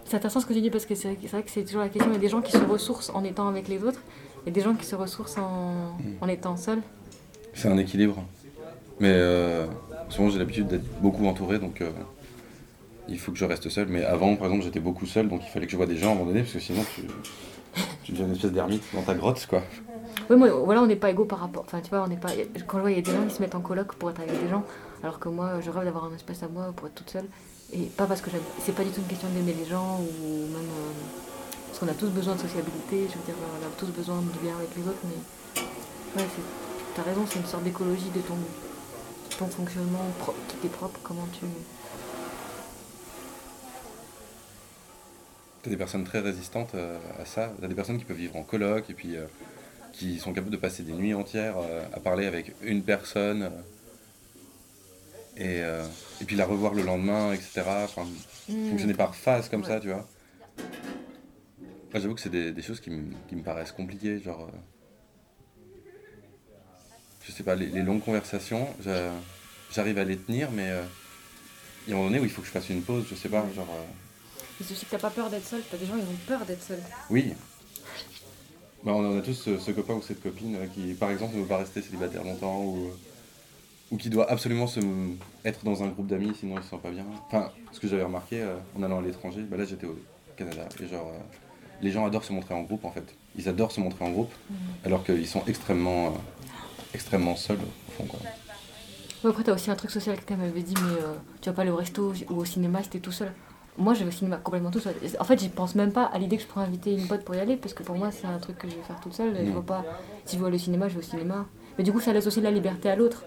C'est 0.04 0.16
intéressant 0.16 0.40
ce 0.40 0.46
que 0.46 0.52
tu 0.52 0.60
dis 0.60 0.70
parce 0.70 0.86
que 0.86 0.94
c'est 0.94 1.08
vrai 1.08 1.16
que 1.16 1.22
c'est 1.22 1.28
vrai 1.28 1.42
que 1.42 1.50
c'est 1.50 1.64
toujours 1.64 1.80
la 1.80 1.88
question. 1.88 2.10
Il 2.10 2.14
y 2.14 2.18
a 2.18 2.20
des 2.20 2.28
gens 2.28 2.40
qui 2.40 2.52
se 2.52 2.64
ressourcent 2.64 3.10
en 3.14 3.24
étant 3.24 3.48
avec 3.48 3.68
les 3.68 3.82
autres 3.82 4.00
et 4.46 4.50
des 4.50 4.60
gens 4.60 4.74
qui 4.74 4.86
se 4.86 4.94
ressourcent 4.94 5.38
en, 5.38 5.98
en 6.20 6.28
étant 6.28 6.56
seuls. 6.56 6.82
C'est 7.54 7.68
un 7.68 7.78
équilibre. 7.78 8.22
Mais 9.00 9.10
euh, 9.12 9.66
souvent 10.08 10.28
j'ai 10.30 10.38
l'habitude 10.38 10.66
d'être 10.68 11.00
beaucoup 11.00 11.26
entouré, 11.26 11.58
donc 11.58 11.80
euh, 11.80 11.90
il 13.08 13.18
faut 13.18 13.32
que 13.32 13.38
je 13.38 13.44
reste 13.44 13.68
seul. 13.68 13.88
Mais 13.88 14.04
avant, 14.04 14.36
par 14.36 14.46
exemple, 14.48 14.64
j'étais 14.64 14.80
beaucoup 14.80 15.06
seul, 15.06 15.28
donc 15.28 15.40
il 15.44 15.48
fallait 15.50 15.66
que 15.66 15.72
je 15.72 15.76
vois 15.76 15.86
des 15.86 15.96
gens 15.96 16.08
à 16.08 16.12
un 16.12 16.14
moment 16.14 16.26
donné, 16.26 16.40
parce 16.40 16.52
que 16.52 16.60
sinon 16.60 16.82
tu, 16.94 17.02
tu 18.04 18.12
deviens 18.12 18.26
une 18.26 18.32
espèce 18.32 18.52
d'ermite 18.52 18.82
dans 18.94 19.02
ta 19.02 19.14
grotte, 19.14 19.46
quoi. 19.48 19.62
Oui, 20.28 20.36
moi, 20.36 20.48
voilà, 20.50 20.82
on 20.82 20.86
n'est 20.86 20.96
pas 20.96 21.10
égaux 21.10 21.24
par 21.24 21.40
rapport. 21.40 21.64
Enfin, 21.66 21.80
tu 21.80 21.88
vois, 21.90 22.02
on 22.04 22.08
n'est 22.08 22.16
pas. 22.16 22.30
Quand 22.66 22.76
je 22.78 22.82
vois, 22.82 22.90
il 22.92 22.96
y 22.96 23.00
a 23.00 23.02
des 23.02 23.10
gens 23.10 23.24
qui 23.26 23.34
se 23.34 23.40
mettent 23.42 23.54
en 23.54 23.60
coloc 23.60 23.94
pour 23.94 24.10
être 24.10 24.20
avec 24.20 24.40
des 24.42 24.48
gens, 24.48 24.64
alors 25.02 25.18
que 25.18 25.28
moi, 25.28 25.60
je 25.60 25.70
rêve 25.70 25.84
d'avoir 25.84 26.04
un 26.04 26.14
espace 26.14 26.42
à 26.42 26.48
moi 26.48 26.72
pour 26.76 26.86
être 26.86 26.94
toute 26.94 27.10
seule. 27.10 27.26
Et 27.72 27.84
pas 27.96 28.06
parce 28.06 28.20
que 28.20 28.30
j'aime. 28.30 28.42
C'est 28.64 28.74
pas 28.74 28.84
du 28.84 28.90
tout 28.90 29.00
une 29.00 29.06
question 29.06 29.28
d'aimer 29.30 29.54
les 29.58 29.68
gens 29.68 29.98
ou 30.00 30.46
même. 30.52 30.66
euh, 30.66 30.92
parce 31.68 31.78
qu'on 31.78 31.88
a 31.88 31.94
tous 31.94 32.08
besoin 32.10 32.34
de 32.34 32.40
sociabilité, 32.40 33.06
je 33.08 33.16
veux 33.18 33.24
dire, 33.24 33.34
on 33.38 33.66
a 33.66 33.70
tous 33.78 33.86
besoin 33.96 34.16
de 34.16 34.46
lien 34.46 34.54
avec 34.56 34.70
les 34.76 34.82
autres, 34.82 34.98
mais. 35.04 35.62
Ouais, 36.20 36.28
c'est- 36.34 36.69
t'as 36.94 37.02
raison, 37.02 37.24
c'est 37.26 37.38
une 37.38 37.46
sorte 37.46 37.64
d'écologie 37.64 38.10
de 38.14 38.20
ton, 38.20 38.36
ton 39.38 39.46
fonctionnement 39.46 40.04
qui 40.48 40.56
t'est 40.56 40.68
propre, 40.68 40.98
comment 41.02 41.26
tu. 41.32 41.46
T'as 45.62 45.70
des 45.70 45.76
personnes 45.76 46.04
très 46.04 46.20
résistantes 46.20 46.74
euh, 46.74 46.98
à 47.20 47.24
ça. 47.26 47.52
T'as 47.60 47.68
des 47.68 47.74
personnes 47.74 47.98
qui 47.98 48.04
peuvent 48.04 48.16
vivre 48.16 48.36
en 48.36 48.42
coloc 48.42 48.88
et 48.88 48.94
puis 48.94 49.16
euh, 49.16 49.26
qui 49.92 50.18
sont 50.18 50.32
capables 50.32 50.50
de 50.52 50.56
passer 50.56 50.82
des 50.82 50.92
nuits 50.92 51.12
entières 51.14 51.56
euh, 51.58 51.84
à 51.92 52.00
parler 52.00 52.26
avec 52.26 52.54
une 52.62 52.82
personne 52.82 53.50
et, 55.36 55.60
euh, 55.62 55.84
et 56.20 56.24
puis 56.24 56.36
la 56.36 56.46
revoir 56.46 56.72
le 56.74 56.82
lendemain, 56.82 57.32
etc. 57.32 57.62
Enfin, 57.84 58.06
Mm. 58.48 58.70
fonctionner 58.70 58.94
par 58.94 59.14
phase 59.14 59.48
comme 59.48 59.60
Ouais. 59.60 59.68
ça, 59.68 59.78
tu 59.80 59.88
vois. 59.88 60.08
Moi, 61.92 62.00
j'avoue 62.00 62.14
que 62.16 62.20
c'est 62.20 62.30
des, 62.30 62.50
des 62.50 62.62
choses 62.62 62.80
qui, 62.80 62.90
me- 62.90 63.12
qui 63.28 63.36
me 63.36 63.42
paraissent 63.42 63.70
compliquées, 63.70 64.18
genre. 64.18 64.50
Je 67.30 67.36
sais 67.36 67.42
pas, 67.42 67.54
les, 67.54 67.66
les 67.66 67.82
longues 67.82 68.02
conversations, 68.02 68.68
j'a- 68.84 69.12
j'arrive 69.72 69.98
à 69.98 70.04
les 70.04 70.16
tenir, 70.16 70.50
mais 70.50 70.68
euh, 70.68 70.82
il 71.86 71.90
y 71.90 71.92
a 71.92 71.96
un 71.96 71.98
moment 71.98 72.10
donné 72.10 72.20
où 72.20 72.24
il 72.24 72.30
faut 72.30 72.40
que 72.42 72.46
je 72.48 72.52
fasse 72.52 72.68
une 72.68 72.82
pause, 72.82 73.04
je 73.08 73.14
sais 73.14 73.28
pas, 73.28 73.44
genre. 73.54 73.66
euh, 73.70 74.42
c'est 74.62 74.72
aussi 74.74 74.84
que 74.84 74.90
t'as 74.90 74.98
pas 74.98 75.10
peur 75.10 75.30
d'être 75.30 75.46
seul. 75.46 75.62
T'as 75.70 75.78
des 75.78 75.86
gens, 75.86 75.94
ils 75.96 76.02
ont 76.02 76.18
peur 76.26 76.44
d'être 76.44 76.62
seuls. 76.62 76.82
Oui. 77.08 77.32
Bah, 78.84 78.92
on 78.94 79.14
en 79.14 79.18
a 79.18 79.22
tous 79.22 79.34
ce, 79.34 79.58
ce 79.58 79.70
copain 79.70 79.94
ou 79.94 80.02
cette 80.02 80.22
copine 80.22 80.56
euh, 80.56 80.66
qui, 80.66 80.94
par 80.94 81.10
exemple, 81.10 81.36
ne 81.36 81.40
veut 81.42 81.46
pas 81.46 81.58
rester 81.58 81.80
célibataire 81.82 82.24
longtemps 82.24 82.62
ou, 82.62 82.86
euh, 82.88 82.90
ou 83.90 83.96
qui 83.96 84.10
doit 84.10 84.30
absolument 84.30 84.66
se, 84.66 84.80
être 85.44 85.64
dans 85.64 85.82
un 85.82 85.88
groupe 85.88 86.06
d'amis 86.06 86.32
sinon 86.38 86.56
il 86.58 86.62
se 86.64 86.70
sent 86.70 86.78
pas 86.82 86.90
bien. 86.90 87.04
Enfin, 87.26 87.50
ce 87.72 87.80
que 87.80 87.88
j'avais 87.88 88.02
remarqué 88.04 88.40
euh, 88.42 88.56
en 88.78 88.82
allant 88.82 88.98
à 88.98 89.02
l'étranger, 89.02 89.42
bah 89.42 89.56
là 89.56 89.64
j'étais 89.64 89.86
au 89.86 89.98
Canada 90.36 90.66
et 90.82 90.86
genre 90.88 91.12
les 91.82 91.90
gens 91.90 92.06
adorent 92.06 92.24
se 92.24 92.32
montrer 92.32 92.54
en 92.54 92.62
groupe 92.62 92.84
en 92.84 92.90
fait. 92.92 93.04
Ils 93.36 93.48
adorent 93.48 93.72
se 93.72 93.80
montrer 93.80 94.04
en 94.04 94.10
groupe 94.10 94.32
alors 94.84 95.04
qu'ils 95.04 95.26
sont 95.26 95.42
extrêmement, 95.46 96.06
euh, 96.06 96.10
extrêmement 96.94 97.36
seuls 97.36 97.58
au 97.58 97.92
fond. 97.92 98.04
Quoi. 98.04 98.18
Ouais, 99.24 99.30
après, 99.30 99.42
t'as 99.44 99.52
aussi 99.54 99.70
un 99.70 99.76
truc 99.76 99.90
social. 99.90 100.16
Quelqu'un 100.16 100.36
m'avait 100.36 100.62
dit, 100.62 100.74
mais 100.74 101.02
euh, 101.02 101.14
tu 101.40 101.48
vas 101.50 101.54
pas 101.54 101.62
aller 101.62 101.70
au 101.70 101.76
resto 101.76 102.12
ou 102.30 102.34
au 102.36 102.44
cinéma 102.44 102.82
si 102.82 102.88
t'es 102.90 103.00
tout 103.00 103.12
seul. 103.12 103.32
Moi, 103.78 103.94
je 103.94 104.00
vais 104.02 104.08
au 104.08 104.12
cinéma 104.12 104.36
complètement 104.38 104.70
tout 104.70 104.80
seul. 104.80 104.94
En 105.18 105.24
fait, 105.24 105.38
j'y 105.38 105.48
pense 105.48 105.74
même 105.74 105.92
pas 105.92 106.04
à 106.04 106.18
l'idée 106.18 106.36
que 106.36 106.42
je 106.42 106.48
pourrais 106.48 106.64
inviter 106.64 106.92
une 106.94 107.06
pote 107.06 107.24
pour 107.24 107.34
y 107.34 107.38
aller, 107.38 107.56
parce 107.56 107.72
que 107.74 107.82
pour 107.82 107.94
moi, 107.96 108.10
c'est 108.10 108.26
un 108.26 108.38
truc 108.38 108.58
que 108.58 108.68
je 108.68 108.74
vais 108.76 108.82
faire 108.82 108.98
toute 109.00 109.14
seule. 109.14 109.36
Et 109.36 109.44
je 109.44 109.50
Mm. 109.50 109.54
vois 109.54 109.62
pas. 109.62 109.84
Si 110.24 110.36
je 110.36 110.40
veux 110.40 110.46
aller 110.46 110.56
au 110.56 110.60
cinéma, 110.60 110.88
je 110.88 110.94
vais 110.94 111.00
au 111.00 111.08
cinéma. 111.08 111.46
Mais 111.78 111.84
du 111.84 111.92
coup, 111.92 112.00
ça 112.00 112.12
laisse 112.12 112.26
aussi 112.26 112.40
la 112.40 112.50
liberté 112.50 112.90
à 112.90 112.96
l'autre. 112.96 113.24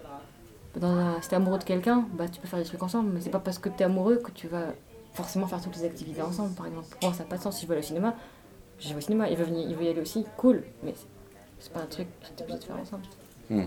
Un... 0.82 1.20
Si 1.22 1.28
t'es 1.28 1.36
amoureux 1.36 1.58
de 1.58 1.64
quelqu'un, 1.64 2.04
bah, 2.12 2.28
tu 2.28 2.40
peux 2.40 2.48
faire 2.48 2.58
des 2.58 2.64
trucs 2.64 2.82
ensemble, 2.82 3.10
mais 3.14 3.20
c'est 3.20 3.30
pas 3.30 3.38
parce 3.38 3.58
que 3.58 3.68
t'es 3.68 3.84
amoureux 3.84 4.16
que 4.16 4.30
tu 4.32 4.48
vas 4.48 4.66
forcément 5.14 5.46
faire 5.46 5.60
toutes 5.62 5.76
les 5.76 5.84
activités 5.84 6.20
ensemble, 6.22 6.54
par 6.54 6.66
exemple. 6.66 6.88
Pour 7.00 7.08
moi, 7.10 7.12
ça 7.16 7.22
n'a 7.22 7.28
pas 7.30 7.36
de 7.36 7.42
sens. 7.42 7.56
Si 7.56 7.62
je 7.62 7.66
veux 7.68 7.72
aller 7.74 7.84
au 7.84 7.86
cinéma, 7.86 8.14
je 8.80 8.88
vais 8.90 8.96
au 8.96 9.00
cinéma. 9.00 9.28
Il 9.30 9.36
veut, 9.36 9.44
venir... 9.44 9.66
il 9.68 9.76
veut 9.76 9.84
y 9.84 9.88
aller 9.88 10.00
aussi, 10.00 10.26
cool. 10.36 10.64
Mais 10.82 10.94
c'est 11.60 11.72
pas 11.72 11.80
un 11.80 11.86
truc 11.86 12.08
que 12.20 12.26
t'es 12.36 12.42
obligé 12.42 12.58
de 12.58 12.64
faire 12.64 12.76
ensemble. 12.76 13.04
Hmm. 13.50 13.64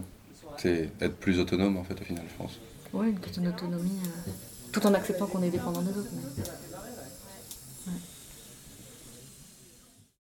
C'est 0.58 0.90
être 1.02 1.16
plus 1.18 1.40
autonome 1.40 1.78
en 1.78 1.84
fait 1.84 2.00
au 2.00 2.04
final, 2.04 2.24
je 2.28 2.36
pense. 2.36 2.60
Ouais, 2.94 3.10
une 3.10 3.20
question 3.20 3.44
d'autonomie, 3.44 4.00
euh, 4.06 4.32
tout 4.72 4.86
en 4.88 4.94
acceptant 4.94 5.28
qu'on 5.28 5.44
est 5.44 5.50
dépendant 5.50 5.82
des 5.82 5.92
autres. 5.92 6.10